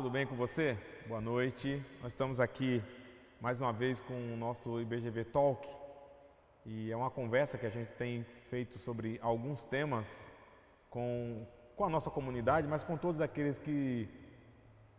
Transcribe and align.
Tudo 0.00 0.08
bem 0.08 0.26
com 0.26 0.34
você? 0.34 0.78
Boa 1.06 1.20
noite. 1.20 1.84
Nós 2.00 2.12
estamos 2.12 2.40
aqui 2.40 2.82
mais 3.38 3.60
uma 3.60 3.70
vez 3.70 4.00
com 4.00 4.14
o 4.14 4.34
nosso 4.34 4.80
IBGV 4.80 5.26
Talk 5.26 5.68
e 6.64 6.90
é 6.90 6.96
uma 6.96 7.10
conversa 7.10 7.58
que 7.58 7.66
a 7.66 7.70
gente 7.70 7.92
tem 7.98 8.24
feito 8.48 8.78
sobre 8.78 9.18
alguns 9.20 9.62
temas 9.62 10.32
com, 10.88 11.46
com 11.76 11.84
a 11.84 11.90
nossa 11.90 12.08
comunidade, 12.08 12.66
mas 12.66 12.82
com 12.82 12.96
todos 12.96 13.20
aqueles 13.20 13.58
que 13.58 14.08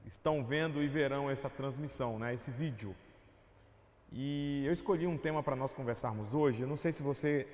estão 0.05 0.43
vendo 0.43 0.83
e 0.83 0.87
verão 0.87 1.31
essa 1.31 1.49
transmissão, 1.49 2.19
né, 2.19 2.35
esse 2.35 2.51
vídeo. 2.51 2.95
E 4.11 4.63
eu 4.67 4.71
escolhi 4.71 5.07
um 5.07 5.17
tema 5.17 5.41
para 5.41 5.55
nós 5.55 5.73
conversarmos 5.73 6.35
hoje. 6.35 6.61
Eu 6.61 6.67
não 6.67 6.77
sei 6.77 6.91
se 6.91 7.01
você 7.01 7.47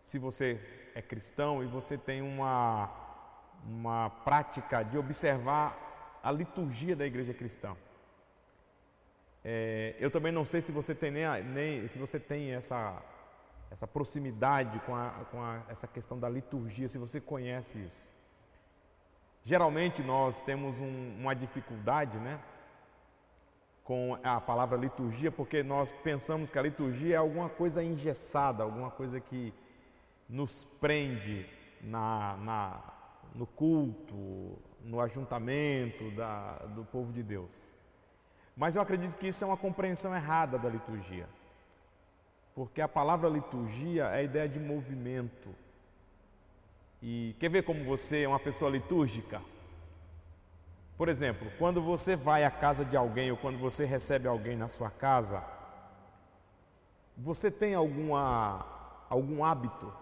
se 0.00 0.18
você 0.18 0.58
é 0.92 1.00
cristão 1.00 1.62
e 1.62 1.68
você 1.68 1.96
tem 1.96 2.20
uma 2.20 2.90
uma 3.64 4.10
prática 4.10 4.82
de 4.82 4.98
observar 4.98 5.81
a 6.22 6.30
liturgia 6.30 6.94
da 6.94 7.06
igreja 7.06 7.34
cristã. 7.34 7.76
É, 9.44 9.96
eu 9.98 10.10
também 10.10 10.30
não 10.30 10.44
sei 10.44 10.60
se 10.60 10.70
você 10.70 10.94
tem 10.94 11.10
nem, 11.10 11.24
nem 11.42 11.88
se 11.88 11.98
você 11.98 12.20
tem 12.20 12.52
essa 12.54 13.02
essa 13.72 13.86
proximidade 13.86 14.78
com, 14.80 14.94
a, 14.94 15.08
com 15.30 15.42
a, 15.42 15.62
essa 15.66 15.86
questão 15.86 16.18
da 16.18 16.28
liturgia, 16.28 16.90
se 16.90 16.98
você 16.98 17.18
conhece 17.18 17.78
isso. 17.78 18.06
Geralmente 19.42 20.02
nós 20.02 20.42
temos 20.42 20.78
um, 20.78 21.16
uma 21.18 21.34
dificuldade, 21.34 22.18
né, 22.18 22.38
com 23.82 24.18
a 24.22 24.40
palavra 24.40 24.76
liturgia, 24.76 25.32
porque 25.32 25.62
nós 25.62 25.90
pensamos 25.90 26.50
que 26.50 26.58
a 26.58 26.62
liturgia 26.62 27.14
é 27.14 27.18
alguma 27.18 27.48
coisa 27.48 27.82
engessada, 27.82 28.62
alguma 28.62 28.90
coisa 28.90 29.18
que 29.18 29.54
nos 30.28 30.64
prende 30.78 31.46
na, 31.80 32.36
na, 32.36 32.80
no 33.34 33.46
culto, 33.46 34.58
no 34.84 35.00
ajuntamento 35.00 36.10
da, 36.12 36.58
do 36.74 36.84
povo 36.84 37.12
de 37.12 37.22
Deus. 37.22 37.72
Mas 38.56 38.76
eu 38.76 38.82
acredito 38.82 39.16
que 39.16 39.28
isso 39.28 39.42
é 39.44 39.46
uma 39.46 39.56
compreensão 39.56 40.14
errada 40.14 40.58
da 40.58 40.68
liturgia. 40.68 41.28
Porque 42.54 42.80
a 42.80 42.88
palavra 42.88 43.28
liturgia 43.28 44.04
é 44.04 44.18
a 44.18 44.22
ideia 44.22 44.48
de 44.48 44.60
movimento. 44.60 45.48
E 47.00 47.34
quer 47.38 47.48
ver 47.48 47.62
como 47.62 47.82
você 47.84 48.22
é 48.22 48.28
uma 48.28 48.38
pessoa 48.38 48.70
litúrgica? 48.70 49.40
Por 50.96 51.08
exemplo, 51.08 51.50
quando 51.58 51.82
você 51.82 52.14
vai 52.14 52.44
à 52.44 52.50
casa 52.50 52.84
de 52.84 52.96
alguém 52.96 53.30
ou 53.30 53.36
quando 53.36 53.58
você 53.58 53.84
recebe 53.84 54.28
alguém 54.28 54.56
na 54.56 54.68
sua 54.68 54.90
casa, 54.90 55.42
você 57.16 57.50
tem 57.50 57.74
alguma, 57.74 58.64
algum 59.08 59.44
hábito 59.44 59.92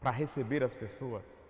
para 0.00 0.10
receber 0.10 0.62
as 0.62 0.74
pessoas? 0.74 1.46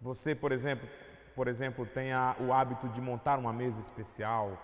Você, 0.00 0.34
por 0.34 0.50
exemplo, 0.50 0.88
por 1.34 1.48
exemplo, 1.48 1.86
tem 1.86 2.12
a, 2.12 2.36
o 2.40 2.52
hábito 2.52 2.88
de 2.88 3.00
montar 3.00 3.38
uma 3.38 3.52
mesa 3.52 3.80
especial, 3.80 4.58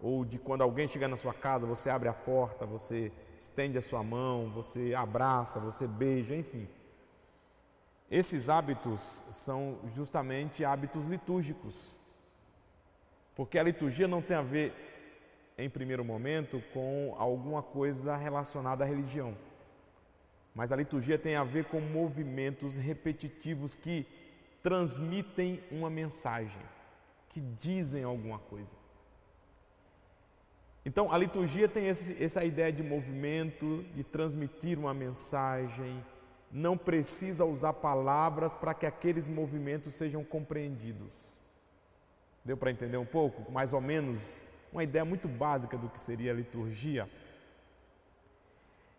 ou 0.00 0.24
de 0.24 0.38
quando 0.38 0.62
alguém 0.62 0.86
chega 0.86 1.08
na 1.08 1.16
sua 1.16 1.32
casa, 1.32 1.66
você 1.66 1.88
abre 1.90 2.08
a 2.08 2.12
porta, 2.12 2.66
você 2.66 3.10
estende 3.36 3.78
a 3.78 3.82
sua 3.82 4.02
mão, 4.02 4.50
você 4.50 4.94
abraça, 4.94 5.58
você 5.58 5.86
beija, 5.86 6.36
enfim. 6.36 6.68
Esses 8.10 8.48
hábitos 8.48 9.22
são 9.30 9.78
justamente 9.94 10.64
hábitos 10.64 11.08
litúrgicos. 11.08 11.96
Porque 13.34 13.58
a 13.58 13.62
liturgia 13.62 14.06
não 14.06 14.22
tem 14.22 14.36
a 14.36 14.42
ver, 14.42 14.72
em 15.58 15.68
primeiro 15.68 16.04
momento, 16.04 16.62
com 16.72 17.14
alguma 17.18 17.62
coisa 17.62 18.16
relacionada 18.16 18.84
à 18.84 18.86
religião. 18.86 19.36
Mas 20.54 20.70
a 20.70 20.76
liturgia 20.76 21.18
tem 21.18 21.34
a 21.34 21.42
ver 21.42 21.64
com 21.64 21.80
movimentos 21.80 22.76
repetitivos 22.76 23.74
que 23.74 24.06
transmitem 24.64 25.62
uma 25.70 25.90
mensagem, 25.90 26.62
que 27.28 27.38
dizem 27.38 28.02
alguma 28.02 28.38
coisa. 28.38 28.74
Então, 30.86 31.12
a 31.12 31.18
liturgia 31.18 31.68
tem 31.68 31.86
esse, 31.86 32.22
essa 32.22 32.42
ideia 32.42 32.72
de 32.72 32.82
movimento, 32.82 33.84
de 33.94 34.02
transmitir 34.02 34.78
uma 34.78 34.94
mensagem, 34.94 36.02
não 36.50 36.78
precisa 36.78 37.44
usar 37.44 37.74
palavras 37.74 38.54
para 38.54 38.72
que 38.72 38.86
aqueles 38.86 39.28
movimentos 39.28 39.92
sejam 39.92 40.24
compreendidos. 40.24 41.12
Deu 42.42 42.56
para 42.56 42.70
entender 42.70 42.96
um 42.96 43.04
pouco? 43.04 43.52
Mais 43.52 43.74
ou 43.74 43.82
menos, 43.82 44.46
uma 44.72 44.82
ideia 44.82 45.04
muito 45.04 45.28
básica 45.28 45.76
do 45.76 45.90
que 45.90 46.00
seria 46.00 46.32
a 46.32 46.34
liturgia. 46.34 47.08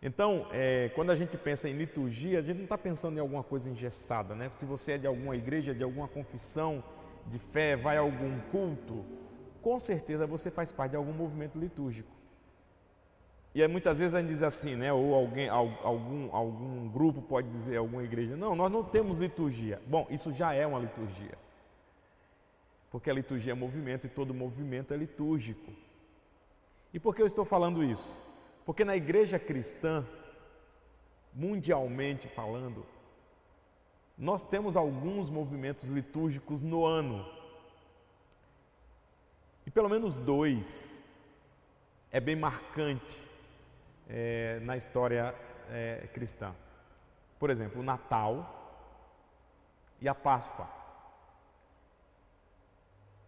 Então, 0.06 0.46
é, 0.52 0.88
quando 0.94 1.10
a 1.10 1.16
gente 1.16 1.36
pensa 1.36 1.68
em 1.68 1.72
liturgia, 1.72 2.38
a 2.38 2.42
gente 2.42 2.58
não 2.58 2.62
está 2.62 2.78
pensando 2.78 3.16
em 3.16 3.20
alguma 3.20 3.42
coisa 3.42 3.68
engessada, 3.68 4.36
né? 4.36 4.48
Se 4.52 4.64
você 4.64 4.92
é 4.92 4.98
de 4.98 5.06
alguma 5.08 5.34
igreja, 5.34 5.74
de 5.74 5.82
alguma 5.82 6.06
confissão 6.06 6.84
de 7.26 7.40
fé, 7.40 7.74
vai 7.74 7.96
a 7.96 8.00
algum 8.02 8.38
culto, 8.52 9.04
com 9.60 9.80
certeza 9.80 10.24
você 10.24 10.48
faz 10.48 10.70
parte 10.70 10.92
de 10.92 10.96
algum 10.96 11.12
movimento 11.12 11.58
litúrgico. 11.58 12.08
E 13.52 13.60
aí, 13.60 13.66
muitas 13.66 13.98
vezes 13.98 14.14
a 14.14 14.20
gente 14.20 14.28
diz 14.28 14.44
assim, 14.44 14.76
né? 14.76 14.92
Ou 14.92 15.12
alguém, 15.12 15.48
algum, 15.48 16.32
algum 16.32 16.88
grupo 16.88 17.20
pode 17.20 17.48
dizer, 17.48 17.78
alguma 17.78 18.04
igreja, 18.04 18.36
não, 18.36 18.54
nós 18.54 18.70
não 18.70 18.84
temos 18.84 19.18
liturgia. 19.18 19.82
Bom, 19.88 20.06
isso 20.08 20.30
já 20.30 20.54
é 20.54 20.64
uma 20.64 20.78
liturgia. 20.78 21.36
Porque 22.92 23.10
a 23.10 23.12
liturgia 23.12 23.50
é 23.50 23.56
movimento 23.56 24.06
e 24.06 24.08
todo 24.08 24.32
movimento 24.32 24.94
é 24.94 24.96
litúrgico. 24.96 25.72
E 26.94 27.00
por 27.00 27.12
que 27.12 27.22
eu 27.22 27.26
estou 27.26 27.44
falando 27.44 27.82
isso? 27.82 28.24
Porque 28.66 28.84
na 28.84 28.96
igreja 28.96 29.38
cristã, 29.38 30.04
mundialmente 31.32 32.26
falando, 32.26 32.84
nós 34.18 34.42
temos 34.42 34.76
alguns 34.76 35.30
movimentos 35.30 35.88
litúrgicos 35.88 36.60
no 36.60 36.84
ano. 36.84 37.24
E 39.64 39.70
pelo 39.70 39.88
menos 39.88 40.16
dois 40.16 41.04
é 42.10 42.18
bem 42.18 42.34
marcante 42.34 43.22
é, 44.08 44.58
na 44.62 44.76
história 44.76 45.32
é, 45.70 46.08
cristã. 46.12 46.52
Por 47.38 47.50
exemplo, 47.50 47.80
o 47.80 47.84
Natal 47.84 48.82
e 50.00 50.08
a 50.08 50.14
Páscoa. 50.14 50.68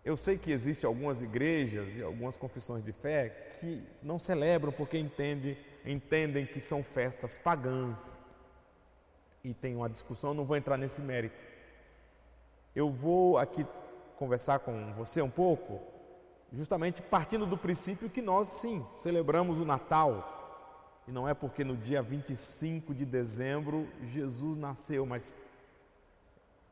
Eu 0.09 0.17
sei 0.17 0.39
que 0.39 0.51
existem 0.51 0.89
algumas 0.89 1.21
igrejas 1.21 1.95
e 1.95 2.03
algumas 2.03 2.35
confissões 2.35 2.83
de 2.83 2.93
fé 2.93 3.29
que 3.61 3.87
não 4.03 4.19
celebram 4.19 4.73
porque 4.73 4.97
entendem, 4.97 5.55
entendem 5.85 6.47
que 6.47 6.63
são 6.63 6.83
festas 6.83 7.37
pagãs. 7.37 8.19
E 9.45 9.53
tem 9.53 9.77
uma 9.77 9.87
discussão, 9.87 10.33
não 10.33 10.47
vou 10.47 10.57
entrar 10.57 10.79
nesse 10.79 11.03
mérito. 11.03 11.45
Eu 12.75 12.91
vou 12.91 13.37
aqui 13.37 13.67
conversar 14.17 14.61
com 14.61 14.95
você 14.95 15.21
um 15.21 15.29
pouco, 15.29 15.79
justamente 16.55 17.03
partindo 17.03 17.45
do 17.45 17.59
princípio 17.59 18.09
que 18.09 18.23
nós 18.23 18.49
sim 18.49 18.83
celebramos 18.97 19.61
o 19.61 19.65
Natal. 19.67 21.03
E 21.07 21.13
não 21.13 21.29
é 21.29 21.35
porque 21.35 21.63
no 21.63 21.77
dia 21.77 22.01
25 22.01 22.95
de 22.95 23.05
dezembro 23.05 23.87
Jesus 24.03 24.57
nasceu, 24.57 25.05
mas 25.05 25.37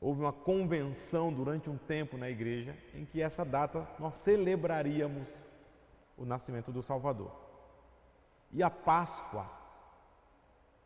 houve 0.01 0.21
uma 0.21 0.33
convenção 0.33 1.33
durante 1.33 1.71
um 1.71 1.77
tempo 1.77 2.17
na 2.17 2.29
igreja 2.29 2.77
em 2.95 3.05
que 3.05 3.23
essa 3.23 3.45
data 3.45 3.89
nós 3.99 4.15
celebraríamos 4.17 5.47
o 6.17 6.25
nascimento 6.25 6.71
do 6.73 6.83
Salvador. 6.83 7.31
E 8.53 8.63
a 8.63 8.71
Páscoa 8.71 9.51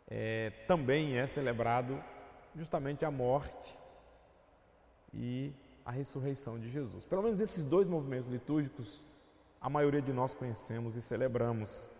é, 0.09 0.51
também 0.67 1.19
é 1.19 1.27
celebrado 1.27 2.03
justamente 2.55 3.05
a 3.05 3.11
morte 3.11 3.79
e 5.13 5.53
a 5.85 5.91
ressurreição 5.91 6.59
de 6.59 6.69
Jesus. 6.69 7.05
Pelo 7.05 7.23
menos 7.23 7.41
esses 7.41 7.65
dois 7.65 7.89
movimentos 7.89 8.27
litúrgicos 8.27 9.07
a 9.61 9.69
maioria 9.69 10.01
de 10.01 10.13
nós 10.13 10.33
conhecemos 10.33 10.97
e 10.97 11.03
celebramos 11.03 11.91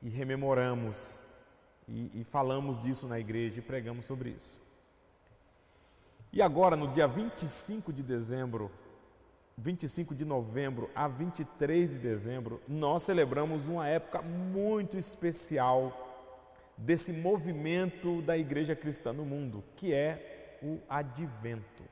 e 0.00 0.08
rememoramos 0.08 1.22
e, 1.86 2.20
e 2.20 2.24
falamos 2.24 2.78
disso 2.78 3.06
na 3.06 3.20
igreja 3.20 3.58
e 3.58 3.62
pregamos 3.62 4.06
sobre 4.06 4.30
isso. 4.30 4.65
E 6.36 6.42
agora, 6.42 6.76
no 6.76 6.88
dia 6.88 7.08
25 7.08 7.90
de 7.90 8.02
dezembro, 8.02 8.70
25 9.56 10.14
de 10.14 10.22
novembro 10.22 10.90
a 10.94 11.08
23 11.08 11.88
de 11.88 11.98
dezembro, 11.98 12.60
nós 12.68 13.04
celebramos 13.04 13.68
uma 13.68 13.88
época 13.88 14.20
muito 14.20 14.98
especial 14.98 15.96
desse 16.76 17.10
movimento 17.10 18.20
da 18.20 18.36
igreja 18.36 18.76
cristã 18.76 19.14
no 19.14 19.24
mundo, 19.24 19.64
que 19.76 19.94
é 19.94 20.58
o 20.62 20.78
advento. 20.90 21.82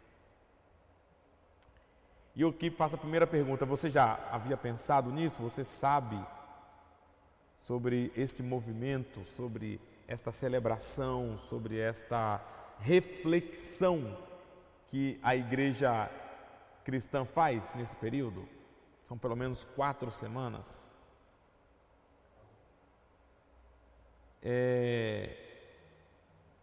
E 2.36 2.42
eu 2.42 2.50
aqui 2.50 2.70
faço 2.70 2.96
a 2.96 2.98
primeira 2.98 3.26
pergunta: 3.26 3.64
você 3.64 3.88
já 3.88 4.28
havia 4.30 4.58
pensado 4.58 5.10
nisso? 5.10 5.40
Você 5.40 5.64
sabe 5.64 6.22
sobre 7.62 8.12
este 8.14 8.42
movimento, 8.42 9.24
sobre 9.24 9.80
esta 10.06 10.30
celebração, 10.30 11.38
sobre 11.38 11.78
esta 11.78 12.44
reflexão 12.78 14.33
que 14.88 15.18
a 15.22 15.34
igreja 15.34 16.10
cristã 16.84 17.24
faz 17.24 17.74
nesse 17.74 17.96
período? 17.96 18.48
São 19.04 19.18
pelo 19.18 19.36
menos 19.36 19.64
quatro 19.76 20.10
semanas. 20.10 20.96
É... 24.42 25.36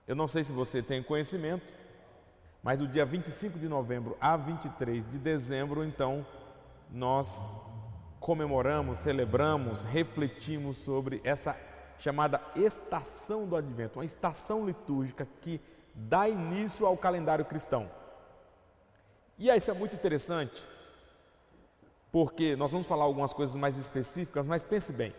Eu 0.07 0.15
não 0.15 0.27
sei 0.27 0.43
se 0.43 0.51
você 0.51 0.81
tem 0.81 1.01
conhecimento, 1.01 1.73
Mas 2.63 2.77
do 2.77 2.87
dia 2.87 3.03
25 3.03 3.57
de 3.57 3.67
novembro 3.67 4.15
a 4.21 4.37
23 4.37 5.07
de 5.07 5.17
dezembro, 5.17 5.83
então, 5.83 6.25
nós 6.91 7.57
comemoramos, 8.19 8.99
celebramos, 8.99 9.83
refletimos 9.83 10.77
sobre 10.77 11.19
essa 11.23 11.57
chamada 11.97 12.39
estação 12.55 13.47
do 13.47 13.55
advento, 13.55 13.97
uma 13.97 14.05
estação 14.05 14.63
litúrgica 14.65 15.27
que 15.41 15.59
dá 15.95 16.29
início 16.29 16.85
ao 16.85 16.95
calendário 16.95 17.45
cristão. 17.45 17.89
E 19.41 19.49
aí, 19.49 19.57
isso 19.57 19.71
é 19.71 19.73
muito 19.73 19.95
interessante, 19.95 20.61
porque 22.11 22.55
nós 22.55 22.71
vamos 22.71 22.85
falar 22.85 23.05
algumas 23.05 23.33
coisas 23.33 23.55
mais 23.55 23.75
específicas, 23.75 24.45
mas 24.45 24.61
pense 24.61 24.93
bem. 24.93 25.11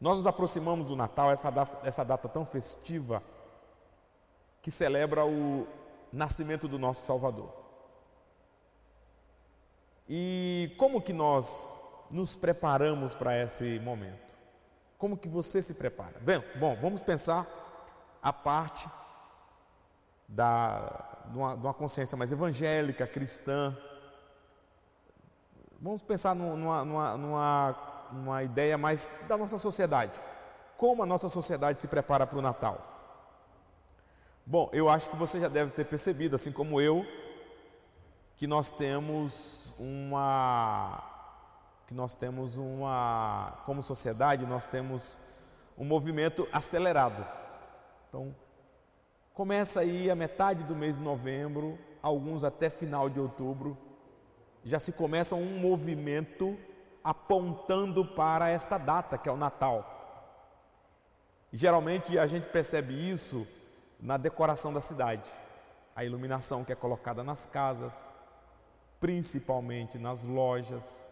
Nós 0.00 0.18
nos 0.18 0.28
aproximamos 0.28 0.86
do 0.86 0.94
Natal, 0.94 1.32
essa 1.32 1.50
data, 1.50 1.76
essa 1.82 2.04
data 2.04 2.28
tão 2.28 2.46
festiva, 2.46 3.20
que 4.62 4.70
celebra 4.70 5.26
o 5.26 5.66
nascimento 6.12 6.68
do 6.68 6.78
nosso 6.78 7.04
Salvador. 7.04 7.52
E 10.08 10.72
como 10.78 11.02
que 11.02 11.12
nós 11.12 11.74
nos 12.08 12.36
preparamos 12.36 13.12
para 13.12 13.42
esse 13.42 13.80
momento? 13.80 14.36
Como 14.96 15.16
que 15.16 15.28
você 15.28 15.60
se 15.60 15.74
prepara? 15.74 16.20
Bem, 16.20 16.44
bom, 16.60 16.76
vamos 16.80 17.02
pensar 17.02 17.44
a 18.22 18.32
parte 18.32 18.88
da, 20.28 21.07
de, 21.30 21.38
uma, 21.38 21.56
de 21.56 21.62
uma 21.62 21.74
consciência 21.74 22.16
mais 22.16 22.32
evangélica, 22.32 23.06
cristã. 23.06 23.76
Vamos 25.80 26.02
pensar 26.02 26.34
numa, 26.34 26.84
numa, 26.84 27.16
numa, 27.16 28.08
numa 28.12 28.42
ideia 28.42 28.76
mais 28.76 29.12
da 29.28 29.36
nossa 29.36 29.58
sociedade. 29.58 30.20
Como 30.76 31.02
a 31.02 31.06
nossa 31.06 31.28
sociedade 31.28 31.80
se 31.80 31.88
prepara 31.88 32.26
para 32.26 32.38
o 32.38 32.42
Natal? 32.42 32.98
Bom, 34.44 34.70
eu 34.72 34.88
acho 34.88 35.10
que 35.10 35.16
você 35.16 35.38
já 35.40 35.48
deve 35.48 35.72
ter 35.72 35.84
percebido, 35.84 36.34
assim 36.34 36.50
como 36.50 36.80
eu, 36.80 37.04
que 38.36 38.46
nós 38.46 38.70
temos 38.70 39.74
uma 39.78 41.04
que 41.86 41.94
nós 41.94 42.14
temos 42.14 42.58
uma 42.58 43.62
como 43.64 43.82
sociedade, 43.82 44.44
nós 44.46 44.66
temos 44.66 45.18
um 45.76 45.84
movimento 45.84 46.46
acelerado. 46.52 47.26
Então, 48.08 48.34
Começa 49.38 49.78
aí 49.78 50.10
a 50.10 50.16
metade 50.16 50.64
do 50.64 50.74
mês 50.74 50.96
de 50.96 51.02
novembro, 51.04 51.78
alguns 52.02 52.42
até 52.42 52.68
final 52.68 53.08
de 53.08 53.20
outubro, 53.20 53.78
já 54.64 54.80
se 54.80 54.90
começa 54.90 55.36
um 55.36 55.60
movimento 55.60 56.58
apontando 57.04 58.04
para 58.04 58.48
esta 58.48 58.76
data, 58.78 59.16
que 59.16 59.28
é 59.28 59.32
o 59.32 59.36
Natal. 59.36 59.86
Geralmente 61.52 62.18
a 62.18 62.26
gente 62.26 62.48
percebe 62.48 62.92
isso 62.92 63.46
na 64.00 64.16
decoração 64.16 64.72
da 64.72 64.80
cidade, 64.80 65.30
a 65.94 66.04
iluminação 66.04 66.64
que 66.64 66.72
é 66.72 66.74
colocada 66.74 67.22
nas 67.22 67.46
casas, 67.46 68.10
principalmente 68.98 70.00
nas 70.00 70.24
lojas, 70.24 71.08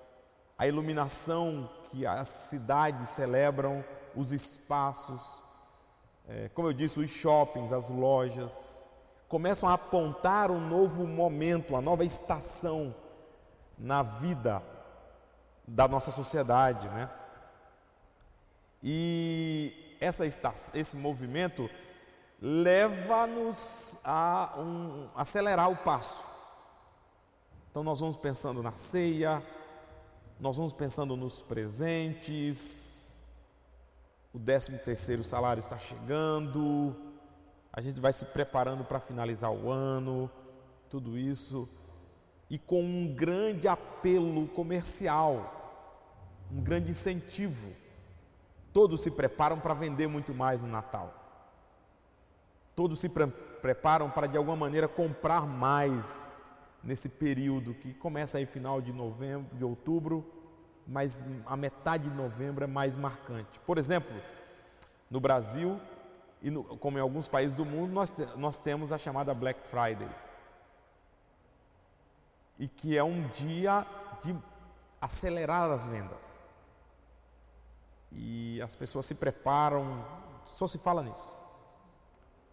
a 0.58 0.66
iluminação 0.66 1.70
que 1.92 2.04
as 2.04 2.26
cidades 2.26 3.08
celebram, 3.08 3.84
os 4.16 4.32
espaços, 4.32 5.45
é, 6.28 6.48
como 6.48 6.68
eu 6.68 6.72
disse, 6.72 6.98
os 6.98 7.10
shoppings, 7.10 7.72
as 7.72 7.90
lojas, 7.90 8.86
começam 9.28 9.68
a 9.68 9.74
apontar 9.74 10.50
um 10.50 10.60
novo 10.60 11.06
momento, 11.06 11.70
uma 11.74 11.80
nova 11.80 12.04
estação 12.04 12.94
na 13.78 14.02
vida 14.02 14.62
da 15.66 15.86
nossa 15.86 16.10
sociedade, 16.10 16.88
né? 16.88 17.10
E 18.82 19.96
essa 20.00 20.26
estação, 20.26 20.78
esse 20.78 20.96
movimento 20.96 21.68
leva-nos 22.40 23.98
a 24.04 24.54
um, 24.58 25.08
acelerar 25.14 25.70
o 25.70 25.76
passo. 25.76 26.24
Então 27.70 27.82
nós 27.82 28.00
vamos 28.00 28.16
pensando 28.16 28.62
na 28.62 28.74
ceia, 28.74 29.42
nós 30.38 30.56
vamos 30.56 30.72
pensando 30.72 31.16
nos 31.16 31.42
presentes, 31.42 32.95
o 34.36 34.38
13 34.38 34.72
terceiro 34.84 35.24
salário 35.24 35.60
está 35.60 35.78
chegando, 35.78 36.94
a 37.72 37.80
gente 37.80 38.02
vai 38.02 38.12
se 38.12 38.26
preparando 38.26 38.84
para 38.84 39.00
finalizar 39.00 39.50
o 39.50 39.70
ano, 39.70 40.30
tudo 40.90 41.16
isso, 41.16 41.66
e 42.50 42.58
com 42.58 42.82
um 42.82 43.14
grande 43.14 43.66
apelo 43.66 44.46
comercial, 44.48 45.88
um 46.52 46.60
grande 46.60 46.90
incentivo. 46.90 47.72
Todos 48.74 49.00
se 49.00 49.10
preparam 49.10 49.58
para 49.58 49.72
vender 49.72 50.06
muito 50.06 50.34
mais 50.34 50.62
no 50.62 50.68
Natal. 50.68 51.14
Todos 52.74 52.98
se 52.98 53.08
pre 53.08 53.26
preparam 53.62 54.10
para 54.10 54.26
de 54.26 54.36
alguma 54.36 54.54
maneira 54.54 54.86
comprar 54.86 55.46
mais 55.46 56.38
nesse 56.84 57.08
período 57.08 57.72
que 57.72 57.94
começa 57.94 58.36
aí 58.36 58.44
final 58.44 58.82
de 58.82 58.92
novembro, 58.92 59.56
de 59.56 59.64
outubro 59.64 60.30
mas 60.86 61.24
a 61.46 61.56
metade 61.56 62.08
de 62.08 62.14
novembro 62.14 62.64
é 62.64 62.66
mais 62.66 62.96
marcante. 62.96 63.58
Por 63.60 63.76
exemplo, 63.76 64.14
no 65.10 65.20
Brasil 65.20 65.80
e 66.40 66.50
no, 66.50 66.62
como 66.62 66.98
em 66.98 67.00
alguns 67.00 67.26
países 67.26 67.54
do 67.54 67.64
mundo, 67.64 67.92
nós, 67.92 68.10
te, 68.10 68.24
nós 68.36 68.60
temos 68.60 68.92
a 68.92 68.98
chamada 68.98 69.34
Black 69.34 69.60
Friday. 69.66 70.08
E 72.58 72.68
que 72.68 72.96
é 72.96 73.02
um 73.02 73.26
dia 73.28 73.86
de 74.22 74.34
acelerar 75.00 75.70
as 75.70 75.86
vendas. 75.86 76.44
E 78.12 78.60
as 78.62 78.76
pessoas 78.76 79.06
se 79.06 79.14
preparam, 79.14 80.04
só 80.44 80.66
se 80.66 80.78
fala 80.78 81.02
nisso. 81.02 81.36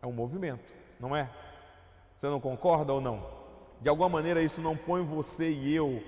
É 0.01 0.07
um 0.07 0.11
movimento, 0.11 0.73
não 0.99 1.15
é? 1.15 1.29
Você 2.17 2.27
não 2.27 2.39
concorda 2.39 2.91
ou 2.91 2.99
não? 2.99 3.25
De 3.79 3.89
alguma 3.89 4.09
maneira 4.09 4.41
isso 4.41 4.61
não 4.61 4.75
põe 4.75 5.05
você 5.05 5.49
e 5.51 5.73
eu 5.73 6.03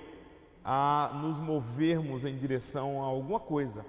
a 0.67 1.11
nos 1.21 1.39
movermos 1.39 2.25
em 2.25 2.35
direção 2.35 3.03
a 3.03 3.05
alguma 3.05 3.39
coisa. 3.39 3.85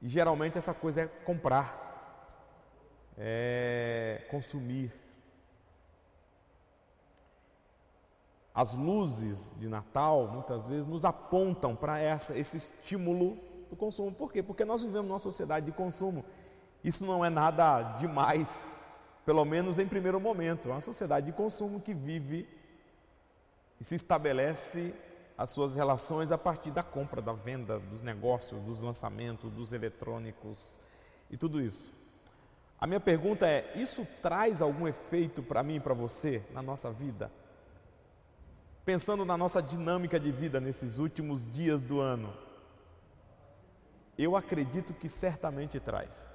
E 0.00 0.08
geralmente 0.08 0.56
essa 0.56 0.72
coisa 0.72 1.02
é 1.02 1.06
comprar, 1.06 3.12
é 3.18 4.26
consumir. 4.30 4.90
As 8.54 8.74
luzes 8.74 9.52
de 9.58 9.68
Natal 9.68 10.26
muitas 10.28 10.66
vezes 10.66 10.86
nos 10.86 11.04
apontam 11.04 11.76
para 11.76 12.02
esse 12.02 12.56
estímulo 12.56 13.36
do 13.68 13.76
consumo. 13.76 14.10
Por 14.10 14.32
quê? 14.32 14.42
Porque 14.42 14.64
nós 14.64 14.82
vivemos 14.82 15.06
numa 15.06 15.18
sociedade 15.18 15.66
de 15.66 15.72
consumo. 15.72 16.24
Isso 16.82 17.04
não 17.04 17.22
é 17.22 17.28
nada 17.28 17.82
demais, 17.98 18.74
pelo 19.26 19.44
menos 19.44 19.78
em 19.78 19.86
primeiro 19.86 20.18
momento. 20.18 20.70
É 20.70 20.72
uma 20.72 20.80
sociedade 20.80 21.26
de 21.26 21.32
consumo 21.32 21.78
que 21.78 21.92
vive 21.92 22.48
e 23.78 23.84
se 23.84 23.94
estabelece 23.94 24.94
as 25.40 25.48
suas 25.48 25.74
relações 25.74 26.30
a 26.30 26.36
partir 26.36 26.70
da 26.70 26.82
compra, 26.82 27.22
da 27.22 27.32
venda, 27.32 27.80
dos 27.80 28.02
negócios, 28.02 28.62
dos 28.62 28.82
lançamentos, 28.82 29.50
dos 29.50 29.72
eletrônicos 29.72 30.78
e 31.30 31.36
tudo 31.38 31.62
isso. 31.62 31.90
A 32.78 32.86
minha 32.86 33.00
pergunta 33.00 33.48
é: 33.48 33.72
isso 33.74 34.06
traz 34.20 34.60
algum 34.60 34.86
efeito 34.86 35.42
para 35.42 35.62
mim 35.62 35.76
e 35.76 35.80
para 35.80 35.94
você 35.94 36.44
na 36.52 36.60
nossa 36.60 36.92
vida? 36.92 37.32
Pensando 38.84 39.24
na 39.24 39.34
nossa 39.34 39.62
dinâmica 39.62 40.20
de 40.20 40.30
vida 40.30 40.60
nesses 40.60 40.98
últimos 40.98 41.42
dias 41.50 41.80
do 41.80 42.00
ano, 42.00 42.34
eu 44.18 44.36
acredito 44.36 44.92
que 44.92 45.08
certamente 45.08 45.80
traz. 45.80 46.30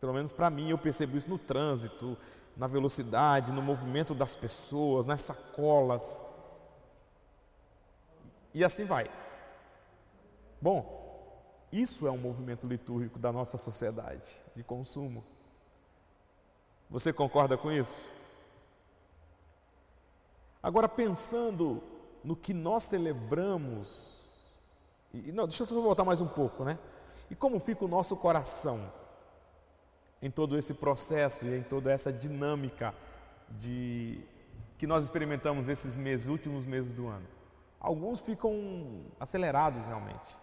Pelo 0.00 0.12
menos 0.12 0.32
para 0.32 0.50
mim, 0.50 0.70
eu 0.70 0.78
percebo 0.78 1.16
isso 1.16 1.30
no 1.30 1.38
trânsito, 1.38 2.18
na 2.56 2.66
velocidade, 2.66 3.52
no 3.52 3.62
movimento 3.62 4.16
das 4.16 4.34
pessoas, 4.34 5.06
nas 5.06 5.20
sacolas 5.20 6.24
e 8.54 8.64
assim 8.64 8.84
vai. 8.84 9.10
Bom, 10.60 11.02
isso 11.72 12.06
é 12.06 12.10
um 12.10 12.18
movimento 12.18 12.66
litúrgico 12.66 13.18
da 13.18 13.32
nossa 13.32 13.56
sociedade 13.56 14.44
de 14.54 14.62
consumo. 14.62 15.24
Você 16.90 17.12
concorda 17.12 17.56
com 17.56 17.72
isso? 17.72 18.10
Agora, 20.62 20.88
pensando 20.88 21.82
no 22.22 22.36
que 22.36 22.52
nós 22.52 22.84
celebramos, 22.84 24.12
e, 25.12 25.32
não, 25.32 25.48
deixa 25.48 25.62
eu 25.62 25.66
só 25.66 25.80
voltar 25.80 26.04
mais 26.04 26.20
um 26.20 26.28
pouco, 26.28 26.64
né? 26.64 26.78
E 27.30 27.34
como 27.34 27.58
fica 27.58 27.84
o 27.84 27.88
nosso 27.88 28.16
coração 28.16 28.92
em 30.20 30.30
todo 30.30 30.56
esse 30.56 30.74
processo 30.74 31.44
e 31.46 31.58
em 31.58 31.62
toda 31.62 31.90
essa 31.90 32.12
dinâmica 32.12 32.94
de 33.48 34.22
que 34.78 34.86
nós 34.86 35.04
experimentamos 35.04 35.68
esses 35.68 35.96
meses, 35.96 36.26
últimos 36.26 36.64
meses 36.66 36.92
do 36.92 37.08
ano? 37.08 37.26
Alguns 37.82 38.20
ficam 38.20 39.02
acelerados 39.18 39.84
realmente, 39.86 40.38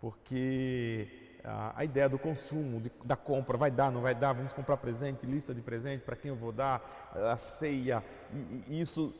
porque 0.00 1.36
a, 1.44 1.80
a 1.80 1.84
ideia 1.84 2.08
do 2.08 2.18
consumo, 2.18 2.80
de, 2.80 2.90
da 3.04 3.14
compra, 3.14 3.58
vai 3.58 3.70
dar, 3.70 3.92
não 3.92 4.00
vai 4.00 4.14
dar, 4.14 4.32
vamos 4.32 4.54
comprar 4.54 4.78
presente, 4.78 5.26
lista 5.26 5.52
de 5.52 5.60
presente, 5.60 6.02
para 6.02 6.16
quem 6.16 6.30
eu 6.30 6.34
vou 6.34 6.52
dar, 6.52 7.12
a 7.30 7.36
ceia, 7.36 8.02
e, 8.32 8.76
e 8.76 8.80
isso, 8.80 9.14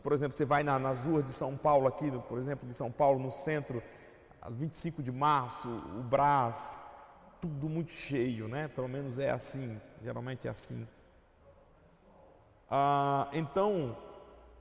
por 0.00 0.12
exemplo, 0.12 0.36
você 0.36 0.44
vai 0.44 0.62
na, 0.62 0.78
nas 0.78 1.04
ruas 1.04 1.24
de 1.24 1.32
São 1.32 1.56
Paulo, 1.56 1.88
aqui, 1.88 2.08
por 2.28 2.38
exemplo, 2.38 2.68
de 2.68 2.72
São 2.72 2.92
Paulo, 2.92 3.18
no 3.18 3.32
centro, 3.32 3.82
às 4.40 4.54
25 4.54 5.02
de 5.02 5.10
março, 5.10 5.68
o 5.68 6.04
Brás, 6.04 6.84
tudo 7.40 7.68
muito 7.68 7.90
cheio, 7.90 8.46
né? 8.46 8.68
Pelo 8.68 8.88
menos 8.88 9.18
é 9.18 9.32
assim, 9.32 9.80
geralmente 10.00 10.46
é 10.46 10.50
assim. 10.52 10.86
Ah, 12.70 13.28
então, 13.32 13.96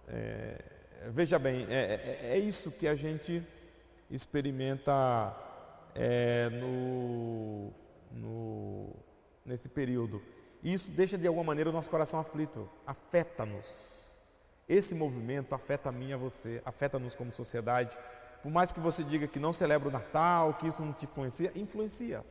é, 0.08 0.75
veja 1.12 1.38
bem, 1.38 1.66
é, 1.70 1.74
é, 1.74 2.20
é, 2.34 2.38
isso 2.38 2.72
que 2.72 2.88
a 2.88 2.96
gente 2.96 3.46
experimenta 4.10 5.36
é, 5.94 6.50
no, 6.50 7.72
no, 8.12 8.90
nesse 9.46 9.70
período. 9.70 10.22
E 10.64 10.74
isso 10.74 10.92
deixa 10.92 11.18
de 11.18 11.28
alguma 11.28 11.46
maneira 11.46 11.70
o 11.70 11.74
nosso 11.74 11.90
coração 11.90 12.20
aflito, 12.20 12.70
afeta-nos. 12.86 14.06
Esse 14.68 14.96
movimento 14.96 15.54
afeta 15.54 15.90
a 15.90 15.92
mim 15.92 16.10
e 16.10 16.14
a 16.14 16.18
você, 16.18 16.62
afeta-nos 16.66 17.16
como 17.16 17.32
sociedade. 17.32 17.96
Por 18.42 18.52
mais 18.52 18.72
que 18.72 18.80
você 18.80 19.04
diga 19.04 19.28
que 19.28 19.40
não 19.40 19.54
celebra 19.54 19.90
o 19.90 19.92
Natal, 19.92 20.56
que 20.56 20.68
isso 20.68 20.84
não 20.84 20.94
te 20.94 21.06
influencia, 21.06 21.52
influencia. 21.56 22.24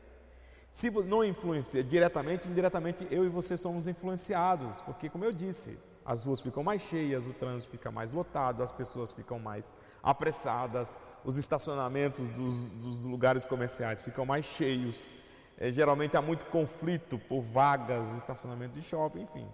Se 0.70 0.90
não 0.90 1.24
influencia 1.24 1.84
diretamente, 1.84 2.48
indiretamente, 2.48 3.06
eu 3.08 3.24
e 3.24 3.28
você 3.28 3.56
somos 3.56 3.86
influenciados, 3.86 4.82
porque, 4.82 5.08
como 5.08 5.24
eu 5.24 5.32
disse, 5.32 5.78
as 6.04 6.24
ruas 6.24 6.42
ficam 6.42 6.62
mais 6.62 6.82
cheias, 6.82 7.26
o 7.26 7.32
trânsito 7.32 7.70
fica 7.70 7.90
mais 7.90 8.12
lotado, 8.12 8.62
as 8.62 8.70
pessoas 8.70 9.12
ficam 9.12 9.38
mais 9.38 9.72
apressadas, 10.02 10.98
os 11.24 11.36
estacionamentos 11.36 12.28
dos, 12.28 12.68
dos 12.70 13.04
lugares 13.06 13.44
comerciais 13.44 14.00
ficam 14.00 14.26
mais 14.26 14.44
cheios. 14.44 15.14
É, 15.56 15.70
geralmente 15.70 16.16
há 16.16 16.22
muito 16.22 16.44
conflito 16.46 17.18
por 17.18 17.40
vagas, 17.40 18.12
estacionamento 18.16 18.74
de 18.74 18.82
shopping, 18.82 19.22
enfim. 19.22 19.48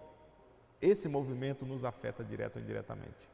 Esse 0.81 1.09
movimento 1.09 1.65
nos 1.65 1.85
afeta 1.85 2.25
direto 2.25 2.57
ou 2.57 2.63
indiretamente. 2.63 3.29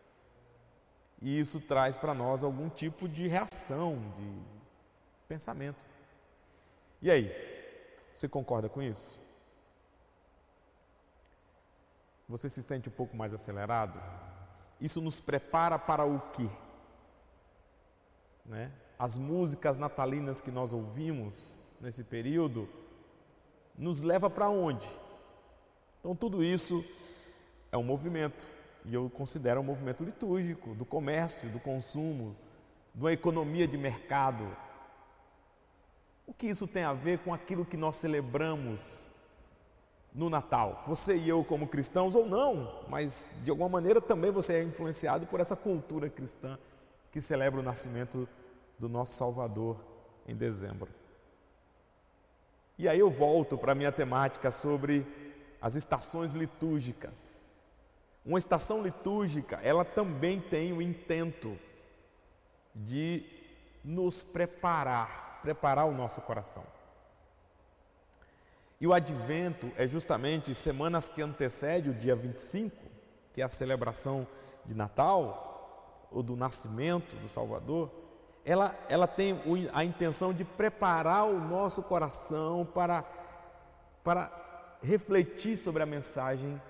E 1.23 1.39
isso 1.41 1.61
traz 1.61 1.97
para 1.97 2.13
nós 2.13 2.45
algum 2.45 2.69
tipo 2.69 3.09
de 3.09 3.27
reação, 3.29 3.97
de 4.19 4.31
pensamento. 5.27 5.79
E 7.01 7.11
aí? 7.11 7.33
Você 8.15 8.29
concorda 8.29 8.69
com 8.69 8.83
isso? 8.83 9.26
Você 12.29 12.49
se 12.49 12.63
sente 12.63 12.89
um 12.89 12.93
pouco 12.93 13.17
mais 13.17 13.33
acelerado? 13.33 14.01
Isso 14.81 15.01
nos 15.01 15.21
prepara 15.21 15.79
para 15.79 16.05
o 16.05 16.21
quê? 16.33 16.49
Né? 18.45 18.73
As 18.99 19.17
músicas 19.17 19.79
natalinas 19.79 20.41
que 20.41 20.51
nós 20.51 20.73
ouvimos 20.73 21.77
nesse 21.81 22.03
período 22.05 22.69
nos 23.77 24.03
leva 24.03 24.29
para 24.29 24.49
onde? 24.49 24.89
Então 26.01 26.15
tudo 26.15 26.43
isso 26.43 26.85
é 27.71 27.77
um 27.77 27.83
movimento 27.83 28.45
e 28.85 28.95
eu 28.95 29.11
considero 29.11 29.61
um 29.61 29.65
movimento 29.65 30.05
litúrgico 30.05 30.75
do 30.75 30.85
comércio, 30.85 31.49
do 31.51 31.59
consumo, 31.59 32.37
de 32.95 33.03
uma 33.03 33.13
economia 33.13 33.67
de 33.67 33.77
mercado, 33.77 34.47
o 36.27 36.33
que 36.33 36.47
isso 36.47 36.67
tem 36.67 36.83
a 36.83 36.93
ver 36.93 37.19
com 37.19 37.33
aquilo 37.33 37.65
que 37.65 37.77
nós 37.77 37.97
celebramos 37.97 39.09
no 40.17 40.29
Natal? 40.29 40.83
Você 40.89 41.17
e 41.17 41.29
eu, 41.29 41.45
como 41.45 41.69
cristãos, 41.69 42.17
ou 42.17 42.27
não, 42.27 42.85
mas 42.89 43.31
de 43.45 43.51
alguma 43.51 43.69
maneira 43.69 44.01
também 44.01 44.33
você 44.33 44.55
é 44.55 44.63
influenciado 44.65 45.27
por 45.27 45.39
essa 45.39 45.55
cultura 45.55 46.11
cristã 46.11 46.59
que 47.13 47.21
celebra 47.21 47.61
o 47.61 47.63
nascimento 47.63 48.29
do 48.79 48.89
nosso 48.89 49.13
Salvador 49.13 49.77
em 50.27 50.35
dezembro. 50.35 50.89
E 52.79 52.89
aí 52.89 52.99
eu 52.99 53.11
volto 53.11 53.57
para 53.57 53.73
a 53.73 53.75
minha 53.75 53.93
temática 53.93 54.51
sobre 54.51 55.07
as 55.61 55.75
estações 55.77 56.35
litúrgicas. 56.35 57.55
Uma 58.25 58.39
estação 58.39 58.83
litúrgica, 58.83 59.61
ela 59.63 59.85
também 59.85 60.41
tem 60.41 60.73
o 60.73 60.83
intento 60.83 61.57
de 62.75 63.25
nos 63.85 64.25
preparar 64.25 65.27
preparar 65.47 65.87
o 65.87 65.93
nosso 65.93 66.21
coração. 66.23 66.65
E 68.81 68.87
o 68.87 68.93
advento 68.93 69.71
é 69.77 69.87
justamente 69.87 70.55
semanas 70.55 71.09
que 71.09 71.23
antecede 71.23 71.91
o 71.91 71.95
dia 71.95 72.15
25, 72.15 72.77
que 73.33 73.41
é 73.41 73.45
a 73.45 73.49
celebração 73.49 74.27
de 74.65 74.75
Natal, 74.75 76.09
ou 76.11 76.23
do 76.23 76.37
nascimento 76.37 77.17
do 77.17 77.29
Salvador, 77.29 77.91
ela, 78.45 78.79
ela 78.89 79.07
tem 79.09 79.41
a 79.73 79.85
intenção 79.85 80.33
de 80.33 80.45
preparar 80.45 81.27
o 81.27 81.41
nosso 81.41 81.83
coração 81.83 82.65
para, 82.65 83.05
para 84.05 84.31
refletir 84.83 85.57
sobre 85.57 85.83
a 85.83 85.87
mensagem 85.87 86.61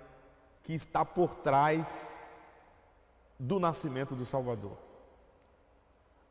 que 0.63 0.73
está 0.73 1.05
por 1.05 1.35
trás 1.35 2.15
do 3.39 3.61
nascimento 3.61 4.15
do 4.15 4.25
Salvador. 4.25 4.77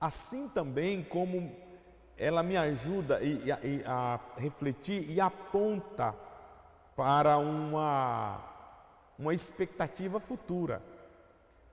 Assim 0.01 0.50
também 0.50 1.03
como 1.03 1.55
ela 2.17 2.41
me 2.41 2.55
ajuda 2.55 3.19
a, 3.86 4.15
a 4.15 4.19
refletir 4.39 5.10
e 5.10 5.19
aponta 5.19 6.15
para 6.95 7.38
uma, 7.38 8.41
uma 9.19 9.34
expectativa 9.34 10.19
futura. 10.19 10.81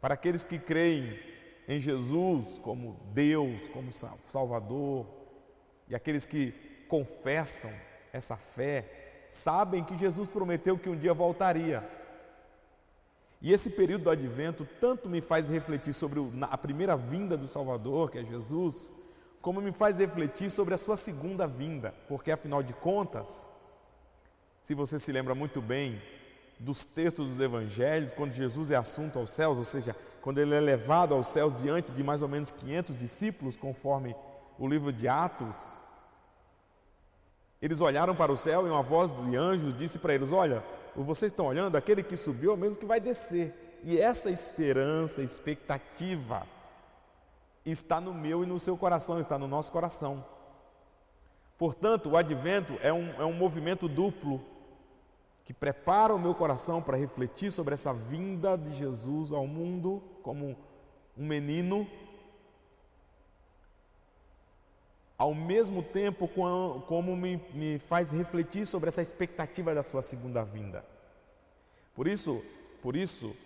Para 0.00 0.14
aqueles 0.14 0.42
que 0.42 0.58
creem 0.58 1.18
em 1.68 1.80
Jesus 1.80 2.58
como 2.58 2.98
Deus, 3.12 3.68
como 3.68 3.92
Salvador, 3.92 5.06
e 5.88 5.94
aqueles 5.94 6.26
que 6.26 6.52
confessam 6.88 7.70
essa 8.12 8.36
fé, 8.36 9.24
sabem 9.28 9.84
que 9.84 9.96
Jesus 9.96 10.28
prometeu 10.28 10.76
que 10.76 10.88
um 10.88 10.96
dia 10.96 11.14
voltaria. 11.14 11.88
E 13.40 13.52
esse 13.52 13.70
período 13.70 14.04
do 14.04 14.10
advento 14.10 14.66
tanto 14.80 15.08
me 15.08 15.20
faz 15.20 15.48
refletir 15.48 15.92
sobre 15.92 16.20
a 16.42 16.58
primeira 16.58 16.96
vinda 16.96 17.36
do 17.36 17.48
Salvador, 17.48 18.10
que 18.10 18.18
é 18.18 18.24
Jesus, 18.24 18.92
como 19.42 19.60
me 19.60 19.72
faz 19.72 19.98
refletir 19.98 20.50
sobre 20.50 20.72
a 20.72 20.78
sua 20.78 20.96
segunda 20.96 21.48
vinda, 21.48 21.92
porque 22.08 22.30
afinal 22.30 22.62
de 22.62 22.72
contas, 22.72 23.48
se 24.62 24.72
você 24.72 25.00
se 25.00 25.10
lembra 25.10 25.34
muito 25.34 25.60
bem 25.60 26.00
dos 26.60 26.86
textos 26.86 27.28
dos 27.28 27.40
evangelhos, 27.40 28.12
quando 28.12 28.32
Jesus 28.32 28.70
é 28.70 28.76
assunto 28.76 29.18
aos 29.18 29.32
céus, 29.32 29.58
ou 29.58 29.64
seja, 29.64 29.96
quando 30.22 30.38
ele 30.38 30.54
é 30.54 30.60
levado 30.60 31.12
aos 31.12 31.26
céus 31.26 31.60
diante 31.60 31.90
de 31.90 32.04
mais 32.04 32.22
ou 32.22 32.28
menos 32.28 32.52
500 32.52 32.96
discípulos, 32.96 33.56
conforme 33.56 34.14
o 34.56 34.68
livro 34.68 34.92
de 34.92 35.08
Atos, 35.08 35.76
eles 37.60 37.80
olharam 37.80 38.14
para 38.14 38.30
o 38.30 38.36
céu 38.36 38.64
e 38.66 38.70
uma 38.70 38.82
voz 38.82 39.10
de 39.24 39.36
anjo 39.36 39.72
disse 39.72 39.98
para 39.98 40.14
eles: 40.14 40.30
Olha, 40.30 40.62
vocês 40.94 41.32
estão 41.32 41.46
olhando, 41.46 41.76
aquele 41.76 42.02
que 42.02 42.16
subiu 42.16 42.52
é 42.52 42.54
o 42.54 42.56
mesmo 42.56 42.78
que 42.78 42.86
vai 42.86 43.00
descer. 43.00 43.80
E 43.82 43.98
essa 43.98 44.30
esperança, 44.30 45.20
expectativa, 45.20 46.46
está 47.64 48.00
no 48.00 48.12
meu 48.12 48.42
e 48.42 48.46
no 48.46 48.58
seu 48.58 48.76
coração, 48.76 49.20
está 49.20 49.38
no 49.38 49.46
nosso 49.46 49.70
coração. 49.70 50.24
Portanto, 51.56 52.10
o 52.10 52.16
advento 52.16 52.76
é 52.82 52.92
um, 52.92 53.12
é 53.20 53.24
um 53.24 53.32
movimento 53.32 53.88
duplo 53.88 54.44
que 55.44 55.52
prepara 55.52 56.14
o 56.14 56.18
meu 56.18 56.34
coração 56.34 56.82
para 56.82 56.96
refletir 56.96 57.52
sobre 57.52 57.74
essa 57.74 57.92
vinda 57.92 58.56
de 58.56 58.72
Jesus 58.72 59.32
ao 59.32 59.46
mundo 59.46 60.02
como 60.22 60.56
um 61.16 61.26
menino, 61.26 61.86
ao 65.16 65.34
mesmo 65.34 65.82
tempo 65.82 66.28
como 66.86 67.16
me, 67.16 67.36
me 67.54 67.78
faz 67.78 68.10
refletir 68.12 68.66
sobre 68.66 68.88
essa 68.88 69.02
expectativa 69.02 69.74
da 69.74 69.82
sua 69.82 70.02
segunda 70.02 70.44
vinda. 70.44 70.84
Por 71.94 72.08
isso, 72.08 72.42
por 72.80 72.96
isso, 72.96 73.36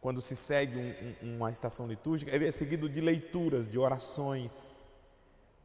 quando 0.00 0.20
se 0.20 0.36
segue 0.36 0.78
um, 0.78 1.28
um, 1.28 1.36
uma 1.36 1.50
estação 1.50 1.86
litúrgica, 1.86 2.34
ele 2.34 2.46
é 2.46 2.50
seguido 2.50 2.88
de 2.88 3.00
leituras, 3.00 3.68
de 3.68 3.78
orações. 3.78 4.84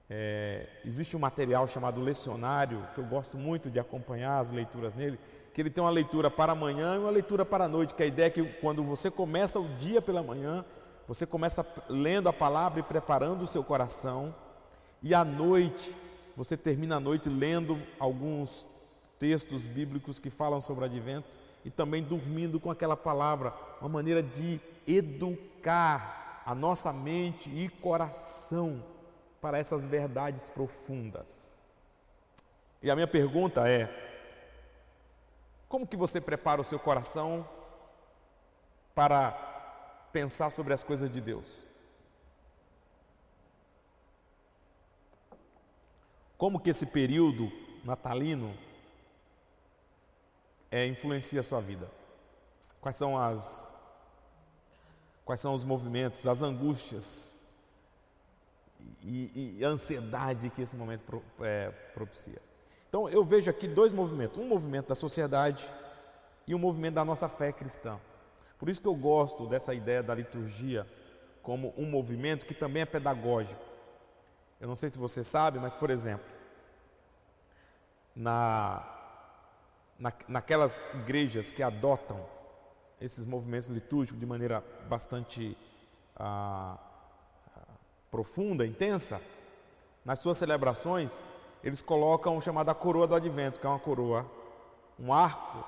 É, 0.10 0.68
existe 0.84 1.16
um 1.16 1.20
material 1.20 1.68
chamado 1.68 2.02
lecionário, 2.02 2.86
que 2.94 3.00
eu 3.00 3.06
gosto 3.06 3.38
muito 3.38 3.70
de 3.70 3.80
acompanhar 3.80 4.40
as 4.40 4.52
leituras 4.52 4.94
nele, 4.96 5.20
que 5.54 5.62
ele 5.62 5.70
tem 5.70 5.84
uma 5.84 5.90
leitura 5.90 6.32
para 6.32 6.52
a 6.52 6.56
manhã 6.56 6.96
e 6.96 7.00
uma 7.00 7.12
leitura 7.12 7.46
para 7.46 7.66
a 7.66 7.68
noite, 7.68 7.94
que 7.94 8.04
a 8.04 8.06
ideia 8.06 8.28
é 8.28 8.30
que 8.30 8.44
quando 8.60 8.84
você 8.84 9.12
começa 9.12 9.60
o 9.60 9.70
dia 9.75 10.02
pela 10.02 10.24
manhã, 10.24 10.66
você 11.08 11.25
começa 11.25 11.66
lendo 11.88 12.28
a 12.28 12.34
palavra 12.34 12.80
e 12.80 12.84
preparando 12.84 13.44
o 13.44 13.48
seu 13.48 13.63
coração, 13.63 14.34
e 15.02 15.13
à 15.13 15.24
noite, 15.24 15.96
você 16.36 16.58
termina 16.58 16.96
a 16.96 17.00
noite 17.00 17.30
lendo 17.30 17.80
alguns 18.00 18.68
textos 19.20 19.68
bíblicos 19.68 20.18
que 20.18 20.30
falam 20.30 20.60
sobre 20.60 20.84
o 20.84 20.86
advento, 20.86 21.28
e 21.63 21.72
também 21.72 22.03
dormindo 22.03 22.60
com 22.60 22.70
aquela 22.70 22.98
palavra, 22.98 23.53
uma 23.79 23.89
maneira 23.89 24.22
de 24.22 24.60
educar 24.88 26.41
a 26.46 26.53
nossa 26.53 26.91
mente 26.91 27.50
e 27.50 27.70
coração 27.70 28.84
para 29.41 29.58
essas 29.58 29.88
verdades 29.88 30.50
profundas. 30.50 31.62
E 32.82 32.91
a 32.91 32.96
minha 32.96 33.08
pergunta 33.08 33.67
é: 33.67 33.89
como 35.70 35.88
que 35.88 35.96
você 35.96 36.20
prepara 36.20 36.62
o 36.62 36.65
seu 36.65 36.77
coração 36.77 37.48
para 38.93 39.32
pensar 40.12 40.50
sobre 40.50 40.74
as 40.74 40.84
coisas 40.84 41.10
de 41.10 41.22
Deus? 41.22 41.46
Como 46.38 46.60
que 46.60 46.70
esse 46.70 46.86
período 46.86 47.50
natalino 47.86 48.53
é, 50.74 50.88
influencia 50.88 51.39
a 51.39 51.44
sua 51.44 51.62
vida? 51.62 51.88
Quais 52.82 52.96
são 52.96 53.15
as 53.15 53.68
quais 55.24 55.39
são 55.39 55.53
os 55.53 55.63
movimentos, 55.63 56.25
as 56.27 56.42
angústias 56.42 57.38
e, 59.03 59.56
e 59.60 59.63
a 59.63 59.70
ansiedade 59.70 60.50
que 60.50 60.63
esse 60.63 60.75
momento 60.75 61.01
pro, 61.01 61.24
é, 61.42 61.70
propicia? 61.94 62.42
Então 62.89 63.08
eu 63.08 63.24
vejo 63.24 63.51
aqui 63.51 63.68
dois 63.68 63.94
movimentos, 63.94 64.39
um 64.39 64.48
movimento 64.48 64.88
da 64.88 64.96
sociedade 64.96 65.72
e 66.48 66.56
um 66.56 66.60
movimento 66.60 66.96
da 66.96 67.06
nossa 67.06 67.30
fé 67.30 67.51
cristã. 67.51 68.00
Por 68.58 68.68
isso 68.68 68.82
que 68.82 68.88
eu 68.88 68.96
gosto 68.96 69.46
dessa 69.46 69.75
ideia 69.75 70.01
da 70.01 70.15
liturgia 70.15 70.88
como 71.44 71.72
um 71.77 71.86
movimento 71.86 72.48
que 72.48 72.53
também 72.56 72.82
é 72.82 72.86
pedagógico. 72.86 73.63
Eu 74.60 74.68
não 74.68 74.75
sei 74.75 74.89
se 74.89 74.98
você 74.98 75.24
sabe, 75.24 75.60
mas 75.60 75.75
por 75.75 75.92
exemplo, 75.92 76.25
na, 78.15 78.92
na, 80.00 80.12
naquelas 80.27 80.88
igrejas 80.93 81.51
que 81.51 81.63
adotam 81.63 82.25
esses 83.00 83.25
movimentos 83.25 83.67
litúrgicos 83.67 84.19
de 84.19 84.25
maneira 84.25 84.63
bastante 84.88 85.57
ah, 86.15 86.77
profunda, 88.09 88.65
intensa, 88.65 89.19
nas 90.05 90.19
suas 90.19 90.38
celebrações, 90.38 91.25
eles 91.63 91.81
colocam 91.81 92.38
o 92.38 92.41
chamada 92.41 92.73
coroa 92.75 93.07
do 93.07 93.15
advento, 93.15 93.59
que 93.59 93.65
é 93.65 93.69
uma 93.69 93.79
coroa, 93.79 94.29
um 95.00 95.12
arco 95.13 95.65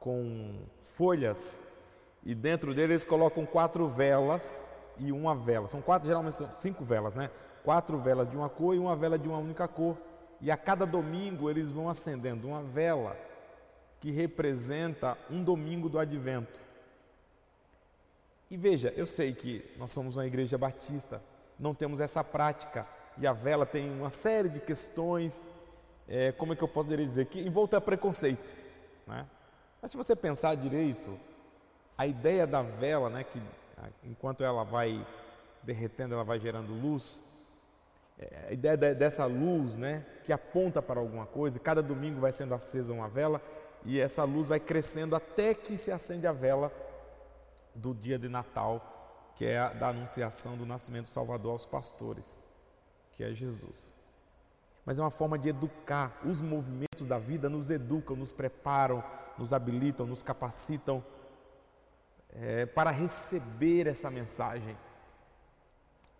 com 0.00 0.60
folhas, 0.80 1.64
e 2.24 2.34
dentro 2.34 2.74
dele 2.74 2.94
eles 2.94 3.04
colocam 3.04 3.44
quatro 3.44 3.88
velas 3.88 4.66
e 4.98 5.12
uma 5.12 5.34
vela. 5.34 5.68
São 5.68 5.82
quatro, 5.82 6.08
geralmente 6.08 6.36
são 6.36 6.48
cinco 6.56 6.84
velas, 6.84 7.14
né? 7.14 7.30
Quatro 7.64 7.98
velas 7.98 8.28
de 8.28 8.36
uma 8.36 8.48
cor 8.48 8.74
e 8.74 8.78
uma 8.78 8.96
vela 8.96 9.18
de 9.18 9.28
uma 9.28 9.38
única 9.38 9.68
cor. 9.68 9.96
E 10.40 10.50
a 10.50 10.56
cada 10.56 10.86
domingo 10.86 11.50
eles 11.50 11.70
vão 11.70 11.88
acendendo 11.88 12.48
uma 12.48 12.62
vela 12.62 13.16
que 14.00 14.10
representa 14.10 15.16
um 15.30 15.42
domingo 15.42 15.88
do 15.88 15.98
advento. 15.98 16.60
E 18.50 18.56
veja, 18.56 18.92
eu 18.96 19.06
sei 19.06 19.34
que 19.34 19.64
nós 19.76 19.90
somos 19.90 20.16
uma 20.16 20.26
igreja 20.26 20.56
batista, 20.56 21.20
não 21.58 21.74
temos 21.74 21.98
essa 22.00 22.22
prática, 22.22 22.86
e 23.18 23.26
a 23.26 23.32
vela 23.32 23.66
tem 23.66 23.90
uma 23.90 24.10
série 24.10 24.48
de 24.48 24.60
questões, 24.60 25.50
é, 26.06 26.30
como 26.32 26.52
é 26.52 26.56
que 26.56 26.62
eu 26.62 26.68
poderia 26.68 27.04
dizer, 27.04 27.26
que 27.26 27.40
envolta 27.40 27.78
a 27.78 27.80
preconceito. 27.80 28.48
Né? 29.06 29.26
Mas 29.80 29.90
se 29.90 29.96
você 29.96 30.14
pensar 30.14 30.54
direito, 30.54 31.18
a 31.96 32.06
ideia 32.06 32.46
da 32.46 32.62
vela, 32.62 33.08
né, 33.08 33.24
que 33.24 33.40
enquanto 34.04 34.44
ela 34.44 34.64
vai 34.64 35.04
derretendo, 35.62 36.14
ela 36.14 36.24
vai 36.24 36.38
gerando 36.38 36.72
luz, 36.72 37.22
é, 38.18 38.48
a 38.48 38.52
ideia 38.52 38.76
dessa 38.76 39.26
luz, 39.26 39.74
né, 39.74 40.04
que 40.24 40.32
aponta 40.32 40.80
para 40.80 41.00
alguma 41.00 41.26
coisa, 41.26 41.58
cada 41.58 41.82
domingo 41.82 42.20
vai 42.20 42.32
sendo 42.32 42.54
acesa 42.54 42.92
uma 42.92 43.08
vela 43.08 43.42
e 43.86 44.00
essa 44.00 44.24
luz 44.24 44.48
vai 44.48 44.58
crescendo 44.58 45.14
até 45.14 45.54
que 45.54 45.78
se 45.78 45.92
acende 45.92 46.26
a 46.26 46.32
vela 46.32 46.72
do 47.72 47.94
dia 47.94 48.18
de 48.18 48.28
Natal, 48.28 49.32
que 49.36 49.44
é 49.44 49.58
a 49.58 49.68
da 49.68 49.88
anunciação 49.88 50.56
do 50.56 50.66
nascimento 50.66 51.04
do 51.04 51.10
Salvador 51.10 51.52
aos 51.52 51.64
pastores, 51.64 52.42
que 53.12 53.22
é 53.22 53.32
Jesus. 53.32 53.94
Mas 54.84 54.98
é 54.98 55.02
uma 55.02 55.10
forma 55.10 55.38
de 55.38 55.50
educar. 55.50 56.20
Os 56.24 56.40
movimentos 56.40 57.06
da 57.06 57.18
vida 57.18 57.48
nos 57.48 57.70
educam, 57.70 58.16
nos 58.16 58.32
preparam, 58.32 59.04
nos 59.38 59.52
habilitam, 59.52 60.04
nos 60.04 60.22
capacitam 60.22 61.04
é, 62.30 62.66
para 62.66 62.90
receber 62.90 63.86
essa 63.86 64.10
mensagem. 64.10 64.76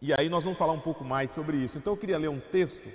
E 0.01 0.13
aí 0.13 0.29
nós 0.29 0.45
vamos 0.45 0.59
falar 0.59 0.73
um 0.73 0.81
pouco 0.81 1.03
mais 1.03 1.31
sobre 1.31 1.57
isso. 1.57 1.79
Então 1.79 1.95
eu 1.95 1.97
queria 1.97 2.19
ler 2.19 2.29
um 2.29 2.41
texto 2.41 2.89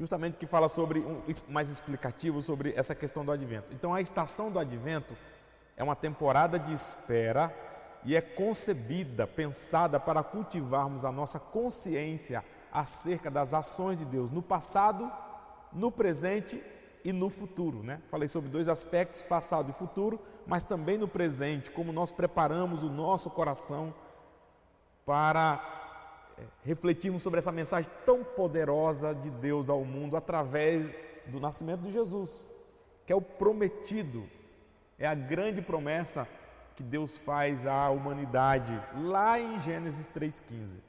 justamente 0.00 0.38
que 0.38 0.46
fala 0.46 0.66
sobre 0.66 1.00
um, 1.00 1.20
mais 1.46 1.68
explicativo 1.68 2.40
sobre 2.40 2.72
essa 2.74 2.94
questão 2.94 3.22
do 3.22 3.30
advento. 3.30 3.66
Então 3.70 3.92
a 3.92 4.00
estação 4.00 4.50
do 4.50 4.58
advento 4.58 5.14
é 5.76 5.84
uma 5.84 5.94
temporada 5.94 6.58
de 6.58 6.72
espera 6.72 7.54
e 8.02 8.16
é 8.16 8.20
concebida, 8.22 9.26
pensada 9.26 10.00
para 10.00 10.22
cultivarmos 10.22 11.04
a 11.04 11.12
nossa 11.12 11.38
consciência 11.38 12.42
acerca 12.72 13.30
das 13.30 13.52
ações 13.52 13.98
de 13.98 14.06
Deus 14.06 14.30
no 14.30 14.40
passado, 14.40 15.12
no 15.70 15.92
presente 15.92 16.64
e 17.04 17.12
no 17.12 17.28
futuro, 17.28 17.82
né? 17.82 18.00
Falei 18.10 18.26
sobre 18.28 18.48
dois 18.48 18.68
aspectos, 18.68 19.22
passado 19.22 19.68
e 19.68 19.74
futuro, 19.74 20.18
mas 20.46 20.64
também 20.64 20.96
no 20.96 21.08
presente, 21.08 21.70
como 21.70 21.92
nós 21.92 22.10
preparamos 22.10 22.82
o 22.82 22.88
nosso 22.88 23.28
coração 23.28 23.92
para 25.04 25.79
refletirmos 26.62 27.22
sobre 27.22 27.38
essa 27.38 27.52
mensagem 27.52 27.90
tão 28.04 28.22
poderosa 28.22 29.14
de 29.14 29.30
Deus 29.30 29.68
ao 29.68 29.84
mundo 29.84 30.16
através 30.16 30.86
do 31.26 31.40
nascimento 31.40 31.82
de 31.82 31.92
Jesus, 31.92 32.50
que 33.06 33.12
é 33.12 33.16
o 33.16 33.22
prometido, 33.22 34.28
é 34.98 35.06
a 35.06 35.14
grande 35.14 35.62
promessa 35.62 36.26
que 36.76 36.82
Deus 36.82 37.16
faz 37.18 37.66
à 37.66 37.90
humanidade, 37.90 38.80
lá 38.96 39.38
em 39.38 39.58
Gênesis 39.58 40.08
3,15. 40.08 40.80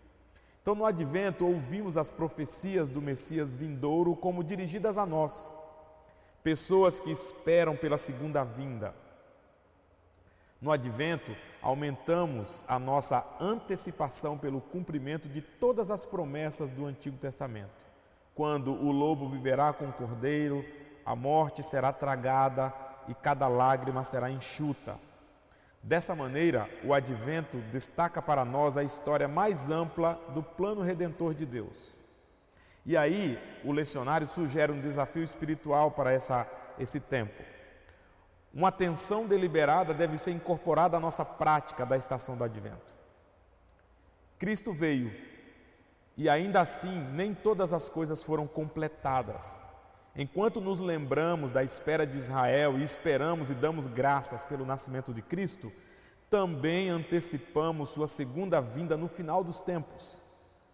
Então, 0.61 0.75
no 0.75 0.85
advento, 0.85 1.45
ouvimos 1.45 1.97
as 1.97 2.11
profecias 2.11 2.87
do 2.87 3.01
Messias 3.01 3.55
vindouro 3.55 4.15
como 4.15 4.43
dirigidas 4.43 4.97
a 4.97 5.05
nós, 5.05 5.51
pessoas 6.43 6.99
que 6.99 7.11
esperam 7.11 7.75
pela 7.75 7.97
segunda 7.97 8.43
vinda. 8.43 8.93
No 10.62 10.71
advento, 10.71 11.36
aumentamos 11.60 12.63
a 12.67 12.78
nossa 12.78 13.26
antecipação 13.39 14.38
pelo 14.38 14.62
cumprimento 14.62 15.28
de 15.28 15.41
todas 15.41 15.89
as 15.89 16.06
promessas 16.06 16.69
do 16.69 16.86
Antigo 16.86 17.17
Testamento. 17.17 17.71
Quando 18.36 18.71
o 18.71 18.91
lobo 18.91 19.28
viverá 19.28 19.74
com 19.74 19.86
o 19.89 19.93
cordeiro, 19.93 20.63
a 21.04 21.15
morte 21.15 21.63
será 21.63 21.91
tragada 21.91 22.71
e 23.08 23.15
cada 23.15 23.47
lágrima 23.47 24.04
será 24.04 24.30
enxuta. 24.30 25.00
Dessa 25.82 26.15
maneira, 26.15 26.69
o 26.84 26.93
advento 26.93 27.58
destaca 27.71 28.21
para 28.21 28.45
nós 28.45 28.78
a 28.78 28.84
história 28.84 29.28
mais 29.28 29.71
ampla 29.71 30.21
do 30.32 30.43
plano 30.43 30.82
redentor 30.84 31.34
de 31.34 31.43
Deus. 31.43 32.04
E 32.86 32.95
aí, 32.95 33.39
o 33.63 33.71
lecionário 33.71 34.28
sugere 34.28 34.71
um 34.71 34.80
desafio 34.80 35.24
espiritual 35.24 35.89
para 35.89 36.12
essa, 36.12 36.47
esse 36.78 37.00
tempo. 37.00 37.50
Uma 38.53 38.67
atenção 38.67 39.25
deliberada 39.25 39.93
deve 39.93 40.17
ser 40.17 40.31
incorporada 40.31 40.97
à 40.97 40.99
nossa 40.99 41.23
prática 41.23 41.85
da 41.85 41.95
estação 41.95 42.35
do 42.35 42.43
advento. 42.43 42.93
Cristo 44.37 44.73
veio 44.73 45.13
e 46.17 46.27
ainda 46.27 46.59
assim 46.59 47.01
nem 47.13 47.33
todas 47.33 47.71
as 47.71 47.87
coisas 47.87 48.21
foram 48.23 48.45
completadas. 48.45 49.63
Enquanto 50.15 50.59
nos 50.59 50.79
lembramos 50.79 51.51
da 51.51 51.63
espera 51.63 52.05
de 52.05 52.17
Israel 52.17 52.77
e 52.77 52.83
esperamos 52.83 53.49
e 53.49 53.53
damos 53.53 53.87
graças 53.87 54.43
pelo 54.43 54.65
nascimento 54.65 55.13
de 55.13 55.21
Cristo, 55.21 55.71
também 56.29 56.89
antecipamos 56.89 57.89
sua 57.89 58.07
segunda 58.07 58.59
vinda 58.59 58.97
no 58.97 59.07
final 59.07 59.43
dos 59.43 59.61
tempos. 59.61 60.21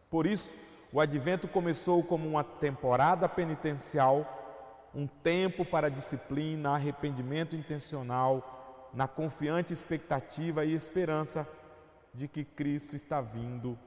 Por 0.09 0.25
isso, 0.25 0.55
o 0.91 0.99
advento 0.99 1.47
começou 1.47 2.03
como 2.03 2.27
uma 2.27 2.43
temporada 2.43 3.27
penitencial, 3.27 4.46
um 4.97 5.05
tempo 5.05 5.63
para 5.63 5.91
disciplina, 5.91 6.71
arrependimento 6.71 7.55
intencional, 7.55 8.89
na 8.91 9.07
confiante 9.07 9.71
expectativa 9.71 10.65
e 10.65 10.73
esperança 10.73 11.47
de 12.11 12.27
que 12.27 12.43
Cristo 12.43 12.95
está 12.95 13.21
vindo 13.21 13.77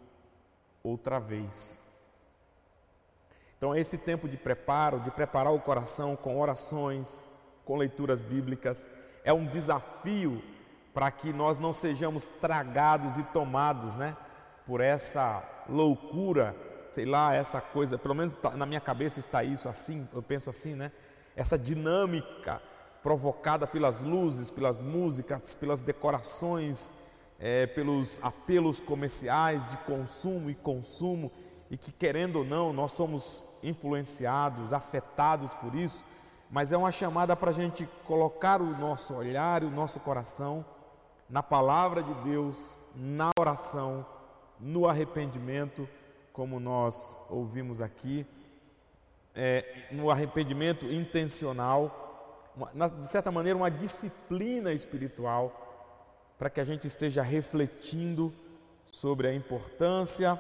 outra 0.84 1.18
vez. 1.18 1.80
Então, 3.58 3.74
esse 3.74 3.98
tempo 3.98 4.28
de 4.28 4.36
preparo, 4.36 5.00
de 5.00 5.10
preparar 5.10 5.52
o 5.52 5.58
coração 5.58 6.14
com 6.14 6.40
orações, 6.40 7.28
com 7.64 7.76
leituras 7.76 8.20
bíblicas, 8.22 8.88
é 9.24 9.32
um 9.32 9.44
desafio 9.44 10.40
para 10.94 11.10
que 11.10 11.32
nós 11.32 11.58
não 11.58 11.72
sejamos 11.72 12.28
tragados 12.40 13.18
e 13.18 13.24
tomados, 13.24 13.96
né, 13.96 14.16
por 14.64 14.80
essa 14.80 15.42
loucura, 15.68 16.54
sei 16.90 17.04
lá, 17.04 17.34
essa 17.34 17.60
coisa, 17.60 17.96
pelo 17.96 18.14
menos 18.14 18.34
tá, 18.34 18.50
na 18.50 18.66
minha 18.66 18.80
cabeça 18.80 19.20
está 19.20 19.44
isso 19.44 19.68
assim, 19.68 20.06
eu 20.12 20.22
penso 20.22 20.50
assim, 20.50 20.74
né? 20.74 20.90
Essa 21.36 21.58
dinâmica 21.58 22.60
provocada 23.02 23.66
pelas 23.66 24.02
luzes, 24.02 24.50
pelas 24.50 24.82
músicas, 24.82 25.54
pelas 25.54 25.82
decorações, 25.82 26.92
é, 27.38 27.66
pelos 27.66 28.20
apelos 28.22 28.80
comerciais 28.80 29.66
de 29.68 29.76
consumo 29.78 30.50
e 30.50 30.54
consumo, 30.54 31.32
e 31.70 31.76
que 31.76 31.92
querendo 31.92 32.40
ou 32.40 32.44
não, 32.44 32.72
nós 32.72 32.92
somos 32.92 33.44
influenciados, 33.62 34.72
afetados 34.72 35.54
por 35.54 35.74
isso, 35.74 36.04
mas 36.50 36.72
é 36.72 36.76
uma 36.76 36.90
chamada 36.90 37.36
para 37.36 37.50
a 37.50 37.54
gente 37.54 37.88
colocar 38.04 38.60
o 38.60 38.76
nosso 38.76 39.14
olhar 39.14 39.62
e 39.62 39.66
o 39.66 39.70
nosso 39.70 40.00
coração 40.00 40.64
na 41.28 41.42
palavra 41.42 42.02
de 42.02 42.12
Deus, 42.22 42.82
na 42.96 43.30
oração, 43.38 44.04
no 44.58 44.88
arrependimento, 44.88 45.88
como 46.32 46.60
nós 46.60 47.16
ouvimos 47.28 47.80
aqui, 47.80 48.26
é, 49.34 49.86
no 49.90 50.10
arrependimento 50.10 50.86
intencional, 50.86 52.52
uma, 52.56 52.88
de 52.88 53.06
certa 53.06 53.30
maneira, 53.30 53.56
uma 53.56 53.70
disciplina 53.70 54.72
espiritual, 54.72 55.66
para 56.38 56.50
que 56.50 56.60
a 56.60 56.64
gente 56.64 56.86
esteja 56.86 57.22
refletindo 57.22 58.32
sobre 58.90 59.28
a 59.28 59.34
importância 59.34 60.38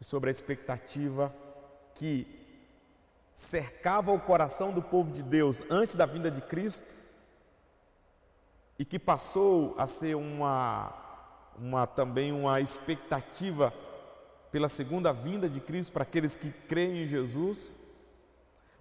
e 0.00 0.04
sobre 0.04 0.30
a 0.30 0.30
expectativa 0.30 1.34
que 1.94 2.26
cercava 3.32 4.12
o 4.12 4.20
coração 4.20 4.72
do 4.72 4.82
povo 4.82 5.12
de 5.12 5.22
Deus 5.22 5.62
antes 5.70 5.94
da 5.94 6.06
vinda 6.06 6.30
de 6.30 6.40
Cristo 6.40 6.86
e 8.78 8.84
que 8.84 8.98
passou 8.98 9.74
a 9.76 9.86
ser 9.86 10.14
uma, 10.14 10.94
uma 11.58 11.86
também 11.86 12.32
uma 12.32 12.60
expectativa 12.60 13.72
pela 14.50 14.68
segunda 14.68 15.12
vinda 15.12 15.48
de 15.48 15.60
Cristo 15.60 15.92
para 15.92 16.02
aqueles 16.02 16.34
que 16.34 16.50
creem 16.50 17.04
em 17.04 17.06
Jesus, 17.06 17.78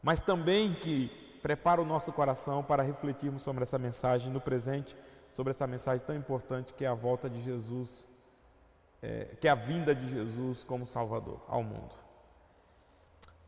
mas 0.01 0.21
também 0.21 0.73
que 0.73 1.09
prepara 1.41 1.81
o 1.81 1.85
nosso 1.85 2.11
coração 2.11 2.63
para 2.63 2.83
refletirmos 2.83 3.41
sobre 3.41 3.63
essa 3.63 3.77
mensagem 3.77 4.31
no 4.31 4.41
presente, 4.41 4.95
sobre 5.33 5.51
essa 5.51 5.67
mensagem 5.67 6.05
tão 6.05 6.15
importante 6.15 6.73
que 6.73 6.83
é 6.83 6.87
a 6.87 6.93
volta 6.93 7.29
de 7.29 7.41
Jesus, 7.41 8.09
é, 9.01 9.35
que 9.39 9.47
é 9.47 9.51
a 9.51 9.55
vinda 9.55 9.93
de 9.95 10.09
Jesus 10.09 10.63
como 10.63 10.85
Salvador 10.85 11.41
ao 11.47 11.63
mundo. 11.63 11.95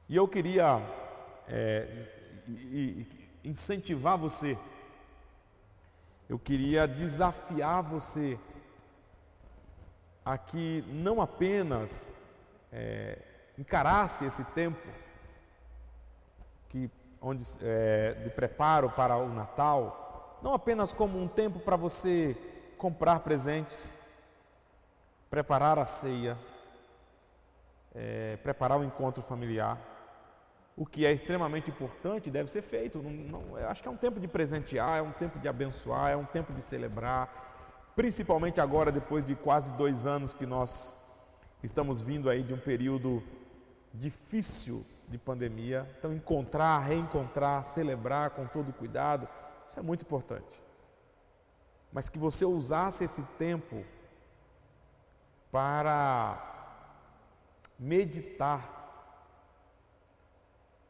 E 0.07 0.15
eu 0.15 0.27
queria 0.27 0.81
é, 1.47 2.07
incentivar 3.43 4.17
você, 4.17 4.57
eu 6.29 6.39
queria 6.39 6.87
desafiar 6.87 7.81
você 7.83 8.39
a 10.23 10.37
que 10.37 10.83
não 10.87 11.21
apenas 11.21 12.09
é, 12.71 13.17
encarasse 13.57 14.25
esse 14.25 14.43
tempo 14.45 14.87
que, 16.69 16.89
onde, 17.21 17.43
é, 17.61 18.13
de 18.23 18.29
preparo 18.29 18.89
para 18.89 19.17
o 19.17 19.29
Natal, 19.29 20.39
não 20.41 20.53
apenas 20.53 20.93
como 20.93 21.21
um 21.21 21.27
tempo 21.27 21.59
para 21.59 21.75
você 21.75 22.35
comprar 22.77 23.19
presentes, 23.19 23.95
preparar 25.29 25.77
a 25.77 25.85
ceia, 25.85 26.37
é, 27.93 28.37
preparar 28.37 28.79
o 28.79 28.83
encontro 28.83 29.21
familiar. 29.21 29.77
O 30.75 30.85
que 30.85 31.05
é 31.05 31.11
extremamente 31.11 31.69
importante 31.69 32.31
deve 32.31 32.49
ser 32.49 32.61
feito. 32.61 32.99
Não, 33.01 33.11
não, 33.11 33.55
acho 33.67 33.81
que 33.81 33.87
é 33.87 33.91
um 33.91 33.97
tempo 33.97 34.19
de 34.19 34.27
presentear, 34.27 34.99
é 34.99 35.01
um 35.01 35.11
tempo 35.11 35.37
de 35.37 35.47
abençoar, 35.47 36.11
é 36.11 36.15
um 36.15 36.25
tempo 36.25 36.53
de 36.53 36.61
celebrar. 36.61 37.50
Principalmente 37.95 38.61
agora, 38.61 38.91
depois 38.91 39.23
de 39.23 39.35
quase 39.35 39.71
dois 39.73 40.05
anos 40.05 40.33
que 40.33 40.45
nós 40.45 40.97
estamos 41.61 42.01
vindo 42.01 42.29
aí 42.29 42.41
de 42.41 42.53
um 42.53 42.57
período 42.57 43.21
difícil 43.93 44.85
de 45.07 45.17
pandemia. 45.17 45.87
Então, 45.97 46.13
encontrar, 46.13 46.79
reencontrar, 46.79 47.63
celebrar 47.65 48.31
com 48.31 48.45
todo 48.45 48.71
cuidado, 48.71 49.27
isso 49.67 49.79
é 49.79 49.83
muito 49.83 50.03
importante. 50.03 50.61
Mas 51.91 52.07
que 52.07 52.17
você 52.17 52.45
usasse 52.45 53.03
esse 53.03 53.21
tempo 53.37 53.83
para 55.51 56.47
meditar, 57.77 58.79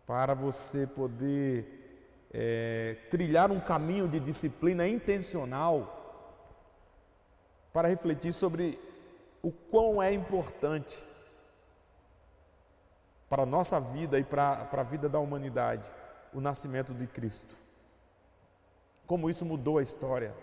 para 0.06 0.36
você 0.36 0.86
poder 0.86 2.28
é, 2.32 2.98
trilhar 3.10 3.52
um 3.52 3.60
caminho 3.60 4.08
de 4.08 4.20
disciplina 4.20 4.88
intencional, 4.88 6.01
para 7.74 7.88
refletir 7.88 8.34
sobre 8.34 8.80
o 9.42 9.52
quão 9.52 10.02
é 10.02 10.14
importante 10.14 11.06
para 13.30 13.44
a 13.44 13.46
nossa 13.46 13.80
vida 13.80 14.20
e 14.20 14.24
para, 14.24 14.66
para 14.66 14.82
a 14.82 14.86
vida 14.86 15.08
da 15.08 15.20
humanidade 15.20 15.90
o 16.34 16.42
nascimento 16.42 16.94
de 16.94 17.08
Cristo. 17.08 17.56
Como 19.08 19.30
isso 19.30 19.46
mudou 19.46 19.78
a 19.78 19.84
história. 19.84 20.34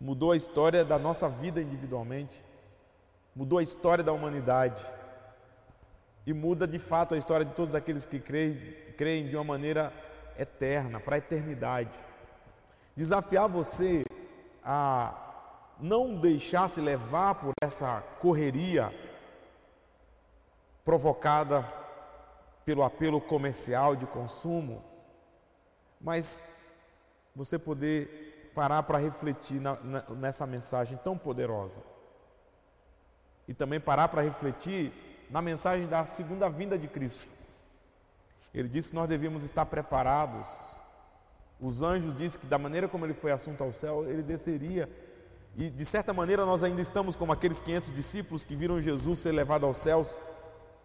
Mudou 0.00 0.32
a 0.32 0.36
história 0.36 0.84
da 0.84 0.98
nossa 0.98 1.28
vida 1.28 1.62
individualmente, 1.62 2.44
mudou 3.34 3.58
a 3.58 3.62
história 3.62 4.04
da 4.04 4.12
humanidade 4.12 4.84
e 6.26 6.32
muda 6.32 6.66
de 6.66 6.78
fato 6.78 7.14
a 7.14 7.18
história 7.18 7.46
de 7.46 7.52
todos 7.52 7.74
aqueles 7.74 8.04
que 8.04 8.18
creem, 8.18 8.56
creem 8.96 9.28
de 9.28 9.36
uma 9.36 9.44
maneira 9.44 9.92
eterna, 10.38 11.00
para 11.00 11.16
a 11.16 11.18
eternidade. 11.18 11.98
Desafiar 12.96 13.48
você 13.48 14.04
a 14.62 15.23
não 15.80 16.16
deixar 16.16 16.68
se 16.68 16.80
levar 16.80 17.34
por 17.36 17.52
essa 17.62 18.00
correria 18.20 18.92
provocada 20.84 21.66
pelo 22.64 22.82
apelo 22.82 23.20
comercial 23.20 23.94
de 23.96 24.06
consumo, 24.06 24.82
mas 26.00 26.48
você 27.34 27.58
poder 27.58 28.52
parar 28.54 28.82
para 28.84 28.98
refletir 28.98 29.60
na, 29.60 29.74
na, 29.82 30.00
nessa 30.10 30.46
mensagem 30.46 30.96
tão 30.98 31.18
poderosa. 31.18 31.82
E 33.46 33.52
também 33.52 33.80
parar 33.80 34.08
para 34.08 34.22
refletir 34.22 34.92
na 35.28 35.42
mensagem 35.42 35.86
da 35.86 36.06
segunda 36.06 36.48
vinda 36.48 36.78
de 36.78 36.88
Cristo. 36.88 37.26
Ele 38.54 38.68
disse 38.68 38.90
que 38.90 38.94
nós 38.94 39.08
devíamos 39.08 39.42
estar 39.42 39.66
preparados. 39.66 40.46
Os 41.60 41.82
anjos 41.82 42.16
dizem 42.16 42.40
que 42.40 42.46
da 42.46 42.58
maneira 42.58 42.86
como 42.88 43.04
ele 43.04 43.14
foi 43.14 43.32
assunto 43.32 43.62
ao 43.64 43.72
céu, 43.72 44.08
ele 44.08 44.22
desceria. 44.22 44.88
E 45.56 45.70
de 45.70 45.84
certa 45.84 46.12
maneira 46.12 46.44
nós 46.44 46.62
ainda 46.62 46.80
estamos 46.80 47.14
como 47.14 47.32
aqueles 47.32 47.60
500 47.60 47.92
discípulos 47.92 48.44
que 48.44 48.56
viram 48.56 48.80
Jesus 48.80 49.20
ser 49.20 49.32
levado 49.32 49.64
aos 49.66 49.76
céus 49.76 50.18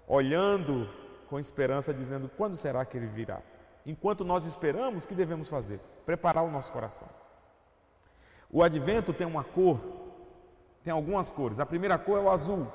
olhando 0.08 0.90
com 1.28 1.40
esperança, 1.40 1.94
dizendo: 1.94 2.30
quando 2.38 2.56
será 2.56 2.86
que 2.86 2.98
ele 2.98 3.08
virá? 3.08 3.42
Enquanto 3.86 4.24
nós 4.24 4.46
esperamos, 4.46 5.04
o 5.04 5.08
que 5.08 5.16
devemos 5.16 5.48
fazer? 5.48 5.80
Preparar 6.06 6.44
o 6.44 6.52
nosso 6.52 6.72
coração. 6.72 7.08
O 8.52 8.64
advento 8.64 9.14
tem 9.14 9.26
uma 9.26 9.44
cor, 9.44 9.80
tem 10.84 10.92
algumas 10.92 11.32
cores. 11.32 11.60
A 11.60 11.66
primeira 11.66 11.98
cor 11.98 12.18
é 12.18 12.22
o 12.22 12.30
azul. 12.30 12.68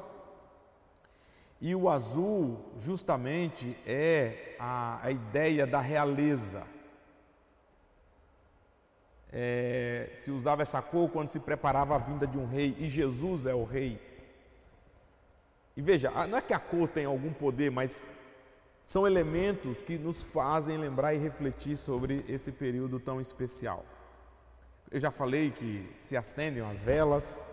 E 1.61 1.74
o 1.74 1.88
azul, 1.88 2.72
justamente, 2.78 3.76
é 3.87 4.57
a, 4.59 5.00
a 5.02 5.11
ideia 5.11 5.66
da 5.66 5.80
realeza. 5.80 6.62
É, 9.37 10.11
se 10.14 10.31
usava 10.31 10.62
essa 10.62 10.81
cor 10.81 11.11
quando 11.11 11.29
se 11.29 11.40
preparava 11.40 11.97
a 11.97 11.99
vinda 11.99 12.25
de 12.25 12.38
um 12.38 12.47
rei, 12.47 12.77
e 12.79 12.88
Jesus 12.88 13.47
é 13.47 13.55
o 13.55 13.64
rei. 13.64 14.01
E 15.77 15.83
veja, 15.83 16.09
não 16.29 16.38
é 16.38 16.40
que 16.40 16.55
a 16.55 16.59
cor 16.59 16.88
tem 16.88 17.05
algum 17.05 17.33
poder, 17.33 17.70
mas 17.70 18.09
são 18.85 19.07
elementos 19.07 19.81
que 19.81 19.99
nos 19.99 20.23
fazem 20.23 20.77
lembrar 20.77 21.14
e 21.14 21.18
refletir 21.18 21.77
sobre 21.77 22.25
esse 22.29 22.53
período 22.53 23.01
tão 23.01 23.20
especial. 23.20 23.85
Eu 24.90 25.01
já 25.01 25.11
falei 25.11 25.51
que 25.51 25.90
se 25.99 26.16
acendem 26.16 26.62
as 26.62 26.81
velas. 26.81 27.44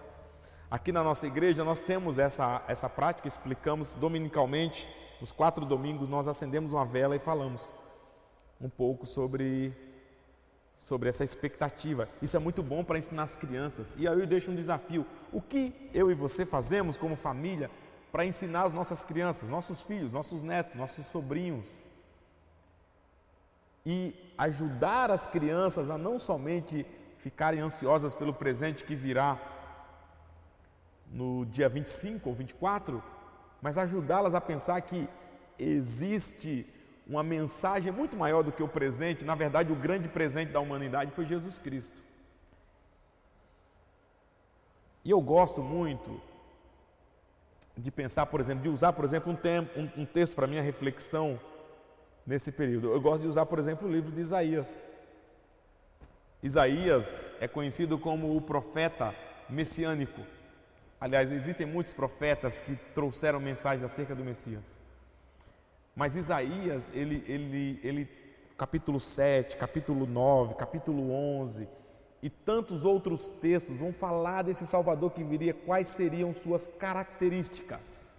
Aqui 0.70 0.92
na 0.92 1.04
nossa 1.04 1.26
igreja 1.26 1.64
nós 1.64 1.80
temos 1.80 2.20
essa, 2.20 2.64
essa 2.68 2.88
prática, 2.88 3.28
explicamos 3.28 3.96
dominicalmente, 3.96 4.88
os 5.20 5.32
quatro 5.32 5.66
domingos 5.66 6.08
nós 6.08 6.28
acendemos 6.28 6.74
uma 6.74 6.86
vela 6.86 7.16
e 7.16 7.20
falamos 7.20 7.72
um 8.60 8.70
pouco 8.70 9.06
sobre, 9.06 9.74
sobre 10.82 11.10
essa 11.10 11.24
expectativa. 11.24 12.10
Isso 12.22 12.36
é 12.36 12.40
muito 12.40 12.64
bom 12.64 12.84
para 12.84 12.98
ensinar 12.98 13.24
as 13.24 13.36
crianças. 13.36 13.96
E 14.00 14.08
aí 14.08 14.20
eu 14.20 14.26
deixo 14.26 14.52
um 14.52 14.56
desafio: 14.56 15.06
o 15.32 15.40
que 15.40 15.90
eu 15.94 16.10
e 16.10 16.16
você 16.16 16.44
fazemos 16.46 16.98
como 16.98 17.16
família 17.16 17.70
para 18.12 18.26
ensinar 18.26 18.64
as 18.64 18.74
nossas 18.74 19.04
crianças, 19.04 19.48
nossos 19.48 19.84
filhos, 19.84 20.12
nossos 20.12 20.42
netos, 20.42 20.76
nossos 20.76 21.06
sobrinhos. 21.06 21.68
E 23.86 24.16
ajudar 24.38 25.12
as 25.12 25.28
crianças 25.28 25.90
a 25.90 25.98
não 25.98 26.20
somente 26.20 26.86
ficarem 27.18 27.60
ansiosas 27.60 28.16
pelo 28.16 28.34
presente 28.34 28.84
que 28.84 28.96
virá 28.96 29.40
no 31.12 31.46
dia 31.46 31.70
25 31.70 32.28
ou 32.28 32.36
24, 32.36 33.04
mas 33.62 33.78
ajudá-las 33.78 34.34
a 34.34 34.42
pensar 34.42 34.82
que 34.82 35.08
existe 35.60 36.66
uma 37.08 37.24
mensagem 37.24 37.92
muito 37.92 38.16
maior 38.16 38.44
do 38.44 38.52
que 38.52 38.64
o 38.64 38.68
presente. 38.68 39.26
Na 39.26 39.36
verdade, 39.36 39.72
o 39.72 39.76
grande 39.76 40.08
presente 40.08 40.52
da 40.52 40.60
humanidade 40.60 41.12
foi 41.12 41.26
Jesus 41.26 41.58
Cristo. 41.58 42.02
E 45.04 45.10
eu 45.10 45.20
gosto 45.20 45.62
muito 45.62 46.22
de 47.76 47.90
pensar, 47.90 48.26
por 48.28 48.40
exemplo, 48.40 48.62
de 48.62 48.70
usar, 48.70 48.94
por 48.94 49.04
exemplo, 49.04 49.32
um, 49.32 49.36
tempo, 49.36 49.80
um, 49.80 50.02
um 50.02 50.06
texto 50.06 50.36
para 50.36 50.46
minha 50.46 50.62
reflexão 50.62 51.40
nesse 52.26 52.52
período. 52.52 52.92
Eu 52.92 53.02
gosto 53.02 53.24
de 53.24 53.28
usar, 53.28 53.46
por 53.46 53.58
exemplo, 53.58 53.88
o 53.88 53.92
livro 53.92 54.12
de 54.12 54.22
Isaías. 54.22 54.84
Isaías 56.44 57.36
é 57.40 57.48
conhecido 57.48 57.98
como 57.98 58.36
o 58.36 58.42
profeta 58.42 59.16
messiânico. 59.50 60.22
Aliás, 61.00 61.32
existem 61.32 61.66
muitos 61.66 61.94
profetas 61.94 62.60
que 62.60 62.76
trouxeram 62.94 63.40
mensagens 63.40 63.84
acerca 63.84 64.14
do 64.14 64.24
Messias. 64.24 64.80
Mas 65.96 66.16
Isaías, 66.16 66.90
ele, 66.94 67.24
ele, 67.28 67.80
ele, 67.84 68.10
capítulo 68.58 69.00
7, 69.00 69.58
capítulo 69.58 70.06
9, 70.06 70.56
capítulo 70.56 71.12
11, 71.12 71.68
e 72.22 72.30
tantos 72.30 72.86
outros 72.86 73.30
textos 73.30 73.76
vão 73.76 73.92
falar 73.92 74.44
desse 74.44 74.66
Salvador 74.68 75.12
que 75.12 75.24
viria, 75.24 75.54
quais 75.54 75.88
seriam 75.88 76.32
suas 76.34 76.68
características. 76.68 78.16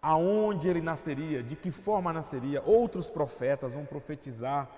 Aonde 0.00 0.68
ele 0.68 0.80
nasceria, 0.80 1.42
de 1.42 1.54
que 1.54 1.70
forma 1.70 2.12
nasceria. 2.12 2.62
Outros 2.64 3.08
profetas 3.08 3.74
vão 3.74 3.84
profetizar 3.84 4.68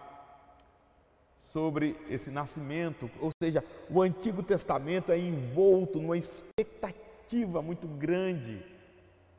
sobre 1.38 1.96
esse 2.10 2.30
nascimento, 2.30 3.08
ou 3.20 3.30
seja, 3.40 3.62
o 3.88 4.02
Antigo 4.02 4.42
Testamento 4.42 5.12
é 5.12 5.18
envolto 5.18 6.00
numa 6.00 6.16
expectativa 6.16 7.62
muito 7.62 7.86
grande. 7.86 8.73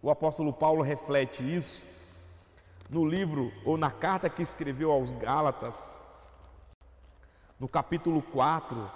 O 0.05 0.11
apóstolo 0.11 0.53
Paulo 0.53 0.83
reflete 0.83 1.41
isso 1.41 1.83
no 2.91 3.03
livro 3.03 3.51
ou 3.65 3.75
na 3.75 3.89
carta 3.89 4.29
que 4.29 4.43
escreveu 4.43 4.91
aos 4.91 5.11
Gálatas, 5.11 6.05
no 7.59 7.67
capítulo 7.67 8.21
4, 8.21 8.87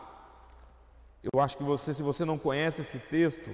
eu 1.34 1.42
acho 1.42 1.58
que 1.58 1.64
você, 1.64 1.96
se 1.96 2.04
você 2.04 2.24
não 2.24 2.38
conhece 2.38 2.82
esse 2.82 3.00
texto, 3.00 3.50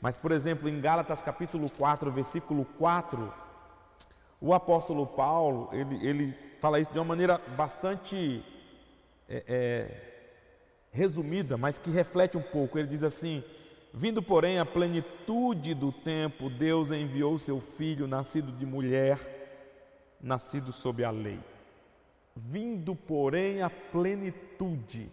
mas 0.00 0.18
por 0.18 0.32
exemplo, 0.32 0.68
em 0.68 0.80
Gálatas 0.80 1.22
capítulo 1.22 1.70
4, 1.70 2.10
versículo 2.10 2.64
4, 2.76 3.32
o 4.40 4.52
apóstolo 4.52 5.06
Paulo, 5.06 5.68
ele, 5.70 6.04
ele 6.04 6.36
fala 6.60 6.80
isso 6.80 6.90
de 6.90 6.98
uma 6.98 7.04
maneira 7.04 7.38
bastante 7.56 8.44
é, 9.28 9.44
é, 9.46 10.12
resumida, 10.90 11.56
mas 11.56 11.78
que 11.78 11.88
reflete 11.88 12.36
um 12.36 12.42
pouco. 12.42 12.76
Ele 12.76 12.88
diz 12.88 13.04
assim: 13.04 13.44
Vindo, 13.92 14.22
porém, 14.22 14.58
a 14.58 14.66
plenitude 14.66 15.74
do 15.74 15.90
tempo, 15.90 16.50
Deus 16.50 16.90
enviou 16.90 17.38
seu 17.38 17.60
filho, 17.60 18.06
nascido 18.06 18.52
de 18.52 18.66
mulher, 18.66 19.18
nascido 20.20 20.72
sob 20.72 21.02
a 21.04 21.10
lei. 21.10 21.40
Vindo, 22.34 22.94
porém, 22.94 23.62
a 23.62 23.70
plenitude, 23.70 25.10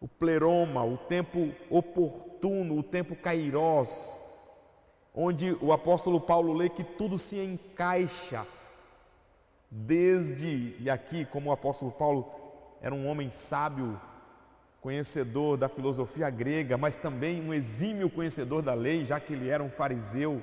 o 0.00 0.08
pleroma, 0.08 0.82
o 0.84 0.96
tempo 0.96 1.52
oportuno, 1.68 2.78
o 2.78 2.82
tempo 2.82 3.14
kairós, 3.14 4.18
onde 5.14 5.52
o 5.60 5.72
apóstolo 5.72 6.20
Paulo 6.20 6.54
lê 6.54 6.70
que 6.70 6.82
tudo 6.82 7.18
se 7.18 7.38
encaixa, 7.38 8.46
desde, 9.70 10.76
e 10.80 10.88
aqui, 10.88 11.24
como 11.26 11.50
o 11.50 11.52
apóstolo 11.52 11.92
Paulo 11.92 12.30
era 12.80 12.94
um 12.94 13.06
homem 13.06 13.30
sábio, 13.30 14.00
conhecedor 14.82 15.56
da 15.56 15.68
filosofia 15.68 16.28
grega, 16.28 16.76
mas 16.76 16.96
também 16.96 17.40
um 17.40 17.54
exímio 17.54 18.10
conhecedor 18.10 18.62
da 18.62 18.74
lei, 18.74 19.04
já 19.04 19.20
que 19.20 19.32
ele 19.32 19.48
era 19.48 19.62
um 19.62 19.70
fariseu 19.70 20.42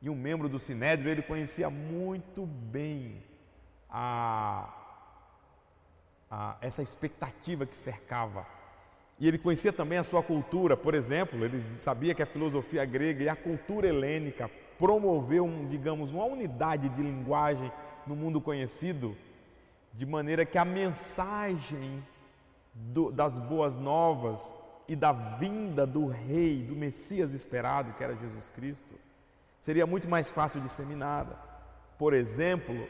e 0.00 0.08
um 0.08 0.14
membro 0.14 0.48
do 0.48 0.58
Sinédrio, 0.58 1.10
ele 1.10 1.20
conhecia 1.20 1.68
muito 1.68 2.46
bem 2.46 3.22
a, 3.88 4.74
a, 6.30 6.56
essa 6.62 6.82
expectativa 6.82 7.66
que 7.66 7.76
cercava. 7.76 8.46
E 9.20 9.28
ele 9.28 9.36
conhecia 9.36 9.74
também 9.74 9.98
a 9.98 10.02
sua 10.02 10.22
cultura, 10.22 10.74
por 10.74 10.94
exemplo, 10.94 11.44
ele 11.44 11.62
sabia 11.76 12.14
que 12.14 12.22
a 12.22 12.26
filosofia 12.26 12.82
grega 12.86 13.24
e 13.24 13.28
a 13.28 13.36
cultura 13.36 13.86
helênica 13.86 14.50
promoveu, 14.78 15.44
um, 15.44 15.68
digamos, 15.68 16.14
uma 16.14 16.24
unidade 16.24 16.88
de 16.88 17.02
linguagem 17.02 17.70
no 18.06 18.16
mundo 18.16 18.40
conhecido, 18.40 19.14
de 19.92 20.06
maneira 20.06 20.46
que 20.46 20.56
a 20.56 20.64
mensagem 20.64 22.02
do, 22.74 23.10
das 23.10 23.38
boas 23.38 23.76
novas 23.76 24.56
e 24.88 24.96
da 24.96 25.12
vinda 25.12 25.86
do 25.86 26.06
Rei, 26.06 26.62
do 26.62 26.74
Messias 26.74 27.32
esperado, 27.32 27.92
que 27.92 28.02
era 28.02 28.16
Jesus 28.16 28.50
Cristo, 28.50 28.94
seria 29.60 29.86
muito 29.86 30.08
mais 30.08 30.30
fácil 30.30 30.60
disseminada. 30.60 31.36
Por 31.98 32.12
exemplo, 32.12 32.88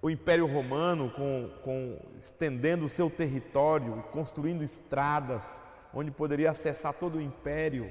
o 0.00 0.10
Império 0.10 0.46
Romano, 0.46 1.10
com, 1.10 1.50
com, 1.62 1.98
estendendo 2.18 2.84
o 2.84 2.88
seu 2.88 3.10
território 3.10 4.02
construindo 4.12 4.62
estradas, 4.62 5.60
onde 5.94 6.10
poderia 6.10 6.50
acessar 6.50 6.94
todo 6.94 7.18
o 7.18 7.20
império, 7.20 7.90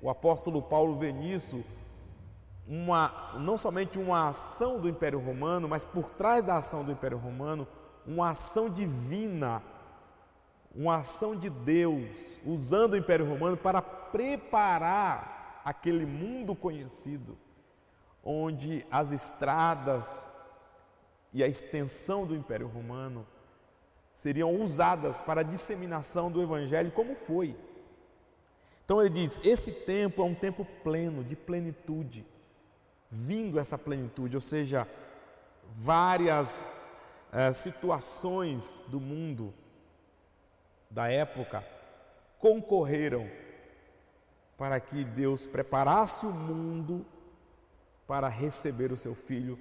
o 0.00 0.08
apóstolo 0.08 0.62
Paulo 0.62 0.98
vê 0.98 1.12
nisso 1.12 1.64
uma, 2.66 3.34
não 3.38 3.58
somente 3.58 3.98
uma 3.98 4.28
ação 4.28 4.80
do 4.80 4.88
Império 4.88 5.18
Romano, 5.18 5.68
mas 5.68 5.84
por 5.84 6.08
trás 6.10 6.42
da 6.44 6.56
ação 6.56 6.84
do 6.84 6.92
Império 6.92 7.18
Romano, 7.18 7.66
uma 8.06 8.30
ação 8.30 8.70
divina 8.70 9.62
uma 10.74 10.96
ação 10.96 11.34
de 11.34 11.50
Deus 11.50 12.38
usando 12.44 12.92
o 12.92 12.96
Império 12.96 13.28
Romano 13.28 13.56
para 13.56 13.82
preparar 13.82 15.60
aquele 15.64 16.06
mundo 16.06 16.54
conhecido, 16.54 17.36
onde 18.22 18.86
as 18.90 19.12
estradas 19.12 20.30
e 21.32 21.42
a 21.42 21.48
extensão 21.48 22.26
do 22.26 22.34
Império 22.34 22.68
Romano 22.68 23.26
seriam 24.12 24.54
usadas 24.54 25.22
para 25.22 25.40
a 25.40 25.44
disseminação 25.44 26.30
do 26.30 26.42
Evangelho, 26.42 26.90
como 26.92 27.14
foi. 27.14 27.56
Então 28.84 29.00
ele 29.00 29.10
diz: 29.10 29.40
esse 29.44 29.72
tempo 29.72 30.22
é 30.22 30.24
um 30.24 30.34
tempo 30.34 30.64
pleno, 30.82 31.24
de 31.24 31.36
plenitude, 31.36 32.26
vindo 33.10 33.58
essa 33.58 33.78
plenitude, 33.78 34.36
ou 34.36 34.40
seja, 34.40 34.86
várias 35.76 36.64
é, 37.32 37.52
situações 37.52 38.84
do 38.88 39.00
mundo 39.00 39.54
da 40.90 41.08
época 41.08 41.64
concorreram 42.38 43.30
para 44.58 44.80
que 44.80 45.04
Deus 45.04 45.46
preparasse 45.46 46.26
o 46.26 46.32
mundo 46.32 47.06
para 48.06 48.28
receber 48.28 48.90
o 48.92 48.96
seu 48.96 49.14
filho 49.14 49.58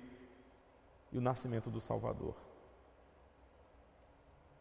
e 1.11 1.17
o 1.17 1.21
nascimento 1.21 1.69
do 1.69 1.79
Salvador. 1.79 2.35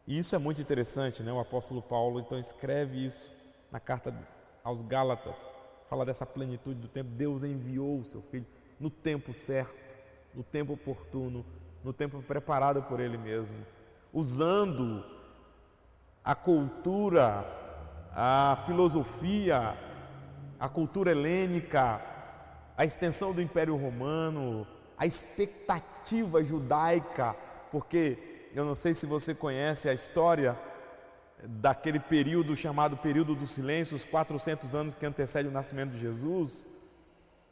E 0.06 0.18
isso 0.18 0.34
é 0.34 0.38
muito 0.38 0.60
interessante, 0.60 1.22
né? 1.22 1.32
O 1.32 1.40
apóstolo 1.40 1.82
Paulo 1.82 2.20
então 2.20 2.38
escreve 2.38 3.04
isso 3.04 3.32
na 3.70 3.80
carta 3.80 4.14
aos 4.62 4.82
Gálatas, 4.82 5.60
fala 5.88 6.04
dessa 6.04 6.24
plenitude 6.24 6.80
do 6.80 6.88
tempo. 6.88 7.10
Deus 7.10 7.42
enviou 7.42 7.98
o 7.98 8.04
seu 8.04 8.22
filho 8.22 8.46
no 8.78 8.90
tempo 8.90 9.32
certo, 9.32 9.96
no 10.34 10.42
tempo 10.42 10.74
oportuno, 10.74 11.44
no 11.82 11.92
tempo 11.92 12.22
preparado 12.22 12.82
por 12.82 13.00
ele 13.00 13.18
mesmo, 13.18 13.58
usando 14.12 15.04
a 16.28 16.34
cultura, 16.34 17.42
a 18.14 18.62
filosofia, 18.66 19.74
a 20.60 20.68
cultura 20.68 21.10
helênica, 21.10 22.02
a 22.76 22.84
extensão 22.84 23.32
do 23.32 23.40
Império 23.40 23.74
Romano, 23.76 24.66
a 24.98 25.06
expectativa 25.06 26.44
judaica, 26.44 27.34
porque 27.72 28.50
eu 28.54 28.62
não 28.62 28.74
sei 28.74 28.92
se 28.92 29.06
você 29.06 29.34
conhece 29.34 29.88
a 29.88 29.94
história 29.94 30.54
daquele 31.42 31.98
período 31.98 32.54
chamado 32.54 32.98
período 32.98 33.34
do 33.34 33.46
silêncio, 33.46 33.96
os 33.96 34.04
400 34.04 34.74
anos 34.74 34.94
que 34.94 35.06
antecedem 35.06 35.50
o 35.50 35.54
nascimento 35.54 35.92
de 35.92 35.98
Jesus. 35.98 36.66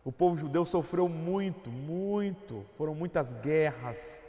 O 0.04 0.12
povo 0.12 0.36
judeu 0.36 0.66
sofreu 0.66 1.08
muito, 1.08 1.70
muito, 1.70 2.66
foram 2.76 2.94
muitas 2.94 3.32
guerras, 3.32 4.22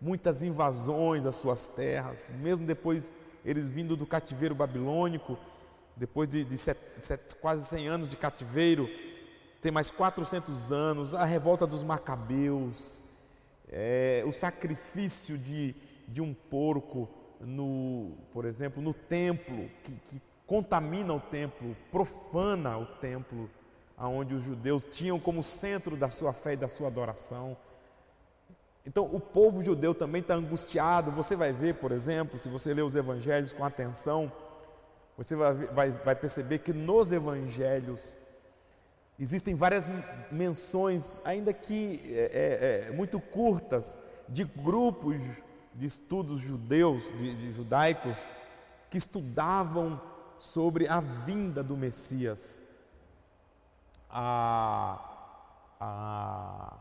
muitas 0.00 0.44
invasões 0.44 1.26
às 1.26 1.34
suas 1.34 1.66
terras, 1.66 2.32
mesmo 2.38 2.64
depois 2.64 3.12
eles 3.44 3.68
vindo 3.68 3.96
do 3.96 4.06
cativeiro 4.06 4.54
babilônico, 4.54 5.38
depois 5.96 6.28
de, 6.28 6.44
de 6.44 6.56
set, 6.56 6.78
set, 7.02 7.36
quase 7.36 7.64
100 7.66 7.88
anos 7.88 8.08
de 8.08 8.16
cativeiro, 8.16 8.88
tem 9.60 9.72
mais 9.72 9.90
400 9.90 10.72
anos, 10.72 11.14
a 11.14 11.24
revolta 11.24 11.66
dos 11.66 11.82
macabeus, 11.82 13.02
é, 13.68 14.22
o 14.26 14.32
sacrifício 14.32 15.36
de, 15.36 15.74
de 16.06 16.22
um 16.22 16.32
porco, 16.32 17.08
no, 17.40 18.12
por 18.32 18.44
exemplo, 18.44 18.82
no 18.82 18.94
templo, 18.94 19.68
que, 19.82 19.92
que 20.08 20.22
contamina 20.46 21.12
o 21.12 21.20
templo, 21.20 21.76
profana 21.90 22.78
o 22.78 22.86
templo, 22.86 23.50
aonde 23.96 24.34
os 24.34 24.42
judeus 24.42 24.84
tinham 24.84 25.18
como 25.18 25.42
centro 25.42 25.96
da 25.96 26.08
sua 26.08 26.32
fé 26.32 26.52
e 26.52 26.56
da 26.56 26.68
sua 26.68 26.86
adoração. 26.86 27.56
Então, 28.88 29.04
o 29.04 29.20
povo 29.20 29.62
judeu 29.62 29.94
também 29.94 30.22
está 30.22 30.32
angustiado. 30.32 31.10
Você 31.10 31.36
vai 31.36 31.52
ver, 31.52 31.74
por 31.74 31.92
exemplo, 31.92 32.38
se 32.38 32.48
você 32.48 32.72
ler 32.72 32.80
os 32.80 32.96
evangelhos 32.96 33.52
com 33.52 33.62
atenção, 33.62 34.32
você 35.14 35.36
vai, 35.36 35.54
vai, 35.54 35.90
vai 35.90 36.16
perceber 36.16 36.60
que 36.60 36.72
nos 36.72 37.12
evangelhos 37.12 38.16
existem 39.20 39.54
várias 39.54 39.92
menções, 40.32 41.20
ainda 41.22 41.52
que 41.52 42.00
é, 42.06 42.86
é, 42.86 42.88
é, 42.88 42.92
muito 42.92 43.20
curtas, 43.20 43.98
de 44.26 44.44
grupos 44.44 45.20
de 45.74 45.84
estudos 45.84 46.40
judeus, 46.40 47.14
de, 47.18 47.36
de 47.36 47.52
judaicos, 47.52 48.32
que 48.88 48.96
estudavam 48.96 50.00
sobre 50.38 50.88
a 50.88 50.98
vinda 51.00 51.62
do 51.62 51.76
Messias 51.76 52.58
a, 54.08 54.98
a, 55.78 56.74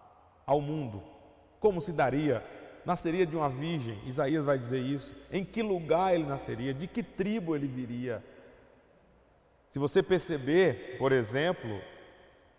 ao 0.46 0.62
mundo. 0.62 1.17
Como 1.60 1.82
se 1.82 1.92
daria? 1.92 2.44
Nasceria 2.86 3.26
de 3.26 3.36
uma 3.36 3.50
virgem, 3.50 4.02
Isaías 4.06 4.46
vai 4.46 4.58
dizer 4.58 4.80
isso. 4.80 5.14
Em 5.32 5.44
que 5.44 5.62
lugar 5.62 6.16
ele 6.16 6.26
nasceria? 6.26 6.74
De 6.74 6.88
que 6.88 7.04
tribo 7.04 7.56
ele 7.56 7.68
viria? 7.68 8.24
Se 9.70 9.78
você 9.78 10.02
perceber, 10.02 10.96
por 10.98 11.12
exemplo, 11.12 11.82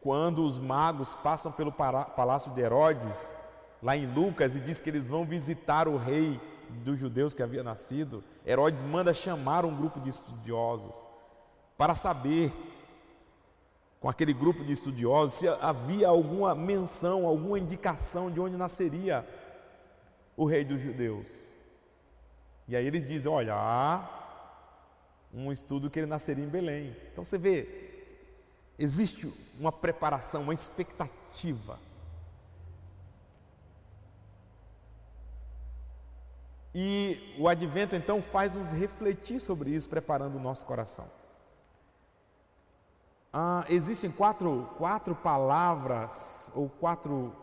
quando 0.01 0.45
os 0.45 0.59
magos 0.59 1.15
passam 1.15 1.51
pelo 1.51 1.73
palácio 1.73 2.53
de 2.53 2.61
Herodes, 2.61 3.37
lá 3.83 3.97
em 3.97 4.07
Lucas, 4.07 4.55
e 4.55 4.61
diz 4.61 4.79
que 4.79 4.91
eles 4.91 5.07
vão 5.07 5.25
visitar 5.25 5.89
o 5.89 5.97
rei 5.97 6.39
dos 6.85 6.99
judeus 6.99 7.33
que 7.33 7.43
havia 7.43 7.63
nascido, 7.63 8.23
Herodes 8.47 8.83
manda 8.83 9.15
chamar 9.15 9.65
um 9.65 9.75
grupo 9.75 9.99
de 10.01 10.11
estudiosos 10.11 10.95
para 11.77 11.95
saber 11.95 12.53
com 14.01 14.09
aquele 14.09 14.33
grupo 14.33 14.65
de 14.65 14.73
estudiosos 14.73 15.39
se 15.39 15.49
havia 15.49 16.09
alguma 16.09 16.55
menção, 16.55 17.27
alguma 17.27 17.59
indicação 17.59 18.31
de 18.31 18.41
onde 18.41 18.57
nasceria 18.57 19.27
o 20.37 20.45
rei 20.45 20.65
dos 20.65 20.81
judeus. 20.81 21.27
E 22.69 22.77
aí 22.77 22.87
eles 22.87 23.05
dizem: 23.05 23.31
olha, 23.31 23.55
há 23.55 24.19
um 25.33 25.51
estudo 25.51 25.91
que 25.91 25.99
ele 25.99 26.07
nasceria 26.07 26.45
em 26.45 26.49
Belém. 26.49 26.97
Então 27.13 27.25
você 27.25 27.37
vê, 27.37 27.67
existe 28.79 29.33
uma 29.59 29.73
preparação, 29.73 30.43
uma 30.43 30.55
expectativa. 30.55 31.79
E 36.75 37.35
o 37.39 37.49
advento 37.49 37.97
então 37.97 38.23
faz 38.23 38.55
nos 38.55 38.71
refletir 38.71 39.41
sobre 39.41 39.71
isso, 39.71 39.89
preparando 39.89 40.37
o 40.37 40.41
nosso 40.41 40.65
coração. 40.65 41.18
Ah, 43.33 43.65
existem 43.69 44.11
quatro, 44.11 44.69
quatro 44.79 45.15
palavras, 45.15 46.51
ou 46.55 46.69
quatro, 46.69 47.35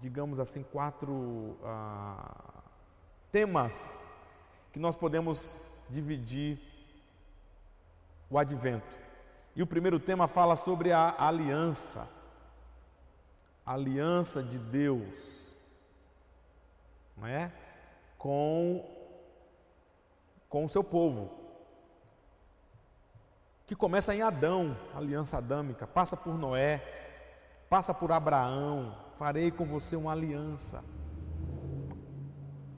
digamos 0.00 0.40
assim, 0.40 0.62
quatro 0.62 1.56
ah, 1.62 2.62
temas 3.30 4.06
que 4.72 4.78
nós 4.78 4.96
podemos 4.96 5.58
dividir 5.88 6.60
o 8.28 8.38
advento. 8.38 8.98
E 9.54 9.62
o 9.62 9.66
primeiro 9.66 9.98
tema 9.98 10.26
fala 10.26 10.56
sobre 10.56 10.92
a 10.92 11.14
aliança. 11.18 12.08
A 13.64 13.74
aliança 13.74 14.42
de 14.42 14.58
Deus, 14.58 15.54
não 17.16 17.26
é? 17.26 17.52
Com 18.18 18.84
com 20.48 20.64
o 20.64 20.68
seu 20.68 20.82
povo. 20.82 21.39
Que 23.70 23.76
começa 23.76 24.12
em 24.12 24.20
Adão, 24.20 24.76
aliança 24.92 25.38
adâmica, 25.38 25.86
passa 25.86 26.16
por 26.16 26.36
Noé, 26.36 26.82
passa 27.68 27.94
por 27.94 28.10
Abraão, 28.10 28.96
farei 29.14 29.52
com 29.52 29.64
você 29.64 29.94
uma 29.94 30.10
aliança. 30.10 30.82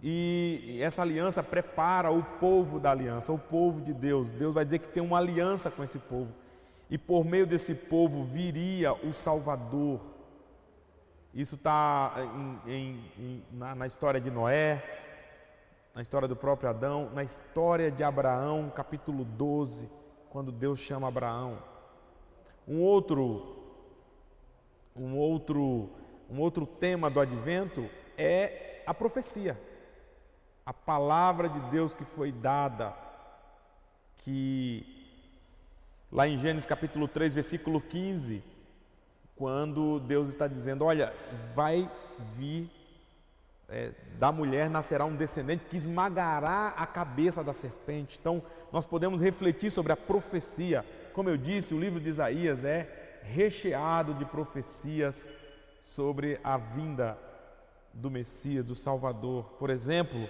E 0.02 0.78
essa 0.82 1.00
aliança 1.00 1.42
prepara 1.42 2.10
o 2.10 2.22
povo 2.22 2.78
da 2.78 2.90
aliança, 2.90 3.32
o 3.32 3.38
povo 3.38 3.80
de 3.80 3.94
Deus. 3.94 4.32
Deus 4.32 4.54
vai 4.54 4.66
dizer 4.66 4.80
que 4.80 4.88
tem 4.88 5.02
uma 5.02 5.16
aliança 5.16 5.70
com 5.70 5.82
esse 5.82 5.98
povo. 5.98 6.30
E 6.90 6.98
por 6.98 7.24
meio 7.24 7.46
desse 7.46 7.74
povo 7.74 8.22
viria 8.24 8.92
o 8.92 9.14
Salvador. 9.14 9.98
Isso 11.32 11.54
está 11.54 12.12
na, 13.50 13.74
na 13.74 13.86
história 13.86 14.20
de 14.20 14.30
Noé, 14.30 14.84
na 15.94 16.02
história 16.02 16.28
do 16.28 16.36
próprio 16.36 16.68
Adão, 16.68 17.08
na 17.14 17.24
história 17.24 17.90
de 17.90 18.04
Abraão, 18.04 18.68
capítulo 18.68 19.24
12, 19.24 20.01
quando 20.32 20.50
Deus 20.50 20.80
chama 20.80 21.06
Abraão. 21.06 21.58
Um 22.66 22.80
outro 22.80 23.60
um 24.96 25.16
outro 25.16 25.90
um 26.28 26.40
outro 26.40 26.66
tema 26.66 27.08
do 27.08 27.20
advento 27.20 27.88
é 28.18 28.82
a 28.86 28.92
profecia 28.92 29.56
a 30.64 30.72
palavra 30.72 31.48
de 31.48 31.60
Deus 31.70 31.92
que 31.92 32.04
foi 32.04 32.30
dada, 32.30 32.94
que 34.18 34.86
lá 36.10 36.28
em 36.28 36.38
Gênesis 36.38 36.66
capítulo 36.66 37.08
3, 37.08 37.34
versículo 37.34 37.80
15, 37.80 38.42
quando 39.34 39.98
Deus 40.00 40.28
está 40.28 40.46
dizendo: 40.46 40.84
Olha, 40.84 41.14
vai 41.54 41.90
vir, 42.36 42.70
é, 43.72 43.90
da 44.18 44.30
mulher 44.30 44.68
nascerá 44.68 45.04
um 45.04 45.16
descendente 45.16 45.64
que 45.64 45.76
esmagará 45.76 46.68
a 46.76 46.86
cabeça 46.86 47.42
da 47.42 47.52
serpente. 47.54 48.18
Então, 48.20 48.42
nós 48.70 48.84
podemos 48.84 49.20
refletir 49.20 49.70
sobre 49.70 49.92
a 49.92 49.96
profecia. 49.96 50.84
Como 51.12 51.28
eu 51.28 51.36
disse, 51.36 51.74
o 51.74 51.80
livro 51.80 51.98
de 51.98 52.10
Isaías 52.10 52.64
é 52.64 53.20
recheado 53.22 54.14
de 54.14 54.24
profecias 54.24 55.32
sobre 55.82 56.38
a 56.44 56.58
vinda 56.58 57.18
do 57.94 58.10
Messias, 58.10 58.64
do 58.64 58.74
Salvador. 58.74 59.44
Por 59.58 59.70
exemplo, 59.70 60.28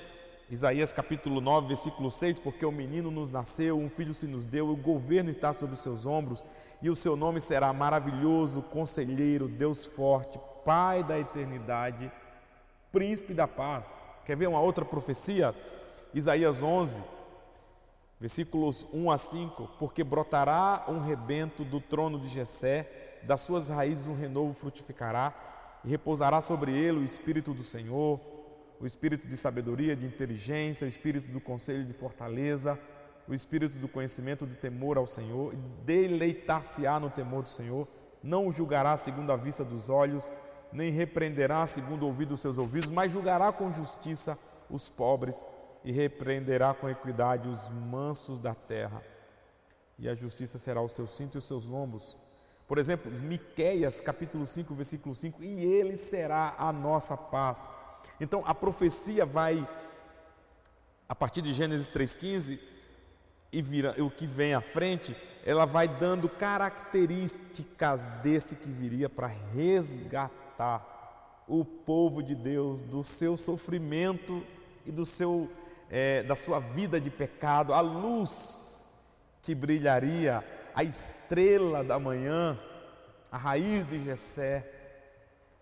Isaías 0.49 0.93
capítulo 0.93 1.41
9, 1.41 1.69
versículo 1.69 2.11
6, 2.11 2.39
porque 2.39 2.65
o 2.65 2.73
menino 2.73 3.11
nos 3.11 3.31
nasceu, 3.33 3.79
um 3.79 3.89
filho 3.89 4.15
se 4.15 4.27
nos 4.27 4.45
deu, 4.45 4.69
o 4.69 4.77
governo 4.77 5.31
está 5.31 5.53
sobre 5.53 5.75
os 5.75 5.81
seus 5.81 6.07
ombros, 6.07 6.45
e 6.81 6.91
o 6.91 6.97
seu 6.97 7.17
nome 7.17 7.41
será 7.41 7.73
maravilhoso, 7.73 8.63
conselheiro, 8.63 9.49
Deus 9.49 9.87
forte, 9.87 10.39
Pai 10.65 11.03
da 11.03 11.19
eternidade, 11.19 12.13
príncipe 12.93 13.33
da 13.33 13.49
paz. 13.49 14.05
Quer 14.27 14.37
ver 14.37 14.47
uma 14.47 14.61
outra 14.61 14.85
profecia? 14.85 15.55
Isaías 16.15 16.63
11, 16.63 17.03
versículos 18.21 18.87
1 18.93 19.11
a 19.11 19.19
5, 19.19 19.67
porque 19.79 20.05
brotará 20.05 20.85
um 20.87 21.01
rebento 21.01 21.65
do 21.65 21.81
trono 21.81 22.21
de 22.21 22.29
Jessé, 22.29 23.19
das 23.25 23.41
suas 23.41 23.69
raízes 23.69 24.07
um 24.07 24.15
renovo 24.15 24.53
frutificará, 24.53 25.35
e 25.83 25.89
repousará 25.89 26.41
sobre 26.41 26.77
ele 26.77 26.99
o 26.99 27.05
espírito 27.05 27.55
do 27.55 27.65
Senhor, 27.65 28.21
o 28.79 28.87
espírito 28.87 29.27
de 29.27 29.37
sabedoria, 29.37 29.97
de 29.97 30.07
inteligência, 30.07 30.85
o 30.85 30.89
espírito 30.89 31.33
do 31.33 31.41
conselho 31.41 31.85
de 31.85 31.93
fortaleza, 31.93 32.79
o 33.27 33.35
espírito 33.35 33.79
do 33.79 33.89
conhecimento 33.89 34.47
de 34.47 34.55
temor 34.55 34.99
ao 34.99 35.07
Senhor, 35.07 35.55
deleitar-se-á 35.85 37.01
no 37.01 37.09
temor 37.09 37.43
do 37.43 37.49
Senhor, 37.49 37.89
não 38.23 38.47
o 38.47 38.53
julgará 38.53 38.97
segundo 38.97 39.33
a 39.33 39.37
vista 39.37 39.65
dos 39.65 39.89
olhos, 39.89 40.31
nem 40.73 40.91
repreenderá 40.91 41.67
segundo 41.67 42.03
o 42.03 42.07
ouvido 42.07 42.31
dos 42.31 42.41
seus 42.41 42.59
ouvidos, 42.59 42.91
mas 42.91 43.13
julgará 43.13 43.53
com 43.53 43.71
justiça 43.71 44.39
os 44.71 44.89
pobres 44.89 45.49
e 45.85 45.93
repreenderá 45.93 46.73
com 46.73 46.89
equidade 46.89 47.49
os 47.49 47.69
mansos 47.69 48.39
da 48.39 48.55
terra. 48.55 49.03
E 49.99 50.09
a 50.09 50.15
justiça 50.15 50.59
será 50.59 50.81
o 50.81 50.89
seu 50.89 51.07
cinto 51.07 51.37
e 51.37 51.39
os 51.39 51.45
seus 51.45 51.67
lombos. 51.67 52.17
Por 52.67 52.79
exemplo, 52.79 53.11
Miqueias, 53.11 54.01
capítulo 54.01 54.47
5, 54.47 54.75
versículo 54.75 55.15
5, 55.15 55.43
e 55.43 55.65
ele 55.65 55.97
será 55.97 56.55
a 56.59 56.73
nossa 56.73 57.17
paz 57.17 57.69
então 58.21 58.43
a 58.47 58.55
profecia 58.55 59.25
vai, 59.25 59.67
a 61.09 61.15
partir 61.15 61.43
de 61.43 61.53
Gênesis 61.53 61.89
3,15, 61.89 62.59
e 63.53 63.61
vira, 63.61 63.95
o 64.03 64.11
que 64.11 64.27
vem 64.27 64.55
à 64.55 64.61
frente, 64.61 65.15
ela 65.45 65.67
vai 65.67 65.87
dando 65.87 66.29
características 66.29 68.07
desse 68.23 68.57
que 68.57 68.71
viria 68.71 69.11
para 69.11 69.27
resgatar 69.27 70.42
o 71.49 71.65
povo 71.65 72.23
de 72.23 72.35
Deus 72.35 72.81
do 72.81 73.03
seu 73.03 73.37
sofrimento 73.37 74.45
e 74.87 74.93
do 74.93 75.05
seu, 75.05 75.51
é, 75.91 76.23
da 76.23 76.37
sua 76.37 76.61
vida 76.61 77.01
de 77.01 77.11
pecado, 77.11 77.75
a 77.75 77.81
luz 77.81 78.87
que 79.43 79.55
brilharia, 79.55 80.45
a 80.75 80.85
estrela 80.85 81.83
da 81.83 81.99
manhã, 81.99 82.59
a 83.31 83.37
raiz 83.37 83.87
de 83.87 84.03
Jessé, 84.03 84.83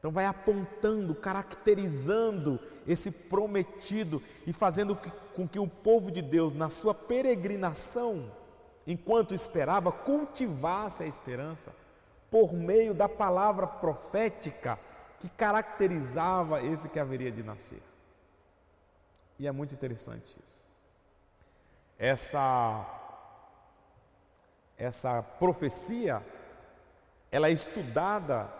então, 0.00 0.10
vai 0.10 0.24
apontando, 0.24 1.14
caracterizando 1.14 2.58
esse 2.86 3.10
prometido 3.10 4.22
e 4.46 4.52
fazendo 4.52 4.98
com 5.34 5.46
que 5.46 5.58
o 5.58 5.68
povo 5.68 6.10
de 6.10 6.22
Deus, 6.22 6.54
na 6.54 6.70
sua 6.70 6.94
peregrinação, 6.94 8.32
enquanto 8.86 9.34
esperava, 9.34 9.92
cultivasse 9.92 11.02
a 11.02 11.06
esperança 11.06 11.70
por 12.30 12.52
meio 12.52 12.94
da 12.94 13.08
palavra 13.08 13.66
profética 13.66 14.78
que 15.18 15.28
caracterizava 15.28 16.62
esse 16.62 16.88
que 16.88 16.98
haveria 16.98 17.30
de 17.30 17.42
nascer. 17.42 17.82
E 19.38 19.46
é 19.46 19.52
muito 19.52 19.74
interessante 19.74 20.36
isso. 20.48 20.66
Essa, 21.98 22.86
essa 24.78 25.22
profecia, 25.22 26.24
ela 27.30 27.48
é 27.48 27.52
estudada 27.52 28.50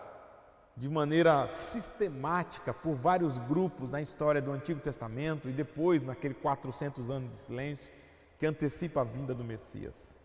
de 0.75 0.89
maneira 0.89 1.51
sistemática 1.51 2.73
por 2.73 2.95
vários 2.95 3.37
grupos 3.37 3.91
na 3.91 4.01
história 4.01 4.41
do 4.41 4.51
Antigo 4.51 4.79
Testamento 4.79 5.49
e 5.49 5.51
depois 5.51 6.01
naquele 6.01 6.33
400 6.33 7.09
anos 7.09 7.29
de 7.29 7.35
silêncio 7.35 7.91
que 8.37 8.45
antecipa 8.45 9.01
a 9.01 9.03
vinda 9.03 9.33
do 9.35 9.43
Messias. 9.43 10.15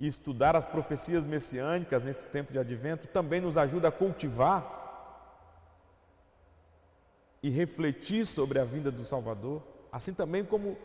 E 0.00 0.06
estudar 0.06 0.56
as 0.56 0.66
profecias 0.66 1.26
messiânicas 1.26 2.02
nesse 2.02 2.26
tempo 2.26 2.52
de 2.52 2.58
advento 2.58 3.06
também 3.06 3.40
nos 3.40 3.56
ajuda 3.56 3.88
a 3.88 3.92
cultivar 3.92 4.78
e 7.42 7.50
refletir 7.50 8.26
sobre 8.26 8.58
a 8.58 8.64
vinda 8.64 8.90
do 8.90 9.04
Salvador, 9.04 9.62
assim 9.92 10.12
também 10.12 10.44
como 10.44 10.76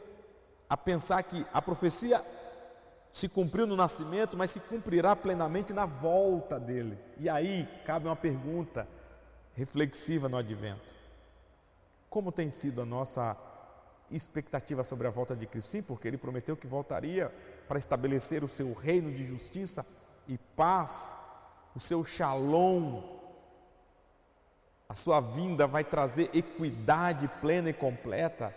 a 0.70 0.76
pensar 0.76 1.24
que 1.24 1.46
a 1.54 1.62
profecia 1.62 2.22
se 3.16 3.30
cumpriu 3.30 3.66
no 3.66 3.78
nascimento, 3.78 4.36
mas 4.36 4.52
se 4.52 4.60
cumprirá 4.60 5.16
plenamente 5.16 5.72
na 5.72 5.86
volta 5.86 6.60
dele. 6.60 6.98
E 7.18 7.30
aí 7.30 7.66
cabe 7.86 8.08
uma 8.08 8.16
pergunta 8.16 8.86
reflexiva 9.54 10.28
no 10.28 10.36
advento: 10.36 10.94
Como 12.10 12.32
tem 12.32 12.50
sido 12.50 12.82
a 12.82 12.86
nossa 12.86 13.38
expectativa 14.12 14.84
sobre 14.84 15.08
a 15.08 15.10
volta 15.10 15.34
de 15.34 15.48
Cristo? 15.48 15.70
Sim, 15.70 15.82
porque 15.82 16.08
ele 16.08 16.18
prometeu 16.18 16.58
que 16.58 16.68
voltaria 16.68 17.32
para 17.68 17.80
estabelecer 17.80 18.44
o 18.44 18.48
seu 18.48 18.74
reino 18.74 19.12
de 19.12 19.26
justiça 19.26 19.86
e 20.28 20.38
paz, 20.38 21.18
o 21.76 21.80
seu 21.80 22.04
shalom. 22.04 23.02
A 24.88 24.96
sua 24.96 25.20
vinda 25.20 25.66
vai 25.66 25.84
trazer 25.84 26.30
equidade 26.34 27.28
plena 27.42 27.70
e 27.70 27.74
completa. 27.74 28.56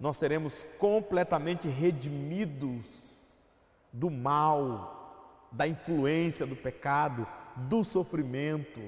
Nós 0.00 0.16
seremos 0.16 0.64
completamente 0.78 1.68
redimidos 1.68 2.86
do 3.92 4.10
mal, 4.10 5.48
da 5.50 5.66
influência 5.66 6.46
do 6.46 6.56
pecado, 6.56 7.26
do 7.56 7.84
sofrimento, 7.84 8.80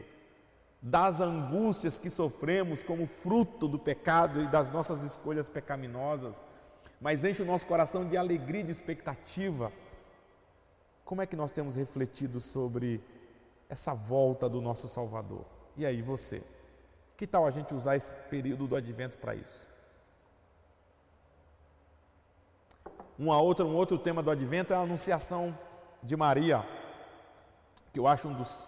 das 0.80 1.20
angústias 1.20 1.98
que 1.98 2.08
sofremos 2.08 2.82
como 2.82 3.06
fruto 3.06 3.68
do 3.68 3.78
pecado 3.78 4.42
e 4.42 4.48
das 4.48 4.72
nossas 4.72 5.02
escolhas 5.02 5.48
pecaminosas, 5.48 6.46
mas 7.00 7.24
enche 7.24 7.42
o 7.42 7.46
nosso 7.46 7.66
coração 7.66 8.06
de 8.06 8.16
alegria 8.16 8.60
e 8.60 8.64
de 8.64 8.72
expectativa. 8.72 9.72
Como 11.04 11.22
é 11.22 11.26
que 11.26 11.34
nós 11.34 11.50
temos 11.50 11.74
refletido 11.74 12.40
sobre 12.40 13.02
essa 13.68 13.94
volta 13.94 14.48
do 14.48 14.60
nosso 14.60 14.88
Salvador? 14.88 15.44
E 15.76 15.86
aí, 15.86 16.02
você? 16.02 16.42
Que 17.16 17.26
tal 17.26 17.46
a 17.46 17.50
gente 17.50 17.74
usar 17.74 17.96
esse 17.96 18.14
período 18.28 18.66
do 18.66 18.76
advento 18.76 19.16
para 19.16 19.34
isso? 19.34 19.66
Uma 23.18 23.40
outra, 23.40 23.64
um 23.64 23.74
outro 23.74 23.98
tema 23.98 24.22
do 24.22 24.30
advento 24.30 24.72
é 24.72 24.76
a 24.76 24.80
anunciação 24.80 25.56
de 26.02 26.16
Maria, 26.16 26.66
que 27.92 27.98
eu 27.98 28.06
acho 28.06 28.28
um 28.28 28.32
dos, 28.32 28.66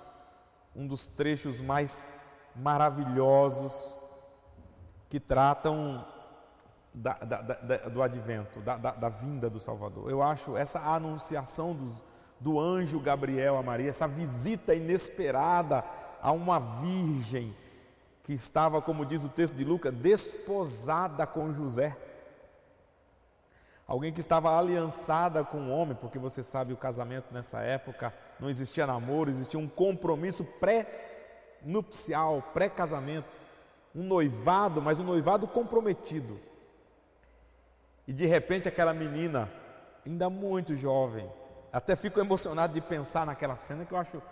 um 0.75 0.87
dos 0.87 1.07
trechos 1.07 1.61
mais 1.61 2.17
maravilhosos 2.55 3.99
que 5.09 5.19
tratam 5.19 6.07
da, 6.95 7.15
da, 7.15 7.41
da, 7.41 7.77
do 7.89 8.03
advento, 8.03 8.61
da, 8.61 9.09
vinda 9.09 9.49
do 9.49 9.59
Salvador. 9.59 10.11
Eu 10.11 10.23
acho 10.23 10.57
essa 10.57 10.79
anunciação 10.81 11.75
do, 11.75 11.93
do 12.39 12.61
anjo 12.61 13.01
Gabriel 13.01 13.57
a 13.57 13.63
Maria, 13.63 13.89
essa 13.89 14.07
visita 14.07 14.75
inesperada 14.75 15.85
a 16.21 16.33
uma 16.33 16.59
virgem 16.59 17.55
que 18.23 18.33
estava, 18.33 18.81
como 18.81 19.07
diz 19.07 19.25
o 19.25 19.29
texto 19.29 19.55
de 19.55 19.65
Lucas, 19.65 19.93
desposada 19.95 21.27
com 21.27 21.53
José. 21.53 21.97
Alguém 23.87 24.13
que 24.13 24.21
estava 24.21 24.57
aliançada 24.57 25.45
com 25.45 25.59
o 25.59 25.71
homem, 25.71 25.97
porque 26.01 26.19
você 26.19 26.43
sabe 26.43 26.73
o 26.73 26.77
casamento 26.77 27.33
nessa 27.33 27.61
época 27.61 28.15
não 28.39 28.49
existia 28.49 28.87
namoro, 28.87 29.29
existia 29.31 29.59
um 29.59 29.69
compromisso 29.69 30.45
pré-nupcial, 30.45 32.43
pré-casamento, 32.55 33.39
um 33.95 34.03
noivado, 34.05 34.81
mas 34.81 34.99
um 34.99 35.05
noivado 35.05 35.47
comprometido. 35.49 36.52
E 38.07 38.13
de 38.13 38.27
repente 38.27 38.69
aquela 38.69 38.93
menina, 38.93 39.51
ainda 40.05 40.29
muito 40.29 40.77
jovem, 40.77 41.29
até 41.73 41.97
fico 41.97 42.21
emocionado 42.21 42.75
de 42.75 42.81
pensar 42.81 43.25
naquela 43.25 43.57
cena 43.57 43.85
que 43.85 43.93
eu 43.93 43.99
acho 43.99 44.23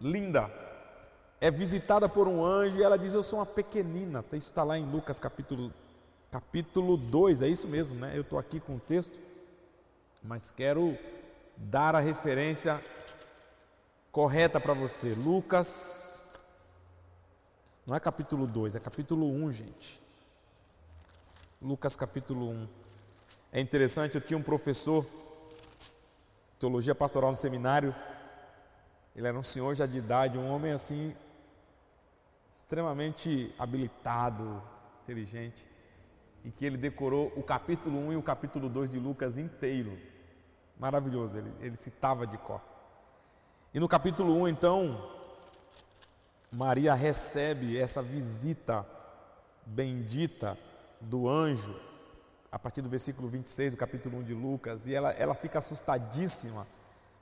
linda. 0.00 0.50
É 1.40 1.50
visitada 1.50 2.08
por 2.08 2.26
um 2.26 2.44
anjo 2.44 2.78
e 2.78 2.82
ela 2.82 2.98
diz: 2.98 3.14
Eu 3.14 3.22
sou 3.22 3.38
uma 3.38 3.46
pequenina. 3.46 4.24
Isso 4.32 4.48
está 4.48 4.64
lá 4.64 4.78
em 4.78 4.84
Lucas 4.84 5.20
capítulo, 5.20 5.72
capítulo 6.30 6.96
2, 6.96 7.42
é 7.42 7.48
isso 7.48 7.68
mesmo, 7.68 7.98
né? 7.98 8.12
Eu 8.16 8.22
estou 8.22 8.38
aqui 8.38 8.58
com 8.58 8.76
o 8.76 8.80
texto, 8.80 9.18
mas 10.22 10.50
quero 10.50 10.96
dar 11.56 11.94
a 11.94 12.00
referência 12.00 12.80
correta 14.10 14.58
para 14.58 14.74
você. 14.74 15.14
Lucas, 15.14 16.26
não 17.86 17.94
é 17.94 18.00
capítulo 18.00 18.46
2, 18.46 18.74
é 18.74 18.80
capítulo 18.80 19.26
1, 19.26 19.52
gente. 19.52 20.02
Lucas 21.60 21.94
capítulo 21.94 22.50
1. 22.50 22.68
É 23.50 23.60
interessante, 23.62 24.14
eu 24.14 24.20
tinha 24.20 24.36
um 24.36 24.42
professor, 24.42 25.06
teologia 26.58 26.94
pastoral 26.94 27.30
no 27.30 27.36
seminário, 27.36 27.94
ele 29.16 29.26
era 29.26 29.38
um 29.38 29.42
senhor 29.42 29.74
já 29.74 29.86
de 29.86 29.96
idade, 29.96 30.36
um 30.36 30.50
homem 30.50 30.72
assim, 30.72 31.16
extremamente 32.52 33.54
habilitado, 33.58 34.62
inteligente, 35.02 35.66
e 36.44 36.50
que 36.50 36.66
ele 36.66 36.76
decorou 36.76 37.32
o 37.36 37.42
capítulo 37.42 37.98
1 37.98 38.12
e 38.12 38.16
o 38.16 38.22
capítulo 38.22 38.68
2 38.68 38.90
de 38.90 38.98
Lucas 38.98 39.38
inteiro. 39.38 39.98
Maravilhoso, 40.78 41.38
ele, 41.38 41.50
ele 41.60 41.76
citava 41.76 42.26
de 42.26 42.36
cor. 42.36 42.60
E 43.72 43.80
no 43.80 43.88
capítulo 43.88 44.36
1, 44.42 44.48
então, 44.48 45.10
Maria 46.52 46.92
recebe 46.92 47.78
essa 47.78 48.02
visita 48.02 48.86
bendita 49.64 50.58
do 51.00 51.26
anjo 51.26 51.87
a 52.50 52.58
partir 52.58 52.80
do 52.80 52.88
versículo 52.88 53.28
26 53.28 53.74
do 53.74 53.76
capítulo 53.76 54.18
1 54.18 54.22
de 54.22 54.34
Lucas, 54.34 54.86
e 54.86 54.94
ela, 54.94 55.10
ela 55.12 55.34
fica 55.34 55.58
assustadíssima. 55.58 56.66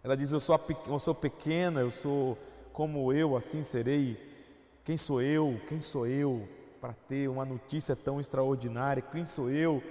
Ela 0.03 0.16
diz: 0.16 0.31
eu 0.31 0.41
sou, 0.41 0.59
eu 0.87 0.99
sou 0.99 1.14
pequena, 1.14 1.81
eu 1.81 1.91
sou 1.91 2.39
como 2.72 3.12
eu, 3.12 3.37
assim 3.37 3.62
serei. 3.62 4.16
Quem 4.85 4.97
sou 4.97 5.20
eu? 5.20 5.61
Quem 5.68 5.81
sou 5.81 6.07
eu 6.07 6.49
para 6.81 6.93
ter 6.93 7.29
uma 7.29 7.45
notícia 7.45 7.97
tão 7.97 8.20
extraordinária? 8.20 9.03
Quem 9.03 9.27
sou 9.27 9.51
eu 9.51 9.83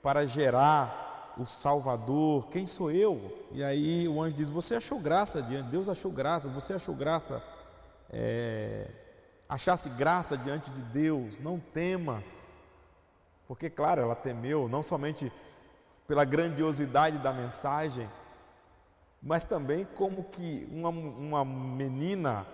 para 0.00 0.24
gerar 0.24 1.34
o 1.36 1.44
Salvador? 1.44 2.48
Quem 2.48 2.64
sou 2.64 2.90
eu? 2.90 3.48
E 3.50 3.64
aí 3.64 4.06
o 4.06 4.22
anjo 4.22 4.36
diz: 4.36 4.48
Você 4.48 4.76
achou 4.76 5.00
graça 5.00 5.42
diante, 5.42 5.70
Deus 5.70 5.88
achou 5.88 6.12
graça, 6.12 6.48
você 6.48 6.74
achou 6.74 6.94
graça, 6.94 7.42
é, 8.10 8.88
achasse 9.48 9.88
graça 9.90 10.38
diante 10.38 10.70
de 10.70 10.82
Deus, 10.82 11.36
não 11.40 11.58
temas. 11.58 12.57
Porque, 13.48 13.70
claro, 13.70 14.02
ela 14.02 14.14
temeu 14.14 14.68
não 14.68 14.82
somente 14.82 15.32
pela 16.06 16.22
grandiosidade 16.22 17.18
da 17.18 17.32
mensagem, 17.32 18.08
mas 19.22 19.46
também 19.46 19.86
como 19.96 20.24
que 20.24 20.68
uma, 20.70 20.90
uma 20.90 21.44
menina 21.46 22.46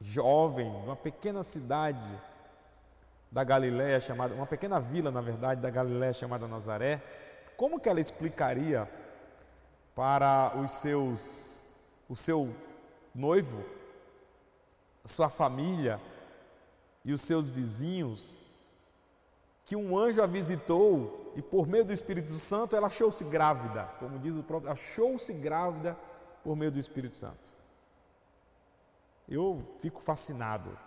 jovem, 0.00 0.68
uma 0.68 0.94
pequena 0.94 1.42
cidade 1.42 2.22
da 3.30 3.42
Galiléia 3.42 3.98
chamada, 3.98 4.32
uma 4.34 4.46
pequena 4.46 4.78
vila, 4.78 5.10
na 5.10 5.20
verdade, 5.20 5.60
da 5.60 5.68
Galiléia 5.68 6.12
chamada 6.12 6.46
Nazaré, 6.46 7.02
como 7.56 7.80
que 7.80 7.88
ela 7.88 8.00
explicaria 8.00 8.88
para 9.96 10.52
os 10.56 10.72
seus, 10.74 11.64
o 12.08 12.14
seu 12.14 12.54
noivo, 13.12 13.64
sua 15.04 15.28
família 15.28 16.00
e 17.04 17.12
os 17.12 17.22
seus 17.22 17.48
vizinhos 17.48 18.43
que 19.64 19.74
um 19.74 19.96
anjo 19.96 20.22
a 20.22 20.26
visitou 20.26 21.32
e 21.34 21.42
por 21.42 21.66
meio 21.66 21.84
do 21.84 21.92
Espírito 21.92 22.32
Santo 22.32 22.76
ela 22.76 22.86
achou-se 22.86 23.24
grávida, 23.24 23.84
como 23.98 24.18
diz 24.18 24.36
o 24.36 24.42
próprio, 24.42 24.70
achou-se 24.70 25.32
grávida 25.32 25.96
por 26.42 26.54
meio 26.54 26.70
do 26.70 26.78
Espírito 26.78 27.16
Santo. 27.16 27.52
Eu 29.28 29.66
fico 29.78 30.02
fascinado 30.02 30.78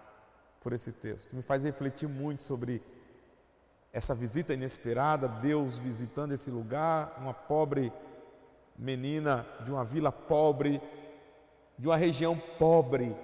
por 0.62 0.74
esse 0.74 0.92
texto, 0.92 1.36
me 1.36 1.42
faz 1.42 1.64
refletir 1.64 2.08
muito 2.08 2.44
sobre 2.44 2.84
essa 3.92 4.14
visita 4.14 4.54
inesperada, 4.54 5.28
Deus 5.28 5.80
visitando 5.80 6.34
esse 6.34 6.52
lugar, 6.52 7.18
uma 7.20 7.34
pobre 7.34 7.92
menina 8.78 9.46
de 9.66 9.72
uma 9.72 9.84
vila 9.84 10.12
pobre, 10.12 10.80
de 11.78 11.88
uma 11.88 11.98
região 11.98 12.40
pobre. 12.60 13.16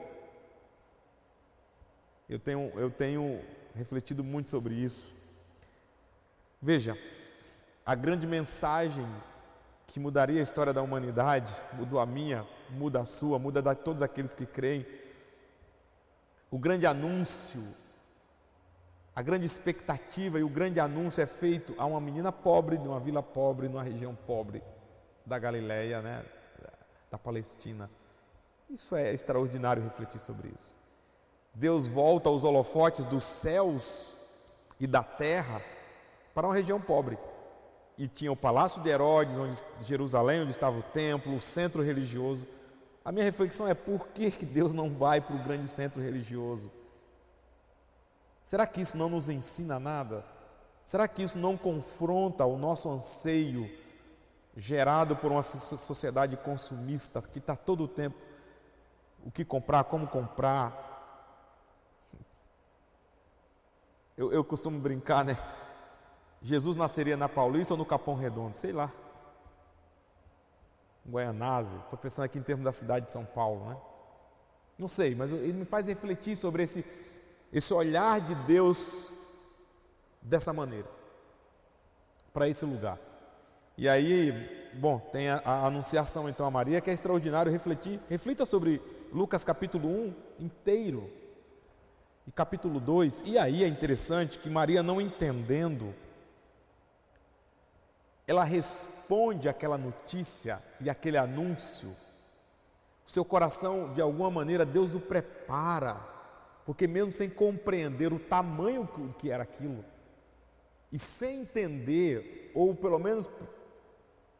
Eu 2.27 2.39
tenho, 2.39 2.71
eu 2.75 2.89
tenho 2.89 3.39
refletido 3.75 4.23
muito 4.23 4.49
sobre 4.49 4.73
isso. 4.73 5.13
Veja, 6.65 6.97
a 7.85 7.93
grande 7.93 8.25
mensagem 8.25 9.05
que 9.85 9.99
mudaria 9.99 10.39
a 10.39 10.43
história 10.43 10.71
da 10.71 10.81
humanidade, 10.81 11.53
mudou 11.73 11.99
a 11.99 12.05
minha, 12.05 12.47
muda 12.69 13.01
a 13.01 13.05
sua, 13.05 13.37
muda 13.37 13.69
a 13.69 13.75
todos 13.75 14.01
aqueles 14.01 14.33
que 14.33 14.45
creem. 14.45 14.85
O 16.49 16.57
grande 16.57 16.87
anúncio, 16.87 17.61
a 19.13 19.21
grande 19.21 19.45
expectativa 19.45 20.39
e 20.39 20.43
o 20.43 20.47
grande 20.47 20.79
anúncio 20.79 21.21
é 21.21 21.25
feito 21.25 21.75
a 21.77 21.85
uma 21.85 21.99
menina 21.99 22.31
pobre, 22.31 22.77
de 22.77 22.87
uma 22.87 22.99
vila 23.01 23.21
pobre, 23.21 23.67
numa 23.67 23.83
região 23.83 24.15
pobre 24.15 24.63
da 25.25 25.37
Galileia, 25.37 26.01
né, 26.01 26.23
da 27.11 27.17
Palestina. 27.17 27.91
Isso 28.69 28.95
é 28.95 29.11
extraordinário 29.11 29.83
refletir 29.83 30.17
sobre 30.17 30.47
isso. 30.57 30.73
Deus 31.53 31.89
volta 31.89 32.29
aos 32.29 32.45
holofotes 32.45 33.03
dos 33.03 33.25
céus 33.25 34.21
e 34.79 34.87
da 34.87 35.03
terra 35.03 35.61
para 36.33 36.47
uma 36.47 36.55
região 36.55 36.79
pobre. 36.79 37.17
E 37.97 38.07
tinha 38.07 38.31
o 38.31 38.35
Palácio 38.35 38.81
de 38.81 38.89
Herodes, 38.89 39.37
onde 39.37 39.63
Jerusalém, 39.81 40.41
onde 40.41 40.51
estava 40.51 40.77
o 40.77 40.83
templo, 40.83 41.35
o 41.35 41.41
centro 41.41 41.81
religioso. 41.81 42.47
A 43.05 43.11
minha 43.11 43.23
reflexão 43.23 43.67
é 43.67 43.73
por 43.73 44.07
que 44.07 44.29
Deus 44.45 44.73
não 44.73 44.89
vai 44.89 45.21
para 45.21 45.35
o 45.35 45.43
grande 45.43 45.67
centro 45.67 46.01
religioso? 46.01 46.71
Será 48.43 48.65
que 48.65 48.81
isso 48.81 48.97
não 48.97 49.09
nos 49.09 49.29
ensina 49.29 49.79
nada? 49.79 50.25
Será 50.83 51.07
que 51.07 51.23
isso 51.23 51.37
não 51.37 51.57
confronta 51.57 52.45
o 52.45 52.57
nosso 52.57 52.89
anseio 52.89 53.69
gerado 54.55 55.15
por 55.15 55.31
uma 55.31 55.41
sociedade 55.41 56.35
consumista 56.37 57.21
que 57.21 57.39
está 57.39 57.55
todo 57.55 57.83
o 57.85 57.87
tempo 57.87 58.17
o 59.25 59.31
que 59.31 59.45
comprar, 59.45 59.85
como 59.85 60.05
comprar? 60.07 60.91
Eu, 64.17 64.31
eu 64.31 64.43
costumo 64.43 64.79
brincar, 64.79 65.23
né? 65.23 65.37
Jesus 66.43 66.75
nasceria 66.75 67.15
na 67.15 67.29
Paulista 67.29 67.73
ou 67.73 67.77
no 67.77 67.85
Capão 67.85 68.15
Redondo? 68.15 68.55
Sei 68.57 68.73
lá. 68.73 68.91
Guaianazes. 71.09 71.81
Estou 71.81 71.97
pensando 71.97 72.25
aqui 72.25 72.37
em 72.37 72.43
termos 72.43 72.65
da 72.65 72.73
cidade 72.73 73.05
de 73.05 73.11
São 73.11 73.23
Paulo, 73.23 73.69
né? 73.69 73.77
Não 74.77 74.89
sei, 74.89 75.15
mas 75.15 75.31
ele 75.31 75.53
me 75.53 75.65
faz 75.65 75.87
refletir 75.87 76.35
sobre 76.35 76.63
esse, 76.63 76.83
esse 77.51 77.73
olhar 77.73 78.19
de 78.19 78.35
Deus 78.35 79.09
dessa 80.21 80.51
maneira, 80.51 80.87
para 82.33 82.49
esse 82.49 82.65
lugar. 82.65 82.99
E 83.77 83.87
aí, 83.87 84.69
bom, 84.73 84.99
tem 84.99 85.29
a, 85.29 85.41
a, 85.45 85.65
anunciação 85.67 86.27
então 86.27 86.45
a 86.45 86.51
Maria, 86.51 86.81
que 86.81 86.89
é 86.89 86.93
extraordinário 86.93 87.51
refletir. 87.51 87.99
Reflita 88.09 88.45
sobre 88.45 88.81
Lucas 89.11 89.43
capítulo 89.43 89.87
1 89.87 90.13
inteiro 90.39 91.09
e 92.27 92.31
capítulo 92.31 92.79
2. 92.79 93.23
E 93.25 93.37
aí 93.37 93.63
é 93.63 93.67
interessante 93.67 94.39
que 94.39 94.49
Maria, 94.49 94.83
não 94.83 94.99
entendendo 94.99 95.93
ela 98.27 98.43
responde 98.43 99.49
àquela 99.49 99.77
notícia 99.77 100.61
e 100.79 100.89
aquele 100.89 101.17
anúncio. 101.17 101.89
O 103.05 103.11
seu 103.11 103.25
coração, 103.25 103.93
de 103.93 104.01
alguma 104.01 104.31
maneira, 104.31 104.65
Deus 104.65 104.95
o 104.95 104.99
prepara, 104.99 105.95
porque 106.65 106.87
mesmo 106.87 107.11
sem 107.11 107.29
compreender 107.29 108.13
o 108.13 108.19
tamanho 108.19 108.87
que 109.17 109.29
era 109.29 109.43
aquilo, 109.43 109.83
e 110.91 110.97
sem 110.97 111.41
entender, 111.41 112.51
ou 112.55 112.73
pelo 112.73 112.99
menos 112.99 113.29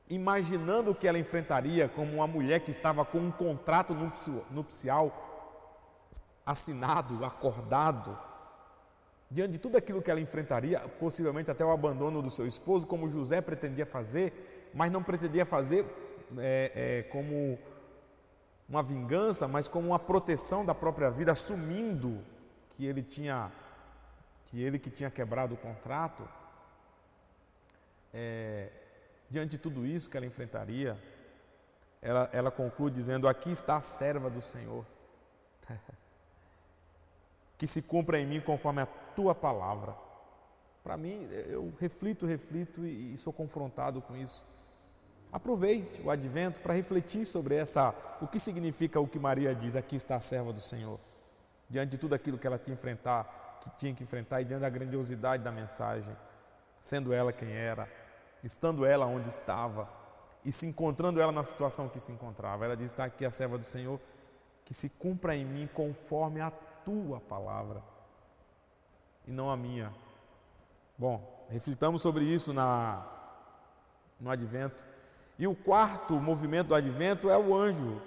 imaginando 0.09 0.91
o 0.91 0.95
que 0.95 1.07
ela 1.07 1.17
enfrentaria 1.17 1.89
como 1.89 2.13
uma 2.13 2.27
mulher 2.27 2.59
que 2.61 2.71
estava 2.71 3.03
com 3.03 3.17
um 3.17 3.31
contrato 3.31 3.93
nupcial 4.51 5.11
assinado, 6.45 7.25
acordado, 7.25 8.17
diante 9.33 9.53
de 9.53 9.57
tudo 9.57 9.77
aquilo 9.77 9.99
que 9.99 10.11
ela 10.11 10.21
enfrentaria, 10.21 10.79
possivelmente 10.99 11.49
até 11.49 11.65
o 11.65 11.71
abandono 11.71 12.21
do 12.21 12.29
seu 12.29 12.45
esposo, 12.45 12.85
como 12.85 13.09
José 13.09 13.41
pretendia 13.41 13.85
fazer, 13.85 14.69
mas 14.75 14.91
não 14.91 15.01
pretendia 15.01 15.43
fazer 15.43 15.83
é, 16.37 16.71
é, 16.75 17.03
como 17.11 17.57
uma 18.69 18.83
vingança, 18.83 19.47
mas 19.47 19.67
como 19.67 19.87
uma 19.87 19.97
proteção 19.97 20.63
da 20.63 20.75
própria 20.75 21.09
vida, 21.09 21.31
assumindo 21.31 22.23
que 22.75 22.85
ele 22.85 23.01
tinha 23.01 23.51
que 24.45 24.61
ele 24.61 24.77
que 24.77 24.91
tinha 24.91 25.09
quebrado 25.09 25.55
o 25.55 25.57
contrato. 25.57 26.29
É, 28.13 28.69
diante 29.31 29.51
de 29.51 29.57
tudo 29.57 29.83
isso 29.83 30.07
que 30.07 30.15
ela 30.15 30.27
enfrentaria, 30.27 30.95
ela, 31.99 32.29
ela 32.31 32.51
conclui 32.51 32.91
dizendo: 32.91 33.27
Aqui 33.27 33.49
está 33.49 33.77
a 33.77 33.81
serva 33.81 34.29
do 34.29 34.43
Senhor, 34.43 34.85
que 37.63 37.67
se 37.67 37.81
cumpra 37.81 38.19
em 38.19 38.25
mim 38.25 38.41
conforme 38.41 38.81
a 38.81 38.85
tua 38.85 39.33
palavra. 39.33 39.95
Para 40.83 40.97
mim, 40.97 41.29
eu 41.47 41.73
reflito, 41.79 42.25
reflito 42.25 42.85
e, 42.85 43.17
sou 43.17 43.31
confrontado 43.31 44.01
com 44.01 44.17
isso. 44.17 44.45
Aproveite 45.31 46.01
o 46.01 46.11
advento 46.11 46.59
para 46.59 46.73
refletir 46.73 47.25
sobre 47.25 47.55
essa, 47.55 47.95
o 48.19 48.27
que 48.27 48.37
significa 48.37 48.99
o 48.99 49.07
que 49.07 49.17
Maria 49.17 49.55
diz: 49.55 49.77
Aqui 49.77 49.95
está 49.95 50.17
a 50.17 50.19
serva 50.19 50.51
do 50.51 50.59
Senhor. 50.59 50.99
Diante 51.69 51.91
de 51.91 51.97
tudo 51.97 52.13
aquilo 52.13 52.37
que 52.37 52.45
ela 52.45 52.57
tinha 52.57 52.73
enfrentar, 52.73 53.59
que 53.61 53.69
tinha 53.77 53.95
que 53.95 54.03
enfrentar 54.03 54.41
e 54.41 54.43
diante 54.43 54.63
da 54.63 54.69
grandiosidade 54.69 55.41
da 55.41 55.49
mensagem, 55.49 56.13
sendo 56.81 57.13
ela 57.13 57.31
quem 57.31 57.49
era, 57.49 57.87
estando 58.43 58.85
ela 58.85 59.05
onde 59.05 59.29
estava 59.29 59.87
e 60.43 60.51
se 60.51 60.67
encontrando 60.67 61.21
ela 61.21 61.31
na 61.31 61.45
situação 61.45 61.87
que 61.87 62.01
se 62.01 62.11
encontrava. 62.11 62.65
Ela 62.65 62.75
diz: 62.75 62.91
Está 62.91 63.05
aqui 63.05 63.23
a 63.23 63.31
serva 63.31 63.57
do 63.57 63.63
Senhor, 63.63 64.01
que 64.65 64.73
se 64.73 64.89
cumpra 64.89 65.33
em 65.33 65.45
mim 65.45 65.69
conforme 65.73 66.41
a 66.41 66.51
tua 66.85 67.19
palavra 67.19 67.81
e 69.27 69.31
não 69.31 69.49
a 69.49 69.57
minha. 69.57 69.93
Bom, 70.97 71.45
reflitamos 71.49 72.01
sobre 72.01 72.25
isso 72.25 72.53
na, 72.53 73.05
no 74.19 74.29
advento. 74.29 74.83
E 75.37 75.47
o 75.47 75.55
quarto 75.55 76.15
movimento 76.15 76.67
do 76.69 76.75
advento 76.75 77.29
é 77.29 77.37
o 77.37 77.55
anjo. 77.55 78.01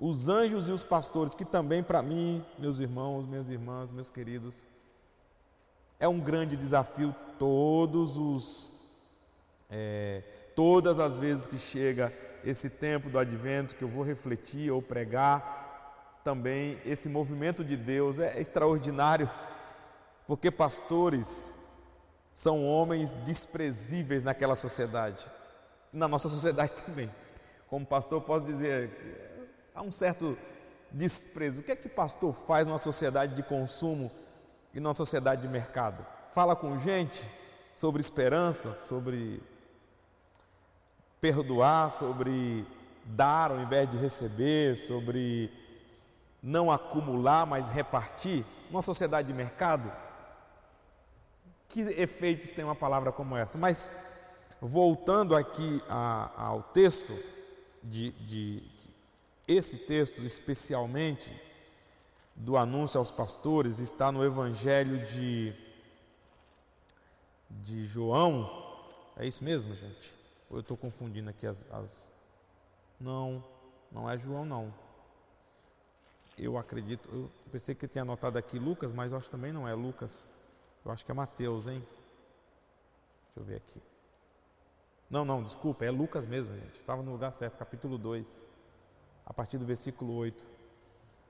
Os 0.00 0.28
anjos 0.28 0.68
e 0.68 0.72
os 0.72 0.82
pastores, 0.82 1.34
que 1.34 1.44
também 1.44 1.82
para 1.82 2.02
mim, 2.02 2.44
meus 2.58 2.78
irmãos, 2.78 3.26
minhas 3.26 3.48
irmãs, 3.48 3.92
meus 3.92 4.10
queridos, 4.10 4.66
é 6.00 6.08
um 6.08 6.18
grande 6.18 6.56
desafio 6.56 7.14
todos 7.38 8.16
os 8.16 8.72
é, 9.70 10.22
todas 10.54 10.98
as 10.98 11.18
vezes 11.18 11.46
que 11.46 11.58
chega 11.58 12.12
esse 12.44 12.68
tempo 12.68 13.08
do 13.08 13.18
advento 13.18 13.74
que 13.74 13.82
eu 13.82 13.88
vou 13.88 14.02
refletir 14.02 14.70
ou 14.70 14.82
pregar, 14.82 15.61
também 16.22 16.80
esse 16.84 17.08
movimento 17.08 17.64
de 17.64 17.76
Deus 17.76 18.18
é 18.18 18.40
extraordinário, 18.40 19.30
porque 20.26 20.50
pastores 20.50 21.54
são 22.32 22.64
homens 22.64 23.12
desprezíveis 23.24 24.24
naquela 24.24 24.54
sociedade, 24.54 25.30
na 25.92 26.08
nossa 26.08 26.28
sociedade 26.28 26.72
também. 26.86 27.10
Como 27.68 27.84
pastor, 27.86 28.20
posso 28.22 28.44
dizer, 28.44 29.48
há 29.74 29.82
um 29.82 29.90
certo 29.90 30.36
desprezo. 30.90 31.60
O 31.60 31.62
que 31.62 31.72
é 31.72 31.76
que 31.76 31.88
pastor 31.88 32.34
faz 32.46 32.66
numa 32.66 32.78
sociedade 32.78 33.34
de 33.34 33.42
consumo 33.42 34.10
e 34.74 34.80
numa 34.80 34.94
sociedade 34.94 35.42
de 35.42 35.48
mercado? 35.48 36.04
Fala 36.30 36.54
com 36.54 36.78
gente 36.78 37.30
sobre 37.74 38.00
esperança, 38.00 38.78
sobre 38.84 39.42
perdoar, 41.20 41.90
sobre 41.90 42.66
dar 43.04 43.50
ao 43.50 43.60
invés 43.60 43.88
de 43.88 43.96
receber, 43.96 44.76
sobre 44.76 45.50
não 46.42 46.70
acumular, 46.70 47.46
mas 47.46 47.70
repartir, 47.70 48.44
numa 48.68 48.82
sociedade 48.82 49.28
de 49.28 49.34
mercado, 49.34 49.92
que 51.68 51.80
efeitos 51.80 52.50
tem 52.50 52.64
uma 52.64 52.74
palavra 52.74 53.12
como 53.12 53.36
essa? 53.36 53.56
Mas 53.56 53.92
voltando 54.60 55.36
aqui 55.36 55.82
a, 55.88 56.30
ao 56.36 56.62
texto, 56.62 57.12
de, 57.82 58.10
de, 58.12 58.60
de, 58.60 58.90
esse 59.46 59.76
texto 59.76 60.22
especialmente 60.22 61.32
do 62.34 62.56
anúncio 62.56 62.98
aos 62.98 63.10
pastores, 63.10 63.78
está 63.78 64.10
no 64.10 64.24
Evangelho 64.24 65.04
de, 65.04 65.54
de 67.50 67.84
João, 67.84 68.50
é 69.16 69.26
isso 69.26 69.44
mesmo, 69.44 69.74
gente? 69.74 70.14
Ou 70.50 70.58
eu 70.58 70.60
estou 70.60 70.76
confundindo 70.76 71.30
aqui 71.30 71.46
as, 71.46 71.64
as. 71.70 72.10
Não, 73.00 73.42
não 73.90 74.08
é 74.08 74.18
João, 74.18 74.44
não. 74.44 74.72
Eu 76.42 76.58
acredito, 76.58 77.08
eu 77.12 77.30
pensei 77.52 77.72
que 77.72 77.86
tinha 77.86 78.02
anotado 78.02 78.36
aqui 78.36 78.58
Lucas, 78.58 78.92
mas 78.92 79.12
eu 79.12 79.18
acho 79.18 79.28
que 79.28 79.30
também 79.30 79.52
não 79.52 79.68
é 79.68 79.74
Lucas. 79.74 80.28
Eu 80.84 80.90
acho 80.90 81.04
que 81.04 81.10
é 81.12 81.14
Mateus, 81.14 81.68
hein? 81.68 81.86
Deixa 83.26 83.40
eu 83.40 83.44
ver 83.44 83.56
aqui. 83.56 83.80
Não, 85.08 85.24
não, 85.24 85.42
desculpa, 85.42 85.84
é 85.84 85.90
Lucas 85.90 86.26
mesmo, 86.26 86.54
gente. 86.54 86.80
Estava 86.80 87.00
no 87.00 87.12
lugar 87.12 87.32
certo, 87.32 87.58
capítulo 87.58 87.96
2, 87.96 88.44
a 89.24 89.32
partir 89.32 89.56
do 89.56 89.64
versículo 89.64 90.16
8. 90.16 90.44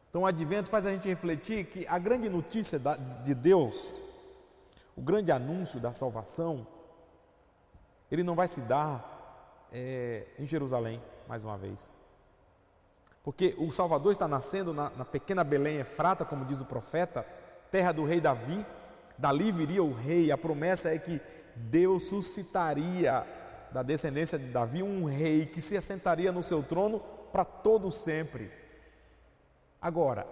Então 0.08 0.22
o 0.22 0.26
advento 0.26 0.70
faz 0.70 0.86
a 0.86 0.90
gente 0.90 1.08
refletir 1.08 1.66
que 1.66 1.86
a 1.86 1.98
grande 1.98 2.28
notícia 2.30 2.80
de 3.24 3.34
Deus, 3.34 4.00
o 4.96 5.02
grande 5.02 5.30
anúncio 5.30 5.78
da 5.78 5.92
salvação, 5.92 6.66
ele 8.10 8.22
não 8.22 8.34
vai 8.34 8.48
se 8.48 8.62
dar 8.62 9.68
é, 9.72 10.26
em 10.38 10.46
Jerusalém, 10.46 11.02
mais 11.28 11.42
uma 11.42 11.58
vez. 11.58 11.92
Porque 13.22 13.54
o 13.58 13.70
Salvador 13.70 14.12
está 14.12 14.26
nascendo 14.26 14.74
na, 14.74 14.90
na 14.90 15.04
pequena 15.04 15.44
Belém 15.44 15.78
Efrata, 15.78 16.24
como 16.24 16.44
diz 16.44 16.60
o 16.60 16.64
profeta, 16.64 17.24
terra 17.70 17.92
do 17.92 18.04
rei 18.04 18.20
Davi. 18.20 18.64
Dali 19.16 19.52
viria 19.52 19.82
o 19.82 19.92
rei. 19.92 20.32
A 20.32 20.38
promessa 20.38 20.92
é 20.92 20.98
que 20.98 21.20
Deus 21.54 22.04
suscitaria 22.04 23.24
da 23.70 23.82
descendência 23.82 24.38
de 24.38 24.46
Davi 24.46 24.82
um 24.82 25.04
rei 25.04 25.46
que 25.46 25.60
se 25.60 25.76
assentaria 25.76 26.32
no 26.32 26.42
seu 26.42 26.62
trono 26.62 27.00
para 27.32 27.44
todo 27.44 27.90
sempre. 27.90 28.50
Agora, 29.80 30.26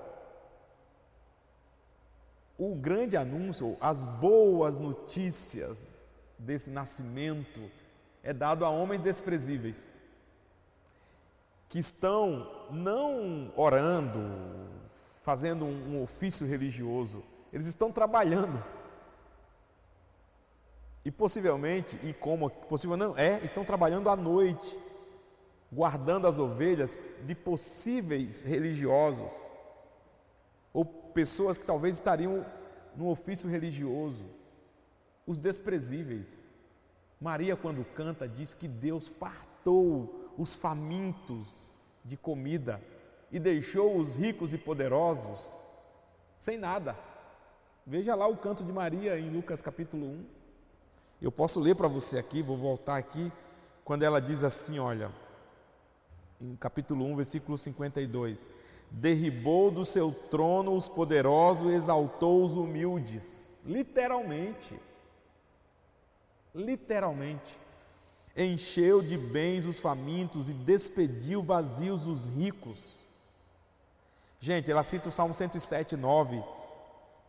o 2.59 2.75
grande 2.75 3.17
anúncio, 3.17 3.77
as 3.81 4.05
boas 4.05 4.79
notícias 4.79 5.85
desse 6.39 6.71
nascimento 6.71 7.61
é 8.23 8.33
dado 8.33 8.65
a 8.65 8.71
homens 8.71 9.01
desprezíveis, 9.01 9.95
que 11.71 11.79
estão 11.79 12.51
não 12.69 13.53
orando, 13.57 14.21
fazendo 15.23 15.65
um 15.65 16.03
ofício 16.03 16.45
religioso, 16.45 17.23
eles 17.53 17.65
estão 17.65 17.93
trabalhando. 17.93 18.63
E 21.05 21.13
possivelmente, 21.13 21.99
e 22.03 22.13
como 22.13 22.51
possível 22.51 22.97
não 22.97 23.17
é, 23.17 23.41
estão 23.45 23.65
trabalhando 23.65 24.11
à 24.11 24.17
noite, 24.17 24.79
guardando 25.73 26.27
as 26.27 26.41
ovelhas 26.41 26.99
de 27.25 27.37
possíveis 27.37 28.43
religiosos 28.43 29.33
ou 30.73 30.85
pessoas 30.85 31.57
que 31.57 31.65
talvez 31.65 31.95
estariam 31.95 32.45
no 32.97 33.09
ofício 33.09 33.49
religioso, 33.49 34.25
os 35.25 35.39
desprezíveis. 35.39 36.51
Maria, 37.21 37.57
quando 37.57 37.85
canta, 37.85 38.27
diz 38.27 38.53
que 38.53 38.67
Deus 38.67 39.07
fartou 39.07 40.30
os 40.41 40.55
famintos 40.55 41.73
de 42.05 42.17
comida 42.17 42.81
e 43.31 43.39
deixou 43.39 43.97
os 43.97 44.17
ricos 44.17 44.55
e 44.55 44.59
poderosos 44.59 45.39
sem 46.39 46.57
nada. 46.57 46.97
Veja 47.87 48.15
lá 48.15 48.27
o 48.27 48.37
canto 48.37 48.65
de 48.65 48.73
Maria 48.73 49.19
em 49.19 49.31
Lucas 49.31 49.61
capítulo 49.61 50.07
1. 50.07 50.25
Eu 51.21 51.31
posso 51.31 51.61
ler 51.61 51.75
para 51.75 51.89
você 51.89 52.19
aqui, 52.19 52.41
vou 52.41 52.57
voltar 52.57 52.97
aqui, 52.97 53.31
quando 53.85 54.03
ela 54.03 54.21
diz 54.21 54.43
assim: 54.43 54.79
olha, 54.79 55.11
em 56.41 56.57
capítulo 56.57 57.05
1, 57.05 57.17
versículo 57.17 57.59
52: 57.59 58.49
Derribou 58.91 59.71
do 59.71 59.85
seu 59.85 60.13
trono 60.31 60.73
os 60.73 60.89
poderosos, 60.89 61.73
exaltou 61.73 62.45
os 62.45 62.53
humildes. 62.53 63.55
Literalmente 63.67 64.81
literalmente. 66.55 67.59
Encheu 68.43 69.03
de 69.03 69.19
bens 69.19 69.67
os 69.67 69.79
famintos 69.79 70.49
e 70.49 70.55
despediu 70.55 71.43
vazios 71.43 72.07
os 72.07 72.27
ricos. 72.27 72.99
Gente, 74.39 74.71
ela 74.71 74.83
cita 74.83 75.11
o 75.11 75.13
Salmo 75.13 75.35
107, 75.35 75.95
9. 75.95 76.43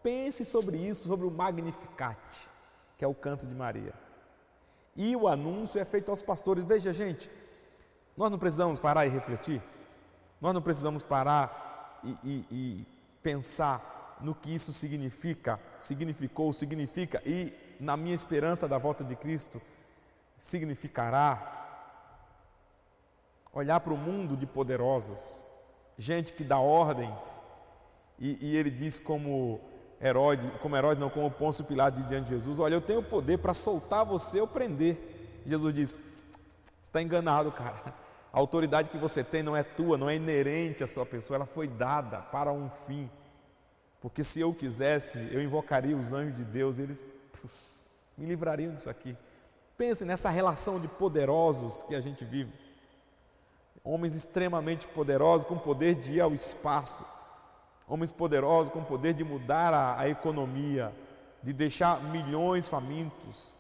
Pense 0.01 0.45
sobre 0.45 0.77
isso, 0.77 1.09
sobre 1.09 1.27
o 1.27 1.31
Magnificat, 1.31 2.17
que 2.97 3.03
é 3.03 3.07
o 3.09 3.13
canto 3.13 3.45
de 3.45 3.53
Maria. 3.53 3.93
E 4.95 5.13
o 5.13 5.27
anúncio 5.27 5.81
é 5.81 5.83
feito 5.83 6.09
aos 6.09 6.21
pastores. 6.21 6.63
Veja, 6.63 6.93
gente, 6.93 7.29
nós 8.15 8.31
não 8.31 8.39
precisamos 8.39 8.79
parar 8.79 9.05
e 9.05 9.09
refletir. 9.09 9.61
Nós 10.39 10.53
não 10.53 10.61
precisamos 10.61 11.03
parar 11.03 11.99
e, 12.05 12.17
e, 12.23 12.45
e 12.49 12.85
pensar 13.21 14.17
no 14.21 14.33
que 14.33 14.55
isso 14.55 14.71
significa, 14.71 15.59
significou, 15.77 16.53
significa 16.53 17.21
e 17.25 17.53
na 17.81 17.97
minha 17.97 18.15
esperança 18.15 18.65
da 18.65 18.77
volta 18.77 19.03
de 19.03 19.15
Cristo 19.17 19.61
significará 20.41 21.59
olhar 23.53 23.79
para 23.79 23.93
o 23.93 23.97
mundo 23.97 24.35
de 24.35 24.47
poderosos, 24.47 25.43
gente 25.95 26.33
que 26.33 26.43
dá 26.43 26.57
ordens, 26.57 27.43
e, 28.17 28.39
e 28.41 28.57
ele 28.57 28.71
diz 28.71 28.97
como 28.97 29.61
Herodes, 30.01 30.49
como 30.59 30.75
Herodes 30.75 30.99
não, 30.99 31.11
como 31.11 31.29
Pôncio 31.29 31.63
Pilatos 31.63 32.03
diante 32.07 32.29
de 32.29 32.35
Jesus, 32.35 32.57
olha, 32.57 32.73
eu 32.73 32.81
tenho 32.81 33.03
poder 33.03 33.37
para 33.37 33.53
soltar 33.53 34.03
você 34.03 34.41
ou 34.41 34.47
prender. 34.47 35.41
Jesus 35.45 35.75
diz, 35.75 35.89
você 35.91 36.01
está 36.79 37.03
enganado, 37.03 37.51
cara. 37.51 37.93
A 38.33 38.39
autoridade 38.39 38.89
que 38.89 38.97
você 38.97 39.23
tem 39.23 39.43
não 39.43 39.55
é 39.55 39.61
tua, 39.61 39.95
não 39.95 40.09
é 40.09 40.15
inerente 40.15 40.83
à 40.83 40.87
sua 40.87 41.05
pessoa, 41.05 41.35
ela 41.35 41.45
foi 41.45 41.67
dada 41.67 42.17
para 42.17 42.51
um 42.51 42.67
fim. 42.67 43.07
Porque 43.99 44.23
se 44.23 44.39
eu 44.39 44.51
quisesse, 44.55 45.19
eu 45.31 45.39
invocaria 45.39 45.95
os 45.95 46.13
anjos 46.13 46.35
de 46.35 46.43
Deus, 46.43 46.79
eles 46.79 47.03
me 48.17 48.25
livrariam 48.25 48.73
disso 48.73 48.89
aqui. 48.89 49.15
Pense 49.81 50.05
nessa 50.05 50.29
relação 50.29 50.79
de 50.79 50.87
poderosos 50.87 51.81
que 51.81 51.95
a 51.95 51.99
gente 51.99 52.23
vive. 52.23 52.53
Homens 53.83 54.13
extremamente 54.13 54.87
poderosos, 54.87 55.43
com 55.43 55.57
poder 55.57 55.95
de 55.95 56.17
ir 56.17 56.21
ao 56.21 56.35
espaço. 56.35 57.03
Homens 57.87 58.11
poderosos 58.11 58.71
com 58.71 58.83
poder 58.83 59.15
de 59.15 59.23
mudar 59.23 59.73
a, 59.73 59.99
a 59.99 60.07
economia, 60.07 60.93
de 61.41 61.51
deixar 61.51 61.99
milhões 62.03 62.69
famintos, 62.69 63.55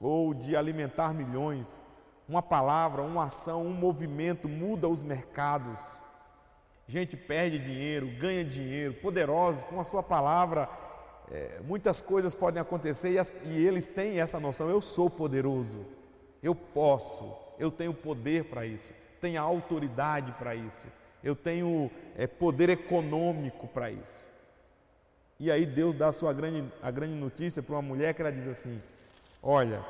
ou 0.00 0.34
de 0.34 0.56
alimentar 0.56 1.14
milhões. 1.14 1.84
Uma 2.28 2.42
palavra, 2.42 3.02
uma 3.02 3.26
ação, 3.26 3.62
um 3.64 3.72
movimento 3.72 4.48
muda 4.48 4.88
os 4.88 5.04
mercados. 5.04 5.78
Gente 6.88 7.16
perde 7.16 7.60
dinheiro, 7.60 8.08
ganha 8.18 8.44
dinheiro, 8.44 8.94
poderosos, 8.94 9.62
com 9.62 9.78
a 9.78 9.84
sua 9.84 10.02
palavra 10.02 10.68
é, 11.30 11.60
muitas 11.64 12.00
coisas 12.00 12.34
podem 12.34 12.60
acontecer 12.60 13.12
e, 13.12 13.18
as, 13.18 13.32
e 13.44 13.64
eles 13.64 13.86
têm 13.86 14.20
essa 14.20 14.40
noção: 14.40 14.68
eu 14.68 14.80
sou 14.80 15.08
poderoso, 15.08 15.86
eu 16.42 16.54
posso, 16.54 17.32
eu 17.58 17.70
tenho 17.70 17.94
poder 17.94 18.44
para 18.44 18.66
isso, 18.66 18.92
tenho 19.20 19.40
autoridade 19.40 20.32
para 20.32 20.54
isso, 20.54 20.86
eu 21.22 21.36
tenho 21.36 21.90
é, 22.16 22.26
poder 22.26 22.68
econômico 22.68 23.68
para 23.68 23.90
isso. 23.90 24.20
E 25.38 25.50
aí 25.50 25.64
Deus 25.64 25.94
dá 25.94 26.08
a 26.08 26.12
sua 26.12 26.32
grande, 26.32 26.70
a 26.82 26.90
grande 26.90 27.14
notícia 27.14 27.62
para 27.62 27.76
uma 27.76 27.82
mulher 27.82 28.12
que 28.12 28.20
ela 28.20 28.32
diz 28.32 28.48
assim: 28.48 28.80
Olha, 29.42 29.84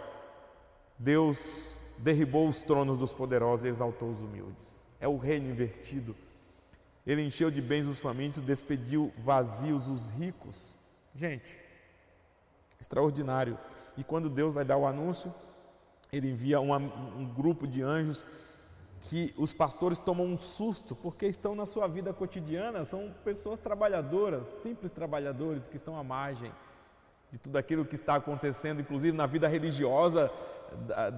Deus 0.98 1.76
derribou 1.98 2.48
os 2.48 2.62
tronos 2.62 2.98
dos 2.98 3.12
poderosos 3.12 3.64
e 3.64 3.68
exaltou 3.68 4.10
os 4.10 4.20
humildes. 4.20 4.80
É 5.00 5.08
o 5.08 5.16
reino 5.16 5.50
invertido. 5.50 6.14
Ele 7.06 7.22
encheu 7.22 7.50
de 7.50 7.62
bens 7.62 7.86
os 7.86 7.98
famintos, 7.98 8.42
despediu 8.42 9.10
vazios 9.24 9.88
os 9.88 10.12
ricos. 10.12 10.69
Gente, 11.14 11.58
extraordinário. 12.80 13.58
E 13.96 14.04
quando 14.04 14.28
Deus 14.30 14.54
vai 14.54 14.64
dar 14.64 14.76
o 14.76 14.86
anúncio, 14.86 15.34
ele 16.12 16.30
envia 16.30 16.60
uma, 16.60 16.76
um 16.78 17.26
grupo 17.26 17.66
de 17.66 17.82
anjos 17.82 18.24
que 19.02 19.34
os 19.36 19.52
pastores 19.52 19.98
tomam 19.98 20.26
um 20.26 20.38
susto 20.38 20.94
porque 20.94 21.26
estão 21.26 21.54
na 21.54 21.64
sua 21.64 21.86
vida 21.88 22.12
cotidiana, 22.12 22.84
são 22.84 23.14
pessoas 23.24 23.58
trabalhadoras, 23.58 24.46
simples 24.46 24.92
trabalhadores 24.92 25.66
que 25.66 25.76
estão 25.76 25.98
à 25.98 26.04
margem 26.04 26.52
de 27.32 27.38
tudo 27.38 27.56
aquilo 27.56 27.84
que 27.84 27.94
está 27.94 28.16
acontecendo, 28.16 28.80
inclusive 28.80 29.16
na 29.16 29.26
vida 29.26 29.48
religiosa 29.48 30.30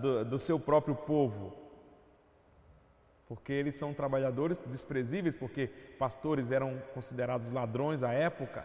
do, 0.01 0.25
do 0.25 0.39
seu 0.39 0.61
próprio 0.61 0.95
povo. 0.95 1.57
Porque 3.27 3.53
eles 3.53 3.77
são 3.77 3.95
trabalhadores 3.95 4.59
desprezíveis, 4.67 5.35
porque 5.35 5.69
pastores 5.99 6.51
eram 6.51 6.81
considerados 6.93 7.51
ladrões 7.51 8.03
à 8.03 8.13
época 8.13 8.65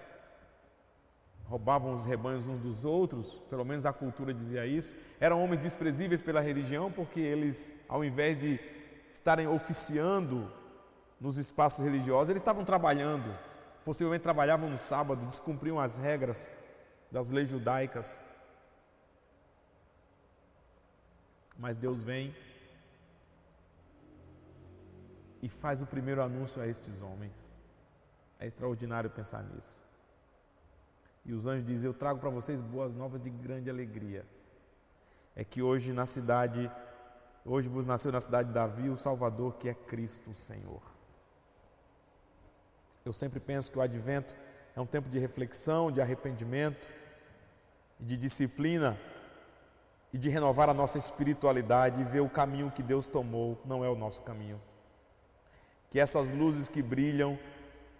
roubavam 1.47 1.93
os 1.93 2.03
rebanhos 2.03 2.45
uns 2.45 2.59
dos 2.59 2.83
outros, 2.83 3.39
pelo 3.49 3.63
menos 3.63 3.85
a 3.85 3.93
cultura 3.93 4.33
dizia 4.33 4.65
isso. 4.65 4.93
Eram 5.19 5.41
homens 5.41 5.61
desprezíveis 5.61 6.21
pela 6.21 6.41
religião, 6.41 6.91
porque 6.91 7.19
eles, 7.19 7.75
ao 7.87 8.03
invés 8.03 8.37
de 8.37 8.59
estarem 9.11 9.47
oficiando 9.47 10.51
nos 11.19 11.37
espaços 11.37 11.83
religiosos, 11.83 12.29
eles 12.29 12.41
estavam 12.41 12.65
trabalhando. 12.65 13.33
Possivelmente 13.85 14.23
trabalhavam 14.23 14.69
no 14.69 14.77
sábado, 14.77 15.25
descumpriam 15.25 15.79
as 15.79 15.97
regras 15.97 16.51
das 17.09 17.31
leis 17.31 17.49
judaicas. 17.49 18.19
Mas 21.57 21.77
Deus 21.77 22.03
vem 22.03 22.35
e 25.41 25.47
faz 25.47 25.81
o 25.81 25.85
primeiro 25.85 26.21
anúncio 26.21 26.61
a 26.61 26.67
estes 26.67 27.01
homens. 27.01 27.53
É 28.37 28.45
extraordinário 28.45 29.09
pensar 29.09 29.43
nisso. 29.43 29.86
E 31.27 31.33
os 31.33 31.45
anjos 31.45 31.65
dizem: 31.65 31.85
Eu 31.85 31.93
trago 31.93 32.19
para 32.19 32.29
vocês 32.29 32.61
boas 32.61 32.93
novas 32.93 33.21
de 33.21 33.29
grande 33.29 33.69
alegria. 33.69 34.25
É 35.35 35.43
que 35.43 35.61
hoje 35.61 35.91
na 35.91 36.05
cidade, 36.05 36.71
hoje 37.45 37.67
vos 37.67 37.85
nasceu 37.85 38.11
na 38.11 38.21
cidade 38.21 38.47
de 38.47 38.53
Davi 38.53 38.89
o 38.89 38.95
Salvador, 38.95 39.55
que 39.57 39.67
é 39.67 39.73
Cristo 39.73 40.31
o 40.31 40.35
Senhor. 40.35 40.81
Eu 43.05 43.13
sempre 43.13 43.39
penso 43.39 43.71
que 43.71 43.77
o 43.77 43.81
advento 43.81 44.33
é 44.75 44.81
um 44.81 44.85
tempo 44.85 45.09
de 45.09 45.19
reflexão, 45.19 45.91
de 45.91 46.01
arrependimento, 46.01 46.87
de 47.99 48.15
disciplina 48.15 48.97
e 50.13 50.17
de 50.17 50.29
renovar 50.29 50.69
a 50.69 50.73
nossa 50.73 50.97
espiritualidade 50.97 52.01
e 52.01 52.05
ver 52.05 52.21
o 52.21 52.29
caminho 52.29 52.71
que 52.71 52.81
Deus 52.81 53.07
tomou, 53.07 53.61
não 53.65 53.83
é 53.83 53.89
o 53.89 53.95
nosso 53.95 54.21
caminho. 54.21 54.61
Que 55.89 55.99
essas 55.99 56.31
luzes 56.31 56.69
que 56.69 56.81
brilham 56.81 57.37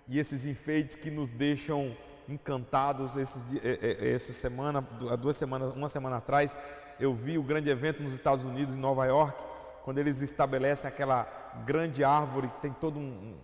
e 0.08 0.18
esses 0.18 0.46
enfeites 0.46 0.96
que 0.96 1.12
nos 1.12 1.30
deixam 1.30 1.96
encantados. 2.28 3.16
Esses, 3.16 3.46
essa 3.64 4.34
semana, 4.34 4.86
há 5.10 5.16
duas 5.16 5.38
semanas, 5.38 5.76
uma 5.76 5.90
semana 5.90 6.18
atrás, 6.18 6.60
eu 7.00 7.14
vi 7.14 7.38
o 7.38 7.44
grande 7.44 7.70
evento 7.70 8.04
nos 8.04 8.14
Estados 8.14 8.44
Unidos, 8.44 8.76
em 8.76 8.80
Nova 8.80 9.06
York, 9.06 9.42
quando 9.84 10.00
eles 10.00 10.22
estabelecem 10.22 10.88
aquela 10.88 11.28
grande 11.66 12.04
árvore 12.04 12.50
que 12.50 12.60
tem 12.60 12.72
todo 12.74 13.00
um, 13.00 13.36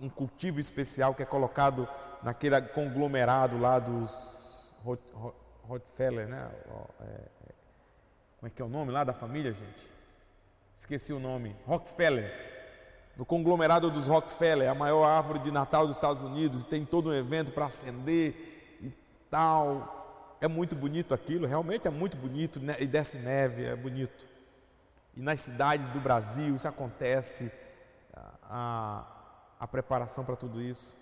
um 0.00 0.08
cultivo 0.08 0.58
especial 0.58 1.14
que 1.14 1.22
é 1.22 1.26
colocado 1.26 1.88
naquele 2.22 2.60
conglomerado 2.62 3.58
lá 3.58 3.78
dos 3.78 4.70
Rockefeller, 5.66 6.26
né? 6.26 6.50
É, 7.00 7.50
como 8.38 8.48
é 8.48 8.50
que 8.50 8.62
é 8.62 8.64
o 8.64 8.68
nome 8.68 8.90
lá 8.90 9.04
da 9.04 9.12
família, 9.12 9.52
gente? 9.52 9.90
Esqueci 10.76 11.12
o 11.12 11.20
nome. 11.20 11.54
Rockefeller 11.66 12.49
no 13.20 13.26
conglomerado 13.26 13.90
dos 13.90 14.06
Rockefeller, 14.06 14.70
a 14.70 14.74
maior 14.74 15.04
árvore 15.04 15.40
de 15.40 15.50
Natal 15.50 15.86
dos 15.86 15.96
Estados 15.96 16.22
Unidos, 16.22 16.64
tem 16.64 16.86
todo 16.86 17.10
um 17.10 17.12
evento 17.12 17.52
para 17.52 17.66
acender 17.66 18.78
e 18.80 18.90
tal. 19.30 20.38
É 20.40 20.48
muito 20.48 20.74
bonito 20.74 21.12
aquilo, 21.12 21.46
realmente 21.46 21.86
é 21.86 21.90
muito 21.90 22.16
bonito, 22.16 22.58
né? 22.58 22.76
e 22.80 22.86
desce 22.86 23.18
neve, 23.18 23.62
é 23.62 23.76
bonito. 23.76 24.26
E 25.14 25.20
nas 25.20 25.38
cidades 25.40 25.86
do 25.88 26.00
Brasil 26.00 26.56
isso 26.56 26.66
acontece, 26.66 27.52
a, 28.44 29.04
a 29.60 29.68
preparação 29.68 30.24
para 30.24 30.34
tudo 30.34 30.62
isso. 30.62 30.96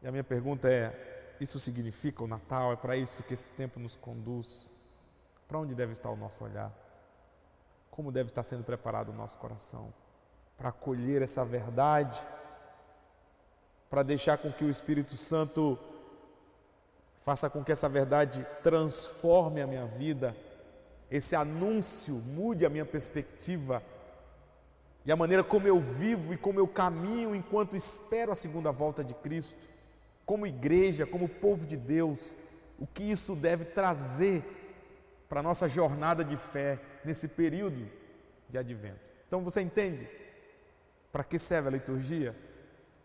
E 0.00 0.06
a 0.06 0.12
minha 0.12 0.22
pergunta 0.22 0.70
é: 0.70 1.34
isso 1.40 1.58
significa 1.58 2.22
o 2.22 2.28
Natal? 2.28 2.72
É 2.72 2.76
para 2.76 2.96
isso 2.96 3.24
que 3.24 3.34
esse 3.34 3.50
tempo 3.50 3.80
nos 3.80 3.96
conduz? 3.96 4.72
Para 5.48 5.58
onde 5.58 5.74
deve 5.74 5.90
estar 5.90 6.10
o 6.10 6.16
nosso 6.16 6.44
olhar? 6.44 6.72
Como 7.90 8.12
deve 8.12 8.28
estar 8.28 8.44
sendo 8.44 8.62
preparado 8.62 9.08
o 9.08 9.12
nosso 9.12 9.36
coração? 9.38 9.92
Para 10.60 10.68
acolher 10.68 11.22
essa 11.22 11.42
verdade, 11.42 12.20
para 13.88 14.02
deixar 14.02 14.36
com 14.36 14.52
que 14.52 14.62
o 14.62 14.68
Espírito 14.68 15.16
Santo 15.16 15.78
faça 17.22 17.48
com 17.48 17.64
que 17.64 17.72
essa 17.72 17.88
verdade 17.88 18.46
transforme 18.62 19.62
a 19.62 19.66
minha 19.66 19.86
vida, 19.86 20.36
esse 21.10 21.34
anúncio 21.34 22.14
mude 22.14 22.66
a 22.66 22.68
minha 22.68 22.84
perspectiva 22.84 23.82
e 25.06 25.10
a 25.10 25.16
maneira 25.16 25.42
como 25.42 25.66
eu 25.66 25.80
vivo 25.80 26.34
e 26.34 26.36
como 26.36 26.60
eu 26.60 26.68
caminho 26.68 27.34
enquanto 27.34 27.74
espero 27.74 28.30
a 28.30 28.34
segunda 28.34 28.70
volta 28.70 29.02
de 29.02 29.14
Cristo, 29.14 29.56
como 30.26 30.46
igreja, 30.46 31.06
como 31.06 31.26
povo 31.26 31.64
de 31.64 31.78
Deus, 31.78 32.36
o 32.78 32.86
que 32.86 33.02
isso 33.10 33.34
deve 33.34 33.64
trazer 33.64 34.44
para 35.26 35.40
a 35.40 35.42
nossa 35.42 35.66
jornada 35.66 36.22
de 36.22 36.36
fé 36.36 36.78
nesse 37.02 37.28
período 37.28 37.88
de 38.50 38.58
advento. 38.58 39.00
Então 39.26 39.42
você 39.42 39.62
entende? 39.62 40.19
Para 41.12 41.24
que 41.24 41.38
serve 41.38 41.68
a 41.68 41.72
liturgia? 41.72 42.36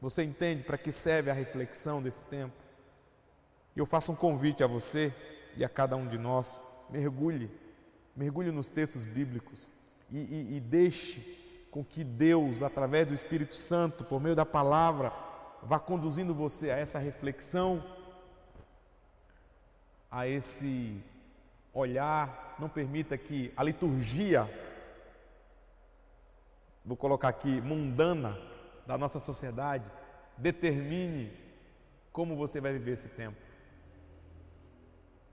Você 0.01 0.23
entende 0.23 0.63
para 0.63 0.77
que 0.77 0.91
serve 0.91 1.29
a 1.29 1.33
reflexão 1.33 2.01
desse 2.01 2.23
tempo? 2.25 2.53
E 3.75 3.79
eu 3.79 3.85
faço 3.85 4.11
um 4.11 4.15
convite 4.15 4.63
a 4.63 4.67
você 4.67 5.13
e 5.57 5.65
a 5.65 5.69
cada 5.69 5.95
um 5.95 6.07
de 6.07 6.17
nós: 6.17 6.63
mergulhe, 6.89 7.49
mergulhe 8.15 8.51
nos 8.51 8.69
textos 8.69 9.05
bíblicos 9.05 9.73
e, 10.11 10.19
e, 10.19 10.57
e 10.57 10.59
deixe 10.59 11.67
com 11.71 11.83
que 11.83 12.03
Deus, 12.03 12.61
através 12.61 13.07
do 13.07 13.13
Espírito 13.13 13.55
Santo, 13.55 14.05
por 14.05 14.21
meio 14.21 14.35
da 14.35 14.45
palavra, 14.45 15.11
vá 15.61 15.77
conduzindo 15.79 16.33
você 16.33 16.69
a 16.71 16.77
essa 16.77 16.99
reflexão, 16.99 17.83
a 20.09 20.27
esse 20.27 21.03
olhar. 21.73 22.55
Não 22.57 22.69
permita 22.69 23.17
que 23.17 23.51
a 23.57 23.63
liturgia 23.63 24.49
vou 26.85 26.95
colocar 26.95 27.29
aqui, 27.29 27.59
mundana 27.61 28.37
da 28.85 28.97
nossa 28.97 29.19
sociedade, 29.19 29.89
determine 30.37 31.31
como 32.11 32.35
você 32.35 32.61
vai 32.61 32.73
viver 32.73 32.91
esse 32.91 33.09
tempo. 33.09 33.37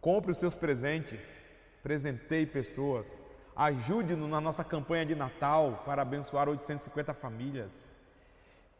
Compre 0.01 0.33
os 0.33 0.39
seus 0.39 0.57
presentes, 0.57 1.45
presenteie 1.83 2.47
pessoas, 2.47 3.21
ajude-nos 3.55 4.29
na 4.29 4.41
nossa 4.41 4.65
campanha 4.65 5.05
de 5.05 5.15
Natal 5.15 5.83
para 5.85 6.03
abençoar 6.03 6.49
850 6.49 7.15
famílias. 7.15 7.93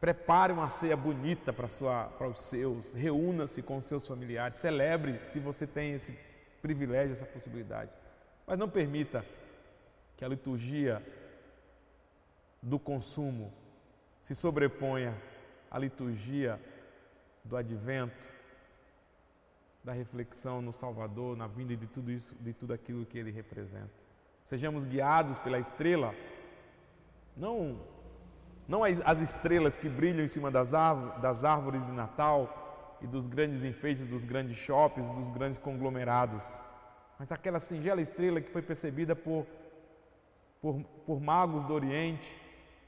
Prepare 0.01 0.51
uma 0.51 0.67
ceia 0.67 0.97
bonita 0.97 1.53
para, 1.53 1.69
sua, 1.69 2.05
para 2.17 2.27
os 2.27 2.41
seus, 2.41 2.91
reúna-se 2.91 3.61
com 3.61 3.77
os 3.77 3.85
seus 3.85 4.05
familiares, 4.05 4.57
celebre 4.57 5.21
se 5.23 5.39
você 5.39 5.65
tem 5.65 5.93
esse 5.93 6.17
privilégio, 6.61 7.13
essa 7.13 7.25
possibilidade. 7.25 7.91
Mas 8.45 8.59
não 8.59 8.67
permita 8.67 9.25
que 10.17 10.25
a 10.25 10.27
liturgia 10.27 11.01
do 12.63 12.79
consumo 12.79 13.53
se 14.21 14.33
sobreponha 14.33 15.15
à 15.69 15.77
liturgia 15.77 16.59
do 17.43 17.57
advento, 17.57 18.33
da 19.83 19.91
reflexão 19.91 20.61
no 20.61 20.71
Salvador, 20.71 21.35
na 21.35 21.45
vinda 21.45 21.75
de 21.75 21.85
tudo 21.85 22.09
isso, 22.09 22.33
de 22.39 22.53
tudo 22.53 22.73
aquilo 22.73 23.05
que 23.05 23.17
ele 23.17 23.31
representa. 23.31 23.91
Sejamos 24.45 24.85
guiados 24.85 25.37
pela 25.39 25.59
estrela, 25.59 26.15
não 27.35 27.79
não 28.65 28.81
as 28.81 29.19
estrelas 29.19 29.75
que 29.75 29.89
brilham 29.89 30.23
em 30.23 30.27
cima 30.27 30.49
das 30.49 30.71
das 31.21 31.43
árvores 31.43 31.85
de 31.85 31.91
Natal 31.91 32.97
e 33.01 33.07
dos 33.07 33.27
grandes 33.27 33.61
enfeites 33.65 34.07
dos 34.07 34.23
grandes 34.23 34.55
shoppings, 34.55 35.09
dos 35.09 35.29
grandes 35.29 35.57
conglomerados, 35.57 36.63
mas 37.19 37.29
aquela 37.29 37.59
singela 37.59 38.01
estrela 38.01 38.39
que 38.39 38.49
foi 38.49 38.61
percebida 38.61 39.13
por, 39.17 39.45
por, 40.61 40.81
por 41.05 41.19
magos 41.19 41.65
do 41.65 41.73
Oriente, 41.73 42.33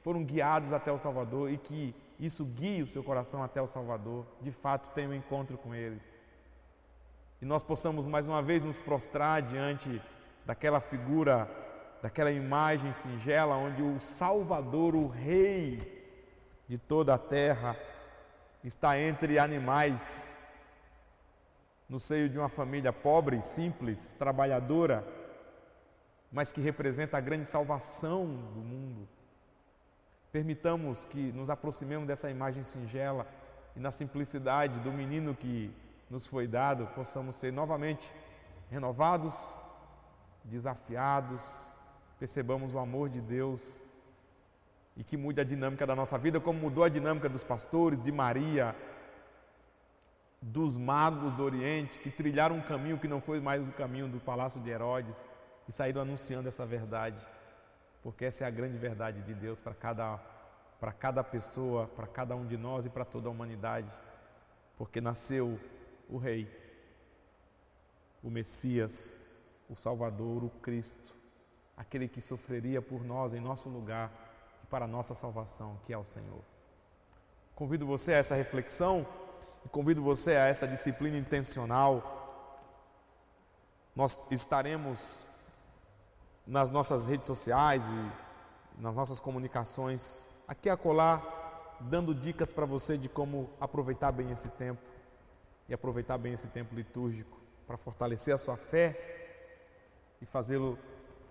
foram 0.06 0.24
guiados 0.24 0.72
até 0.72 0.92
o 0.92 1.00
Salvador 1.00 1.52
e 1.52 1.58
que 1.58 1.96
isso 2.20 2.46
guie 2.46 2.84
o 2.84 2.88
seu 2.88 3.04
coração 3.04 3.42
até 3.42 3.60
o 3.60 3.66
Salvador, 3.66 4.24
de 4.40 4.52
fato 4.52 4.94
tenha 4.94 5.10
um 5.10 5.14
encontro 5.16 5.58
com 5.58 5.74
Ele. 5.74 6.00
E 7.42 7.46
nós 7.46 7.64
possamos 7.64 8.08
mais 8.08 8.28
uma 8.28 8.40
vez 8.40 8.62
nos 8.62 8.80
prostrar 8.80 9.42
diante 9.42 10.00
daquela 10.46 10.80
figura 10.80 11.50
daquela 12.04 12.32
imagem 12.32 12.94
singela 12.94 13.56
onde 13.56 13.82
o 13.82 14.00
Salvador, 14.00 14.94
o 14.96 15.08
Rei 15.08 16.06
de 16.68 16.78
toda 16.78 17.16
a 17.16 17.18
terra, 17.18 17.76
está 18.64 19.00
entre 19.00 19.40
animais, 19.40 20.32
no 21.90 22.00
seio 22.00 22.30
de 22.30 22.38
uma 22.38 22.50
família 22.50 22.94
pobre, 22.94 23.42
simples, 23.42 24.14
trabalhadora, 24.14 25.04
mas 26.32 26.52
que 26.52 26.62
representa 26.62 27.18
a 27.18 27.22
grande 27.22 27.48
salvação 27.48 28.28
do 28.28 28.60
mundo. 28.60 29.16
Permitamos 30.36 31.06
que 31.06 31.32
nos 31.32 31.50
aproximemos 31.50 32.06
dessa 32.06 32.30
imagem 32.30 32.62
singela 32.62 33.26
e 33.74 33.80
na 33.80 33.90
simplicidade 33.90 34.82
do 34.82 34.92
menino 34.92 35.34
que 35.34 35.74
nos 36.10 36.28
foi 36.28 36.46
dado, 36.46 36.88
possamos 36.88 37.38
ser 37.38 37.54
novamente 37.54 38.12
renovados, 38.70 39.56
desafiados, 40.44 41.42
percebamos 42.20 42.74
o 42.74 42.80
amor 42.80 43.08
de 43.08 43.22
Deus 43.22 43.82
e 44.98 45.06
que 45.06 45.16
mude 45.16 45.40
a 45.40 45.46
dinâmica 45.46 45.88
da 45.88 45.96
nossa 45.96 46.18
vida, 46.18 46.38
como 46.42 46.60
mudou 46.60 46.84
a 46.84 46.90
dinâmica 46.90 47.30
dos 47.30 47.46
pastores, 47.46 48.04
de 48.04 48.12
Maria, 48.12 48.76
dos 50.42 50.76
magos 50.76 51.32
do 51.32 51.44
Oriente, 51.44 51.98
que 52.00 52.12
trilharam 52.12 52.58
um 52.58 52.62
caminho 52.62 53.00
que 53.00 53.08
não 53.08 53.22
foi 53.22 53.40
mais 53.40 53.66
o 53.66 53.72
caminho 53.72 54.10
do 54.10 54.20
palácio 54.20 54.60
de 54.60 54.70
Herodes 54.70 55.32
e 55.66 55.72
saíram 55.72 56.02
anunciando 56.02 56.50
essa 56.50 56.66
verdade, 56.66 57.26
porque 58.06 58.24
essa 58.24 58.46
é 58.46 58.48
a 58.48 58.52
grande 58.52 58.78
verdade 58.78 59.22
de 59.24 59.34
Deus 59.34 59.60
para 59.60 59.74
cada, 59.74 60.18
para 60.80 60.94
cada 60.94 61.24
pessoa, 61.24 61.88
para 61.88 62.06
cada 62.06 62.36
um 62.36 62.46
de 62.46 62.56
nós 62.56 62.86
e 62.86 62.90
para 62.90 63.04
toda 63.04 63.28
a 63.28 63.32
humanidade, 63.32 63.92
porque 64.78 65.02
nasceu 65.02 65.60
o 66.08 66.18
Rei, 66.18 66.48
o 68.24 68.30
Messias, 68.30 69.14
o 69.68 69.76
Salvador, 69.76 70.44
o 70.44 70.50
Cristo 70.62 71.16
aquele 71.78 72.08
que 72.08 72.22
sofreria 72.22 72.82
por 72.82 73.04
nós 73.04 73.34
em 73.34 73.40
nosso 73.40 73.70
lugar 73.70 74.12
e 74.64 74.68
para 74.68 74.86
a 74.86 74.88
nossa 74.88 75.14
salvação, 75.14 75.80
que 75.86 75.94
é 75.94 75.98
o 75.98 76.06
Senhor. 76.06 76.42
Convido 77.54 77.86
você 77.86 78.14
a 78.14 78.18
essa 78.18 78.36
reflexão 78.36 79.06
e 79.66 79.70
convido 79.70 80.02
você 80.02 80.32
a 80.36 80.46
essa 80.46 80.68
disciplina 80.68 81.18
intencional. 81.18 82.12
Nós 83.96 84.28
estaremos 84.32 85.26
nas 86.46 86.72
nossas 86.72 87.06
redes 87.06 87.28
sociais 87.28 87.84
e 87.88 88.82
nas 88.82 88.94
nossas 88.94 89.20
comunicações, 89.20 90.28
aqui 90.48 90.70
a 90.70 90.78
colar, 90.78 91.78
dando 91.80 92.14
dicas 92.14 92.54
para 92.54 92.66
você 92.66 92.98
de 92.98 93.10
como 93.10 93.50
aproveitar 93.60 94.12
bem 94.12 94.32
esse 94.32 94.50
tempo 94.50 94.82
e 95.68 95.74
aproveitar 95.74 96.18
bem 96.18 96.34
esse 96.34 96.48
tempo 96.48 96.76
litúrgico 96.76 97.40
para 97.66 97.78
fortalecer 97.78 98.34
a 98.34 98.38
sua 98.38 98.58
fé 98.58 98.98
e 100.22 100.26
fazê-lo 100.26 100.78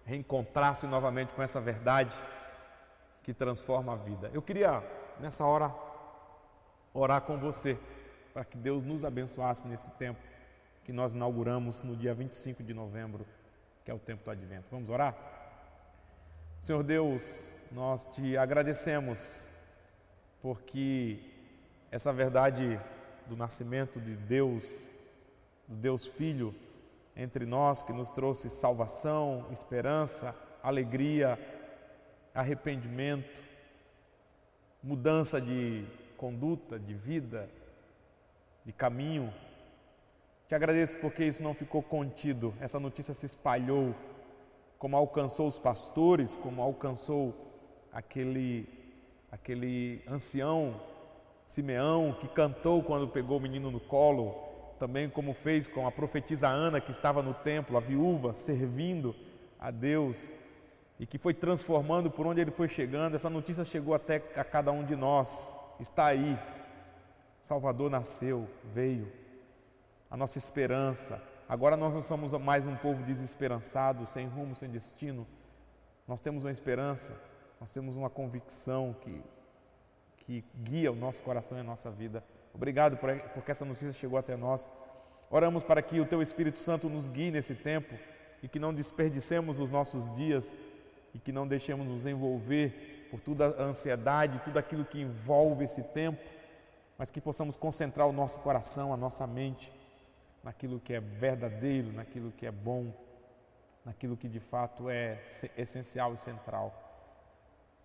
reencontrar-se 0.05 0.87
novamente 0.87 1.33
com 1.33 1.43
essa 1.43 1.61
verdade 1.61 2.15
que 3.23 3.33
transforma 3.33 3.93
a 3.93 3.97
vida. 3.97 4.31
Eu 4.35 4.43
queria, 4.43 4.83
nessa 5.21 5.47
hora, 5.47 5.75
orar 6.93 7.23
com 7.23 7.39
você, 7.39 7.79
para 8.33 8.45
que 8.45 8.57
Deus 8.57 8.85
nos 8.85 9.05
abençoasse 9.05 9.67
nesse 9.67 9.91
tempo 9.93 10.21
que 10.85 10.93
nós 10.93 11.12
inauguramos 11.12 11.83
no 11.83 11.97
dia 11.97 12.15
25 12.15 12.62
de 12.62 12.75
novembro, 12.75 13.25
que 13.85 13.91
é 13.91 13.95
o 13.95 13.99
tempo 13.99 14.24
do 14.24 14.30
advento. 14.30 14.66
Vamos 14.70 14.89
orar? 14.89 15.14
Senhor 16.61 16.82
Deus, 16.82 17.51
nós 17.70 18.07
te 18.07 18.37
agradecemos 18.37 19.47
porque 20.41 21.20
essa 21.91 22.12
verdade 22.12 22.80
do 23.26 23.37
nascimento 23.37 24.01
de 24.01 24.16
Deus, 24.16 24.64
do 25.68 25.76
Deus 25.76 26.07
Filho, 26.07 26.55
entre 27.14 27.45
nós 27.45 27.82
que 27.82 27.93
nos 27.93 28.11
trouxe 28.11 28.49
salvação, 28.49 29.47
esperança, 29.51 30.35
alegria, 30.62 31.39
arrependimento, 32.35 33.43
mudança 34.82 35.41
de 35.41 35.85
conduta, 36.16 36.78
de 36.78 36.95
vida, 36.95 37.49
de 38.64 38.72
caminho. 38.72 39.32
Te 40.47 40.55
agradeço 40.55 40.99
porque 40.99 41.24
isso 41.24 41.42
não 41.42 41.55
ficou 41.55 41.82
contido, 41.82 42.53
essa 42.61 42.78
notícia 42.78 43.14
se 43.14 43.24
espalhou, 43.24 43.95
como 44.78 44.95
alcançou 44.97 45.47
os 45.47 45.59
pastores, 45.59 46.36
como 46.36 46.61
alcançou 46.61 47.34
aquele, 47.90 48.68
aquele 49.32 50.03
ancião 50.07 50.78
Simeão 51.47 52.16
que 52.20 52.28
cantou 52.28 52.82
quando 52.82 53.09
pegou 53.09 53.38
o 53.38 53.40
menino 53.40 53.70
no 53.70 53.80
colo, 53.80 54.34
também 54.78 55.09
como 55.09 55.32
fez 55.32 55.66
com 55.66 55.86
a 55.86 55.92
profetisa 55.92 56.49
Ana, 56.49 56.80
que 56.80 56.90
estava 56.90 57.22
no 57.22 57.32
templo, 57.32 57.76
a 57.76 57.80
viúva, 57.80 58.34
servindo 58.34 59.14
a 59.59 59.70
Deus 59.70 60.38
e 60.99 61.07
que 61.07 61.18
foi 61.18 61.32
transformando 61.34 62.11
por 62.11 62.26
onde 62.26 62.40
ele 62.40 62.51
foi 62.51 62.68
chegando. 62.68 63.14
Essa 63.14 63.30
notícia 63.30 63.64
chegou 63.64 63.95
até 63.95 64.16
a 64.36 64.45
cada 64.45 64.72
um 64.72 64.84
de 64.84 64.97
nós. 64.97 65.59
Está 65.80 66.07
aí. 66.07 66.38
O 67.42 67.47
Salvador 67.47 67.90
nasceu, 67.90 68.47
veio. 68.74 69.24
A 70.11 70.17
nossa 70.17 70.39
esperança. 70.39 71.21
Agora 71.49 71.77
nós 71.77 71.93
não 71.93 72.03
somos 72.03 72.33
mais 72.35 72.67
um 72.67 72.77
povo 72.77 73.03
desesperançado, 73.03 74.07
sem 74.07 74.27
rumo, 74.27 74.57
sem 74.57 74.69
destino. 74.71 75.27
Nós 76.07 76.21
temos 76.21 76.45
uma 76.45 76.51
esperança, 76.51 77.15
nós 77.61 77.71
temos 77.71 77.97
uma 77.97 78.09
convicção 78.09 78.95
que, 79.01 79.23
que 80.19 80.45
guia 80.63 80.93
o 80.93 80.97
nosso 80.97 81.23
coração 81.23 81.59
e 81.59 81.61
a 81.61 81.65
nossa 81.65 81.91
vida. 81.91 82.25
Obrigado 82.55 82.97
por, 82.97 83.15
porque 83.35 83.51
essa 83.51 83.65
notícia 83.65 83.93
chegou 83.93 84.19
até 84.19 84.37
nós. 84.37 84.71
Oramos 85.31 85.63
para 85.63 85.83
que 85.83 86.01
o 86.01 86.07
Teu 86.07 86.23
Espírito 86.23 86.61
Santo 86.61 86.89
nos 86.89 87.09
guie 87.09 87.31
nesse 87.31 87.55
tempo 87.55 87.95
e 88.43 88.49
que 88.49 88.59
não 88.59 88.73
desperdicemos 88.73 89.59
os 89.59 89.71
nossos 89.71 90.15
dias 90.15 90.55
e 91.13 91.19
que 91.19 91.33
não 91.33 91.47
deixemos 91.47 91.87
nos 91.87 92.07
envolver 92.07 93.09
por 93.11 93.21
toda 93.21 93.47
a 93.47 93.63
ansiedade, 93.63 94.41
tudo 94.41 94.59
aquilo 94.59 94.85
que 94.85 95.01
envolve 95.01 95.65
esse 95.65 95.83
tempo, 95.83 96.23
mas 96.99 97.11
que 97.11 97.21
possamos 97.21 97.57
concentrar 97.57 98.07
o 98.07 98.13
nosso 98.13 98.41
coração, 98.41 98.93
a 98.93 98.97
nossa 98.97 99.27
mente 99.27 99.73
naquilo 100.45 100.78
que 100.78 100.92
é 100.92 101.01
verdadeiro, 101.01 101.92
naquilo 101.92 102.30
que 102.30 102.47
é 102.47 102.53
bom, 102.53 102.92
naquilo 103.84 104.16
que 104.16 104.28
de 104.28 104.40
fato 104.40 104.90
é 104.90 105.18
essencial 105.57 106.14
e 106.14 106.18
central. 106.18 106.72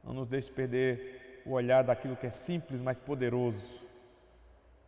Não 0.03 0.13
nos 0.13 0.27
deixe 0.27 0.51
perder 0.51 1.41
o 1.45 1.53
olhar 1.53 1.83
daquilo 1.83 2.15
que 2.15 2.27
é 2.27 2.29
simples, 2.29 2.81
mas 2.81 2.99
poderoso 2.99 3.89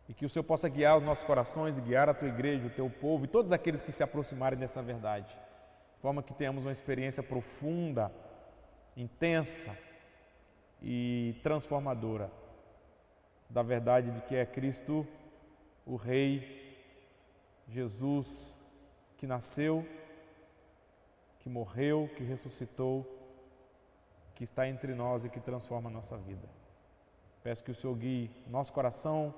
e 0.08 0.14
que 0.14 0.26
o 0.26 0.28
Senhor 0.28 0.44
possa 0.44 0.68
guiar 0.68 0.98
os 0.98 1.02
nossos 1.02 1.24
corações 1.24 1.78
e 1.78 1.80
guiar 1.80 2.08
a 2.08 2.14
tua 2.14 2.28
igreja, 2.28 2.66
o 2.66 2.70
teu 2.70 2.90
povo 2.90 3.24
e 3.24 3.28
todos 3.28 3.50
aqueles 3.50 3.80
que 3.80 3.90
se 3.90 4.02
aproximarem 4.02 4.58
dessa 4.58 4.82
verdade, 4.82 5.28
de 5.28 6.00
forma 6.02 6.22
que 6.22 6.34
tenhamos 6.34 6.66
uma 6.66 6.72
experiência 6.72 7.22
profunda, 7.22 8.12
intensa 8.94 9.74
e 10.82 11.34
transformadora 11.42 12.30
da 13.48 13.62
verdade 13.62 14.10
de 14.10 14.20
que 14.22 14.34
é 14.34 14.44
Cristo, 14.44 15.06
o 15.86 15.96
Rei, 15.96 16.61
Jesus, 17.72 18.62
que 19.16 19.26
nasceu, 19.26 19.86
que 21.40 21.48
morreu, 21.48 22.10
que 22.16 22.22
ressuscitou, 22.22 23.06
que 24.34 24.44
está 24.44 24.68
entre 24.68 24.94
nós 24.94 25.24
e 25.24 25.28
que 25.28 25.40
transforma 25.40 25.88
a 25.90 25.92
nossa 25.92 26.16
vida. 26.16 26.48
Peço 27.42 27.64
que 27.64 27.70
o 27.70 27.74
Senhor 27.74 27.96
guie 27.96 28.30
nosso 28.46 28.72
coração, 28.72 29.34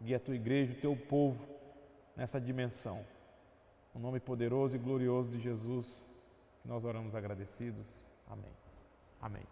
guia 0.00 0.16
a 0.16 0.20
tua 0.20 0.34
igreja, 0.34 0.72
o 0.72 0.80
teu 0.80 0.96
povo 0.96 1.46
nessa 2.16 2.40
dimensão. 2.40 3.04
No 3.94 4.00
nome 4.00 4.20
poderoso 4.20 4.76
e 4.76 4.78
glorioso 4.78 5.28
de 5.30 5.38
Jesus, 5.38 6.08
nós 6.64 6.84
oramos 6.84 7.14
agradecidos. 7.14 8.08
Amém. 8.26 8.52
Amém. 9.20 9.42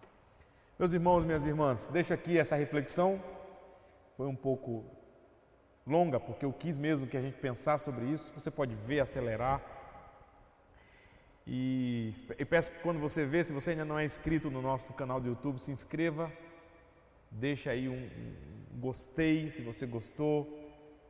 Meus 0.78 0.92
irmãos, 0.94 1.24
minhas 1.24 1.44
irmãs, 1.44 1.88
deixo 1.88 2.14
aqui 2.14 2.38
essa 2.38 2.56
reflexão 2.56 3.20
foi 4.20 4.28
um 4.28 4.36
pouco 4.36 4.84
longa, 5.86 6.20
porque 6.20 6.44
eu 6.44 6.52
quis 6.52 6.78
mesmo 6.78 7.06
que 7.06 7.16
a 7.16 7.20
gente 7.20 7.38
pensasse 7.38 7.84
sobre 7.84 8.06
isso. 8.06 8.32
Você 8.34 8.50
pode 8.50 8.74
ver, 8.74 9.00
acelerar. 9.00 9.60
E, 11.46 12.12
peço 12.48 12.70
que 12.72 12.78
quando 12.80 13.00
você 13.00 13.26
vê, 13.26 13.42
se 13.42 13.52
você 13.52 13.70
ainda 13.70 13.84
não 13.84 13.98
é 13.98 14.04
inscrito 14.04 14.50
no 14.50 14.62
nosso 14.62 14.92
canal 14.92 15.20
do 15.20 15.28
YouTube, 15.28 15.58
se 15.58 15.72
inscreva, 15.72 16.30
deixa 17.30 17.70
aí 17.70 17.88
um, 17.88 17.94
um 17.94 18.78
gostei 18.78 19.50
se 19.50 19.62
você 19.62 19.86
gostou. 19.86 20.58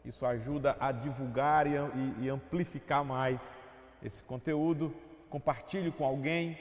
Isso 0.05 0.25
ajuda 0.25 0.77
a 0.81 0.93
divulgar 0.93 1.67
e, 1.67 1.73
e, 1.73 2.25
e 2.25 2.29
amplificar 2.31 3.05
mais 3.05 3.55
esse 4.03 4.25
conteúdo. 4.25 4.95
Compartilhe 5.29 5.93
com 5.93 6.05
alguém 6.05 6.55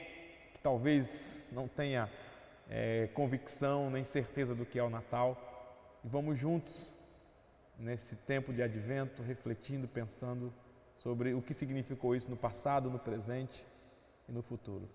que 0.52 0.60
talvez 0.62 1.46
não 1.50 1.66
tenha 1.66 2.10
é, 2.68 3.08
convicção 3.14 3.90
nem 3.90 4.04
certeza 4.04 4.54
do 4.54 4.66
que 4.66 4.78
é 4.78 4.82
o 4.82 4.90
Natal. 4.90 5.38
E 6.04 6.08
vamos 6.08 6.36
juntos 6.36 6.92
nesse 7.80 8.14
tempo 8.14 8.52
de 8.52 8.62
advento, 8.62 9.22
refletindo, 9.22 9.88
pensando 9.88 10.52
sobre 10.94 11.32
o 11.32 11.40
que 11.40 11.54
significou 11.54 12.14
isso 12.14 12.28
no 12.28 12.36
passado, 12.36 12.90
no 12.90 12.98
presente 12.98 13.66
e 14.28 14.32
no 14.32 14.42
futuro. 14.42 14.88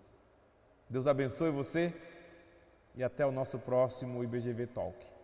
Deus 0.87 1.07
abençoe 1.07 1.49
você 1.49 1.93
e 2.95 3.03
até 3.03 3.25
o 3.25 3.31
nosso 3.31 3.57
próximo 3.57 4.23
IBGV 4.23 4.67
Talk. 4.67 5.14